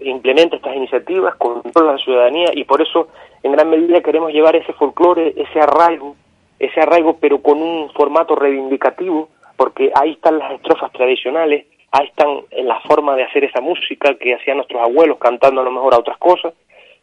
implemente 0.00 0.56
estas 0.56 0.76
iniciativas, 0.76 1.34
controla 1.36 1.92
la 1.92 1.98
ciudadanía 1.98 2.50
y 2.54 2.64
por 2.64 2.80
eso 2.80 3.08
en 3.42 3.52
gran 3.52 3.68
medida 3.68 4.00
queremos 4.00 4.32
llevar 4.32 4.56
ese 4.56 4.72
folclore, 4.72 5.34
ese 5.36 5.60
arraigo, 5.60 6.16
ese 6.58 6.80
arraigo 6.80 7.18
pero 7.18 7.40
con 7.40 7.62
un 7.62 7.90
formato 7.90 8.34
reivindicativo, 8.34 9.28
porque 9.56 9.90
ahí 9.94 10.12
están 10.12 10.38
las 10.38 10.52
estrofas 10.52 10.92
tradicionales, 10.92 11.66
ahí 11.92 12.06
están 12.06 12.28
en 12.50 12.68
la 12.68 12.80
forma 12.80 13.16
de 13.16 13.24
hacer 13.24 13.44
esa 13.44 13.60
música 13.60 14.14
que 14.14 14.34
hacían 14.34 14.58
nuestros 14.58 14.82
abuelos 14.82 15.18
cantando 15.18 15.60
a 15.60 15.64
lo 15.64 15.70
mejor 15.70 15.94
a 15.94 15.98
otras 15.98 16.18
cosas, 16.18 16.54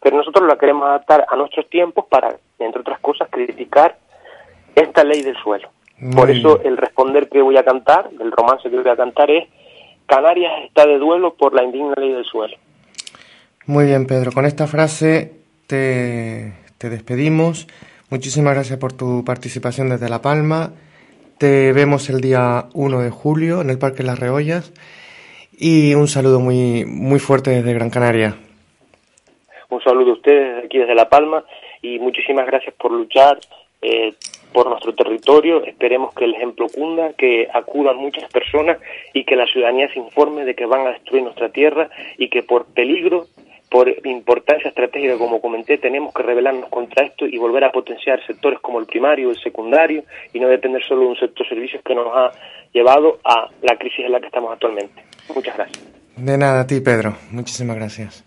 pero 0.02 0.18
nosotros 0.18 0.48
la 0.48 0.58
queremos 0.58 0.86
adaptar 0.88 1.26
a 1.30 1.36
nuestros 1.36 1.70
tiempos 1.70 2.06
para, 2.06 2.36
entre 2.60 2.82
otras 2.82 3.00
cosas, 3.00 3.28
criticar 3.30 3.98
esta 4.76 5.04
ley 5.04 5.22
del 5.22 5.36
suelo. 5.38 5.70
Por 6.14 6.30
eso 6.30 6.62
el 6.64 6.76
responder 6.76 7.30
que 7.30 7.42
voy 7.42 7.58
a 7.58 7.64
cantar, 7.64 8.10
el 8.20 8.32
romance 8.32 8.70
que 8.70 8.76
voy 8.76 8.90
a 8.90 8.98
cantar 8.98 9.32
es 9.32 9.48
Canarias 10.06 10.52
está 10.66 10.86
de 10.86 11.00
duelo 11.00 11.34
por 11.34 11.56
la 11.56 11.64
indigna 11.64 11.94
ley 11.98 12.12
del 12.12 12.26
suelo. 12.26 12.56
Muy 13.66 13.86
bien, 13.86 14.06
Pedro. 14.06 14.32
Con 14.32 14.46
esta 14.46 14.68
frase 14.68 15.32
te, 15.68 16.54
te 16.78 16.90
despedimos. 16.90 17.68
Muchísimas 18.12 18.54
gracias 18.54 18.78
por 18.78 18.94
tu 18.94 19.26
participación 19.26 19.90
desde 19.90 20.10
La 20.10 20.22
Palma. 20.22 20.74
Te 21.40 21.74
vemos 21.74 22.08
el 22.12 22.22
día 22.22 22.66
1 22.76 23.02
de 23.02 23.10
julio 23.10 23.62
en 23.62 23.72
el 23.72 23.80
Parque 23.80 24.04
Las 24.04 24.20
Reollas. 24.20 24.72
Y 25.58 25.96
un 25.96 26.08
saludo 26.08 26.40
muy, 26.40 26.86
muy 26.86 27.18
fuerte 27.18 27.50
desde 27.50 27.74
Gran 27.74 27.90
Canaria. 27.90 28.36
Un 29.70 29.82
saludo 29.82 30.12
a 30.12 30.14
ustedes 30.14 30.66
aquí 30.66 30.78
desde 30.78 30.94
La 30.94 31.10
Palma 31.10 31.44
y 31.82 31.98
muchísimas 31.98 32.46
gracias 32.46 32.76
por 32.76 32.92
luchar 32.92 33.40
eh, 33.82 34.14
por 34.54 34.70
nuestro 34.70 34.94
territorio. 34.94 35.64
Esperemos 35.66 36.14
que 36.14 36.26
el 36.26 36.36
ejemplo 36.36 36.68
cunda, 36.68 37.14
que 37.14 37.48
acudan 37.52 37.98
muchas 37.98 38.32
personas 38.32 38.78
y 39.14 39.24
que 39.24 39.36
la 39.36 39.48
ciudadanía 39.48 39.92
se 39.92 39.98
informe 39.98 40.46
de 40.46 40.54
que 40.54 40.68
van 40.68 40.86
a 40.86 40.92
destruir 40.92 41.24
nuestra 41.24 41.50
tierra 41.50 41.90
y 42.20 42.30
que 42.30 42.44
por 42.44 42.66
peligro 42.66 43.26
por 43.76 43.90
importancia 44.06 44.70
estratégica, 44.70 45.18
como 45.18 45.42
comenté, 45.42 45.78
tenemos 45.78 46.14
que 46.14 46.24
rebelarnos 46.24 46.70
contra 46.70 47.08
esto 47.08 47.26
y 47.26 47.38
volver 47.38 47.66
a 47.66 47.74
potenciar 47.74 48.26
sectores 48.26 48.60
como 48.62 48.80
el 48.80 48.86
primario, 48.86 49.32
el 49.32 49.38
secundario 49.44 50.06
y 50.32 50.40
no 50.40 50.48
depender 50.48 50.82
solo 50.88 51.02
de 51.02 51.08
un 51.08 51.18
sector 51.18 51.46
servicios 51.46 51.84
que 51.84 51.94
nos 51.94 52.08
ha 52.08 52.32
llevado 52.72 53.20
a 53.26 53.50
la 53.64 53.78
crisis 53.78 54.06
en 54.06 54.14
la 54.14 54.22
que 54.22 54.28
estamos 54.28 54.54
actualmente. 54.54 55.04
Muchas 55.36 55.58
gracias. 55.58 55.84
De 56.16 56.38
nada, 56.38 56.62
a 56.62 56.68
ti, 56.68 56.80
Pedro. 56.80 57.18
Muchísimas 57.32 57.76
gracias. 57.76 58.24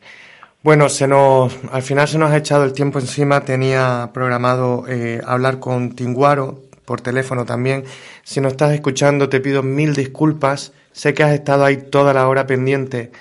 Bueno, 0.63 0.91
se 0.91 1.09
nos, 1.09 1.59
al 1.73 1.81
final 1.81 2.07
se 2.09 2.19
nos 2.19 2.31
ha 2.31 2.37
echado 2.37 2.65
el 2.65 2.75
tiempo 2.75 2.99
encima. 2.99 3.41
Tenía 3.41 4.11
programado 4.13 4.85
eh, 4.87 5.23
hablar 5.27 5.61
con 5.61 5.97
Tinguaro 5.97 6.59
por 6.85 7.01
teléfono 7.01 7.47
también. 7.47 7.85
Si 8.23 8.43
nos 8.43 8.53
estás 8.53 8.73
escuchando, 8.73 9.31
te 9.31 9.41
pido 9.41 9.63
mil 9.63 9.95
disculpas. 9.95 10.75
Sé 10.93 11.15
que 11.15 11.23
has 11.23 11.33
estado 11.33 11.65
ahí 11.65 11.79
toda 11.91 12.13
la 12.13 12.29
hora 12.29 12.47
pendiente 12.47 13.13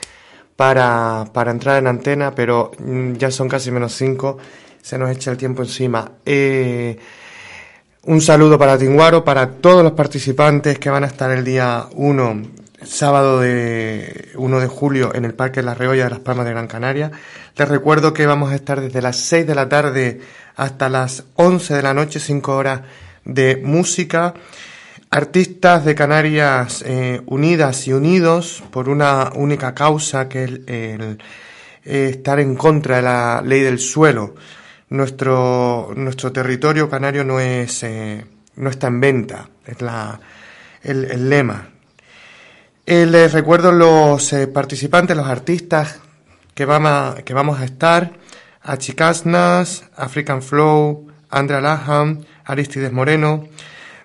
para, 0.58 1.26
para 1.32 1.52
entrar 1.52 1.78
en 1.78 1.88
antena, 1.88 2.36
pero 2.36 2.72
mm, 2.80 3.14
ya 3.14 3.32
son 3.32 3.48
casi 3.48 3.72
menos 3.72 3.94
cinco, 3.94 4.38
se 4.82 4.98
nos 4.98 5.10
echa 5.12 5.32
el 5.32 5.38
tiempo 5.38 5.62
encima. 5.62 6.12
Eh, 6.26 6.98
un 8.04 8.22
saludo 8.22 8.58
para 8.58 8.78
Tinguaro, 8.78 9.24
para 9.24 9.52
todos 9.52 9.84
los 9.84 9.94
participantes 9.94 10.80
que 10.80 10.90
van 10.90 11.04
a 11.04 11.08
estar 11.08 11.30
el 11.30 11.46
día 11.46 11.86
1, 11.94 12.42
sábado 12.84 13.40
de 13.40 14.30
1 14.36 14.60
de 14.60 14.68
julio 14.68 15.14
en 15.14 15.26
el 15.26 15.36
Parque 15.36 15.62
La 15.62 15.76
Reolla 15.76 16.06
de 16.06 16.10
las 16.10 16.20
Palmas 16.20 16.46
de 16.46 16.52
Gran 16.52 16.68
Canaria. 16.68 17.12
Les 17.56 17.68
recuerdo 17.68 18.14
que 18.14 18.26
vamos 18.26 18.52
a 18.52 18.56
estar 18.56 18.82
desde 18.82 19.02
las 19.02 19.18
6 19.18 19.46
de 19.46 19.56
la 19.56 19.70
tarde 19.70 20.22
hasta 20.56 20.90
las 20.90 21.26
11 21.36 21.76
de 21.76 21.82
la 21.84 21.94
noche, 21.94 22.20
5 22.20 22.56
horas 22.56 22.82
de 23.26 23.62
música 23.64 24.34
artistas 25.10 25.86
de 25.86 25.96
Canarias 25.96 26.84
eh, 26.86 27.22
unidas 27.26 27.88
y 27.88 27.94
unidos 27.94 28.64
por 28.72 28.90
una 28.90 29.32
única 29.36 29.74
causa 29.74 30.28
que 30.28 30.44
es 30.44 30.52
el, 30.68 31.18
estar 31.84 32.40
en 32.40 32.56
contra 32.56 32.98
de 32.98 33.02
la 33.02 33.42
ley 33.44 33.62
del 33.62 33.80
suelo. 33.80 34.36
Nuestro, 34.90 35.92
nuestro 35.96 36.32
territorio 36.32 36.90
canario 36.90 37.24
no 37.24 37.40
es 37.40 37.84
eh, 37.84 38.26
no 38.56 38.70
está 38.70 38.88
en 38.88 39.00
venta, 39.00 39.50
es 39.66 39.82
la, 39.82 40.20
el, 40.84 41.30
lema. 41.30 41.70
Eh, 42.86 43.06
les 43.06 43.34
recuerdo 43.34 43.72
los 43.72 44.34
participantes, 44.54 45.16
los 45.16 45.28
artistas 45.28 46.00
que, 46.56 46.66
vamos 46.66 46.92
a, 46.92 47.22
que 47.24 47.34
vamos 47.34 47.60
a 47.60 47.66
estar, 47.66 48.14
a 48.64 48.78
Chicasnas, 48.78 49.84
African 49.96 50.42
Flow, 50.42 51.08
Andrea 51.30 51.62
Laham, 51.62 52.24
Aristides 52.46 52.92
Moreno, 52.92 53.48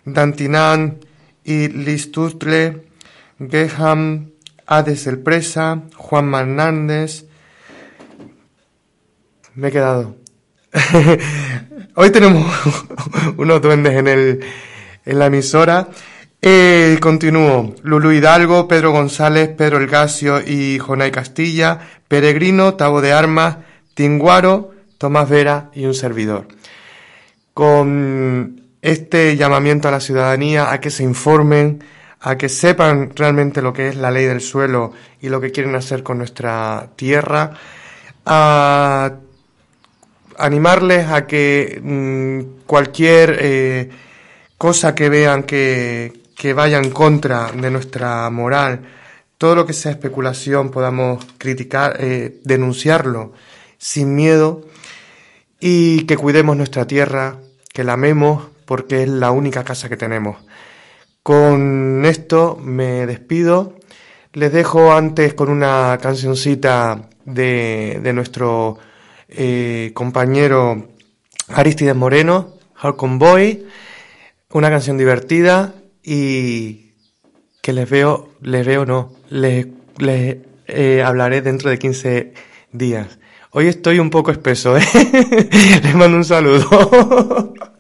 Dantinan 0.05 0.99
y 1.45 1.69
Listutle, 1.69 2.87
Geham, 3.39 4.31
Hades 4.67 5.07
el 5.07 5.23
Juan 5.97 6.35
Hernández. 6.35 7.27
Me 9.55 9.69
he 9.69 9.73
quedado. 9.73 10.17
Hoy 11.95 12.11
tenemos 12.11 12.47
unos 13.37 13.61
duendes 13.61 13.95
en, 13.95 14.09
el, 14.09 14.41
en 15.05 15.19
la 15.19 15.27
emisora. 15.27 15.89
Eh, 16.41 16.99
continúo. 17.01 17.75
Lulu 17.83 18.13
Hidalgo, 18.13 18.67
Pedro 18.67 18.93
González, 18.93 19.51
Pedro 19.51 19.77
Elgasio 19.77 20.41
y 20.41 20.79
Jonay 20.79 21.11
Castilla, 21.11 21.79
Peregrino, 22.09 22.75
Tabo 22.75 23.01
de 23.01 23.13
Armas, 23.13 23.59
Tinguaro, 23.95 24.73
Tomás 24.99 25.29
Vera 25.29 25.71
y 25.75 25.85
un 25.85 25.95
servidor. 25.95 26.49
Con 27.55 28.62
este 28.83 29.37
llamamiento 29.37 29.89
a 29.89 29.93
la 29.93 30.01
ciudadanía 30.01 30.73
a 30.73 30.81
que 30.81 30.91
se 30.91 31.05
informen, 31.05 31.83
a 32.21 32.37
que 32.37 32.49
sepan 32.49 33.13
realmente 33.15 33.63
lo 33.63 33.73
que 33.73 33.89
es 33.89 33.97
la 33.97 34.11
ley 34.11 34.27
del 34.27 34.41
suelo 34.41 34.93
y 35.21 35.29
lo 35.29 35.41
que 35.41 35.53
quieren 35.53 35.75
hacer 35.77 36.03
con 36.03 36.19
nuestra 36.19 36.89
tierra, 36.97 37.53
a 38.27 39.13
animarles 40.37 41.09
a 41.09 41.27
que 41.27 41.81
mm, 41.83 42.67
cualquier 42.67 43.39
eh, 43.41 43.91
cosa 44.59 44.95
que 44.95 45.09
vean 45.09 45.45
que, 45.45 46.13
que 46.37 46.53
vaya 46.53 46.79
en 46.79 46.91
contra 46.91 47.53
de 47.53 47.71
nuestra 47.71 48.29
moral, 48.31 48.83
todo 49.39 49.55
lo 49.55 49.67
que 49.67 49.73
sea 49.73 49.93
especulación 49.93 50.71
podamos 50.71 51.25
criticar, 51.39 51.97
eh, 52.01 52.41
denunciarlo 52.45 53.33
sin 53.79 54.15
miedo 54.15 54.65
y 55.61 56.05
que 56.07 56.17
cuidemos 56.17 56.57
nuestra 56.57 56.87
tierra, 56.87 57.37
que 57.73 57.85
la 57.85 57.95
amemos 57.95 58.52
porque 58.65 59.03
es 59.03 59.09
la 59.09 59.31
única 59.31 59.65
casa 59.65 59.89
que 59.89 59.97
tenemos. 59.97 60.37
Con 61.23 62.05
esto 62.05 62.59
me 62.61 63.07
despido. 63.07 63.79
Les 64.33 64.53
dejo 64.53 64.93
antes 64.93 65.35
con 65.35 65.51
una 65.51 65.99
cancioncita 66.01 67.09
de, 67.25 68.01
de 68.03 68.13
nuestro 68.13 68.79
eh, 69.29 69.93
compañero 69.95 70.89
Aristides 71.49 71.97
Moreno, 71.97 72.55
Halcon 72.77 73.19
Boy, 73.19 73.67
una 74.51 74.71
canción 74.71 74.99
divertida 74.99 75.75
y 76.03 76.93
que 77.61 77.73
les 77.73 77.89
veo, 77.89 78.31
les 78.41 78.67
veo 78.67 78.85
no, 78.85 79.13
les, 79.31 79.67
les 79.99 80.39
eh, 80.67 81.03
hablaré 81.05 81.43
dentro 81.43 81.71
de 81.71 81.79
15 81.79 82.35
días. 82.73 83.19
Hoy 83.51 83.69
estoy 83.69 83.99
un 83.99 84.11
poco 84.11 84.31
espeso, 84.31 84.77
¿eh? 84.77 84.83
les 85.83 85.95
mando 85.95 86.17
un 86.17 86.25
saludo. 86.25 87.55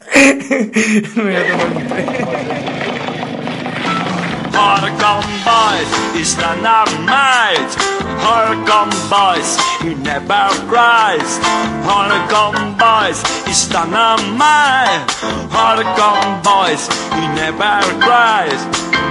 Harkon 4.52 5.24
boys, 5.44 5.90
is 6.20 6.36
the 6.36 6.54
night. 6.60 7.70
Harkon 8.20 8.90
boys, 9.08 9.56
he 9.80 9.94
never 9.94 10.48
cries. 10.68 11.38
Harkon 11.88 12.76
boys, 12.78 13.22
is 13.48 13.68
the 13.68 13.84
night. 13.86 15.06
Harkon 15.50 16.42
boys, 16.42 16.88
he 17.14 17.26
never 17.34 17.80
cries. 18.00 19.01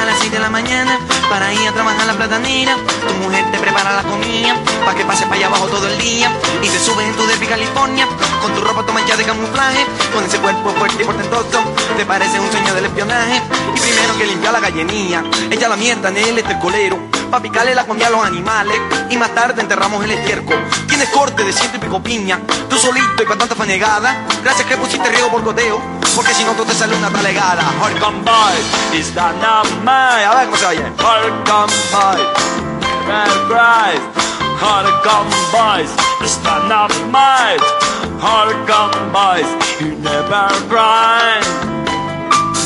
A 0.00 0.06
las 0.06 0.18
6 0.18 0.32
de 0.32 0.38
la 0.38 0.48
mañana 0.48 0.98
para 1.28 1.52
ir 1.52 1.68
a 1.68 1.72
trabajar 1.72 2.06
la 2.06 2.14
platanera. 2.14 2.76
Tu 3.06 3.14
mujer 3.24 3.44
te 3.50 3.58
prepara 3.58 3.96
la 3.96 4.02
comida 4.02 4.56
para 4.84 4.96
que 4.96 5.04
pases 5.04 5.24
para 5.24 5.36
allá 5.36 5.46
abajo 5.46 5.66
todo 5.66 5.86
el 5.88 5.98
día. 5.98 6.30
Y 6.62 6.68
te 6.68 6.78
subes 6.78 7.06
en 7.06 7.14
tu 7.14 7.26
Derby 7.26 7.46
California 7.46 8.06
con 8.40 8.54
tu 8.54 8.60
ropa 8.62 8.84
toma 8.84 9.00
ya 9.06 9.16
de 9.16 9.24
camuflaje. 9.24 9.86
Con 10.14 10.24
ese 10.24 10.38
cuerpo 10.38 10.70
fuerte 10.70 11.02
y 11.02 11.06
portentoso, 11.06 11.62
te 11.96 12.06
parece 12.06 12.40
un 12.40 12.50
sueño 12.50 12.74
del 12.74 12.86
espionaje. 12.86 13.42
Y 13.76 13.80
primero 13.80 14.16
que 14.18 14.26
limpia 14.26 14.52
la 14.52 14.60
gallinilla, 14.60 15.22
echa 15.50 15.68
la 15.68 15.76
mierda 15.76 16.08
en 16.08 16.16
el 16.16 16.38
estercolero 16.38 17.19
para 17.30 17.42
picarle 17.42 17.74
la 17.74 17.86
comida 17.86 18.08
a 18.08 18.10
los 18.10 18.24
animales 18.24 18.76
y 19.08 19.16
más 19.16 19.32
tarde 19.34 19.62
enterramos 19.62 20.04
el 20.04 20.10
estiércol. 20.10 20.58
Tienes 20.88 21.08
corte 21.10 21.44
de 21.44 21.52
ciento 21.52 21.76
y 21.76 21.80
pico 21.80 22.02
piña, 22.02 22.40
tú 22.68 22.76
solito 22.76 23.22
y 23.22 23.26
para 23.26 23.38
tanta 23.38 23.54
fanegada. 23.54 24.26
Gracias 24.42 24.66
que 24.66 24.76
pusiste 24.76 25.08
riego 25.08 25.30
por 25.30 25.42
goteo, 25.42 25.80
porque 26.16 26.34
si 26.34 26.44
no 26.44 26.52
tú 26.52 26.64
te 26.64 26.74
sale 26.74 26.96
una 26.96 27.08
talegada. 27.10 27.62
Holcomb 27.80 28.24
Boys 28.24 29.00
is 29.00 29.14
dynamite. 29.14 30.24
A 30.26 30.34
ver 30.34 30.46
cómo 30.46 30.56
se 30.56 30.66
oye. 30.66 30.82
Holcomb 30.98 31.72
Boys, 31.92 32.26
never 33.06 33.46
cries. 33.48 34.00
Holcomb 34.60 35.30
Boys 35.52 35.90
is 36.24 36.38
dynamite. 36.42 37.64
Holcomb 38.20 39.12
Boys, 39.12 39.46
you 39.80 39.96
never 40.00 40.48
cry. 40.68 41.40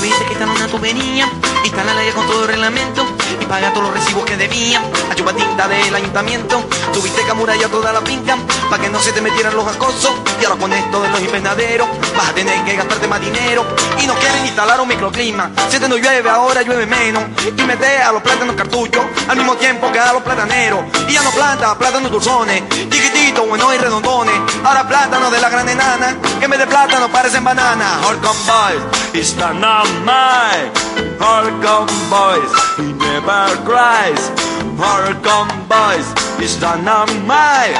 Viste 0.00 0.24
que 0.26 0.32
esta 0.32 0.46
una 0.46 0.66
tubería 0.66 1.28
instala 1.64 1.94
la 1.94 2.02
ley 2.02 2.12
con 2.12 2.26
todo 2.26 2.42
el 2.42 2.48
reglamento 2.48 3.06
paga 3.36 3.72
todos 3.72 3.84
los 3.86 3.94
recibos 3.94 4.24
que 4.24 4.36
debía. 4.36 4.80
A 5.10 5.14
chupatinta 5.14 5.68
del 5.68 5.94
ayuntamiento, 5.94 6.62
tuviste 6.92 7.24
que 7.24 7.30
amurallar 7.30 7.70
toda 7.70 7.92
la 7.92 8.00
finca 8.02 8.36
para 8.70 8.82
que 8.82 8.88
no 8.88 8.98
se 9.00 9.12
te 9.12 9.20
metieran 9.20 9.54
los 9.54 9.66
acosos. 9.66 10.12
Y 10.40 10.44
ahora 10.44 10.58
con 10.60 10.72
esto 10.72 11.02
de 11.02 11.08
los 11.08 11.20
invernaderos 11.20 11.88
vas 12.16 12.28
a 12.28 12.34
tener 12.34 12.64
que 12.64 12.76
gastarte 12.76 13.06
más 13.06 13.20
dinero. 13.20 13.64
Y 14.02 14.06
no 14.06 14.14
quieren 14.14 14.46
instalar 14.46 14.80
un 14.80 14.88
microclima. 14.88 15.50
Si 15.68 15.76
este 15.76 15.88
no 15.88 15.96
llueve, 15.96 16.28
ahora 16.28 16.62
llueve 16.62 16.86
menos. 16.86 17.24
Y 17.56 17.62
mete 17.62 18.02
a 18.02 18.12
los 18.12 18.22
plátanos 18.22 18.56
cartuchos 18.56 19.04
al 19.28 19.36
mismo 19.36 19.54
tiempo 19.56 19.90
que 19.92 19.98
a 19.98 20.12
los 20.12 20.22
plataneros. 20.22 20.80
Y 21.08 21.12
ya 21.12 21.22
no 21.22 21.30
planta 21.30 21.76
plátanos 21.78 22.10
dulzones, 22.10 22.62
chiquititos, 22.68 23.48
buenos 23.48 23.74
y 23.74 23.78
redondones. 23.78 24.34
Ahora 24.64 24.86
plátanos 24.86 25.30
de 25.30 25.40
la 25.40 25.48
gran 25.48 25.68
enana, 25.68 26.16
que 26.38 26.44
en 26.44 26.50
vez 26.50 26.60
de 26.60 26.66
plátano 26.66 27.08
parecen 27.08 27.44
bananas. 27.44 28.04
Holcomb 28.04 28.46
Boys 28.46 29.14
is 29.14 29.36
dynamite. 29.36 30.93
Holcomb 31.18 31.88
Boys, 32.10 32.52
he 32.76 32.92
never 32.92 33.56
cries. 33.64 34.30
Holcomb 34.78 35.48
Boys 35.68 36.06
is 36.40 36.56
dynamite. 36.60 37.76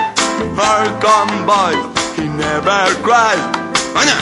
Holcomb 0.59 1.47
Boys, 1.47 1.85
he 2.17 2.29
never 2.29 2.95
cries. 3.03 3.43
Oh, 3.97 4.05
no. 4.09 4.15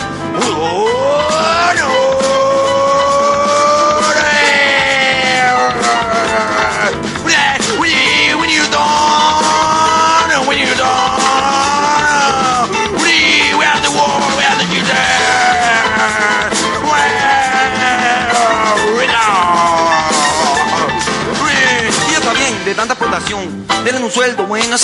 Denle 23.84 24.04
un 24.04 24.10
sueldo 24.10 24.46
bueno 24.46 24.74
a 24.74 24.78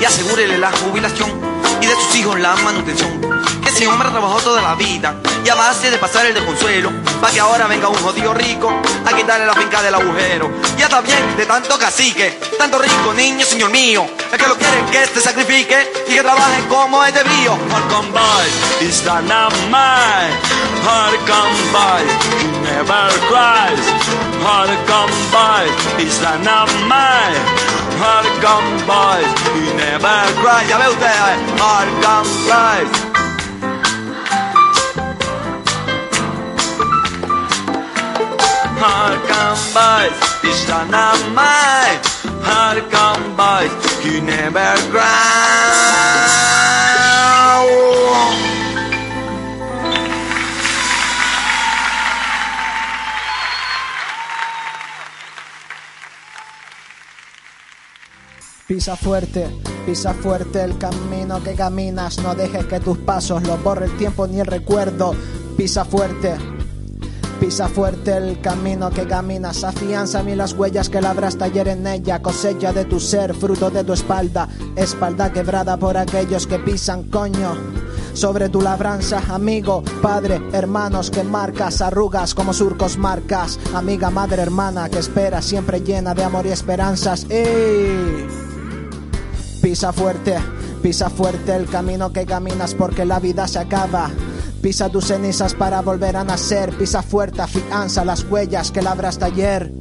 y 0.00 0.04
asegúrele 0.04 0.58
la 0.58 0.70
jubilación 0.70 1.55
y 1.80 1.86
de 1.86 1.94
sus 1.94 2.16
hijos 2.16 2.38
la 2.38 2.56
manutención. 2.56 3.20
Ese 3.66 3.86
hombre 3.86 4.08
trabajó 4.10 4.38
toda 4.40 4.62
la 4.62 4.74
vida 4.74 5.16
y 5.44 5.48
a 5.48 5.54
base 5.54 5.90
de 5.90 5.98
pasar 5.98 6.24
el 6.26 6.34
desconsuelo, 6.34 6.90
para 7.20 7.32
que 7.32 7.40
ahora 7.40 7.66
venga 7.66 7.88
un 7.88 7.96
jodido 7.96 8.32
rico 8.32 8.72
a 9.04 9.12
quitarle 9.12 9.44
la 9.46 9.54
finca 9.54 9.82
del 9.82 9.94
agujero. 9.94 10.50
Ya 10.78 10.86
está 10.86 11.00
bien 11.00 11.36
de 11.36 11.44
tanto 11.44 11.78
cacique, 11.78 12.38
tanto 12.58 12.78
rico 12.78 13.12
niño, 13.14 13.44
señor 13.44 13.70
mío, 13.70 14.06
es 14.32 14.38
que 14.38 14.48
lo 14.48 14.56
quieren 14.56 14.86
que 14.86 15.06
se 15.06 15.20
sacrifique 15.20 15.92
y 16.08 16.14
que 16.14 16.22
trabaje 16.22 16.64
como 16.68 17.04
es 17.04 17.12
debido. 17.12 17.52
Holcomb 17.52 18.12
Boys 18.12 18.82
is 18.82 19.04
dynamite. 19.04 20.32
Holcomb 20.86 21.72
Boys, 21.72 22.12
he 22.40 22.46
never 22.62 23.10
cries. 23.28 23.86
Holcomb 24.42 25.12
Boys 25.32 25.74
is 25.98 26.20
dynamite. 27.96 28.26
Holcomb 28.36 28.86
Boys, 28.86 29.26
he 29.54 29.72
never 29.76 30.18
cries. 30.40 30.68
Ya 30.68 30.78
ve 30.78 30.88
usted, 30.88 31.06
eh, 31.06 31.36
Holcomb 31.58 32.28
Boys. 32.46 32.90
Holcomb 38.80 39.60
Boys 39.74 40.16
is 40.44 40.58
dynamite. 40.66 42.06
Holcomb 42.42 43.36
Boys, 43.36 43.72
he 44.02 44.20
never 44.20 44.76
cries. 44.90 46.36
Pisa 58.66 58.96
fuerte, 58.96 59.46
pisa 59.86 60.12
fuerte 60.12 60.60
el 60.64 60.76
camino 60.76 61.40
que 61.40 61.54
caminas, 61.54 62.18
no 62.18 62.34
dejes 62.34 62.66
que 62.66 62.80
tus 62.80 62.98
pasos 62.98 63.46
los 63.46 63.62
borre 63.62 63.86
el 63.86 63.96
tiempo 63.96 64.26
ni 64.26 64.40
el 64.40 64.46
recuerdo. 64.46 65.14
Pisa 65.56 65.84
fuerte, 65.84 66.34
pisa 67.38 67.68
fuerte 67.68 68.16
el 68.16 68.40
camino 68.40 68.90
que 68.90 69.06
caminas, 69.06 69.62
afianza 69.62 70.24
mí 70.24 70.34
las 70.34 70.52
huellas 70.54 70.88
que 70.88 71.00
labras 71.00 71.38
taller 71.38 71.68
en 71.68 71.86
ella, 71.86 72.20
cosecha 72.20 72.72
de 72.72 72.86
tu 72.86 72.98
ser, 72.98 73.34
fruto 73.34 73.70
de 73.70 73.84
tu 73.84 73.92
espalda, 73.92 74.48
espalda 74.74 75.32
quebrada 75.32 75.76
por 75.76 75.96
aquellos 75.96 76.48
que 76.48 76.58
pisan 76.58 77.04
coño. 77.04 77.54
Sobre 78.14 78.48
tu 78.48 78.62
labranza, 78.62 79.22
amigo, 79.28 79.84
padre, 80.02 80.42
hermanos 80.52 81.12
que 81.12 81.22
marcas, 81.22 81.82
arrugas 81.82 82.34
como 82.34 82.52
surcos 82.52 82.98
marcas, 82.98 83.60
amiga, 83.74 84.10
madre, 84.10 84.42
hermana 84.42 84.88
que 84.88 84.98
espera 84.98 85.40
siempre 85.40 85.82
llena 85.82 86.14
de 86.14 86.24
amor 86.24 86.46
y 86.46 86.50
esperanzas. 86.50 87.26
¡Ey! 87.30 88.45
Pisa 89.66 89.92
fuerte, 89.92 90.36
pisa 90.80 91.10
fuerte 91.10 91.56
el 91.56 91.66
camino 91.66 92.12
que 92.12 92.24
caminas 92.24 92.72
porque 92.72 93.04
la 93.04 93.18
vida 93.18 93.48
se 93.48 93.58
acaba. 93.58 94.12
Pisa 94.62 94.88
tus 94.90 95.06
cenizas 95.06 95.54
para 95.54 95.82
volver 95.82 96.14
a 96.14 96.22
nacer. 96.22 96.70
Pisa 96.78 97.02
fuerte, 97.02 97.42
afianza 97.42 98.04
las 98.04 98.22
huellas 98.30 98.70
que 98.70 98.80
labraste 98.80 99.24
ayer. 99.24 99.72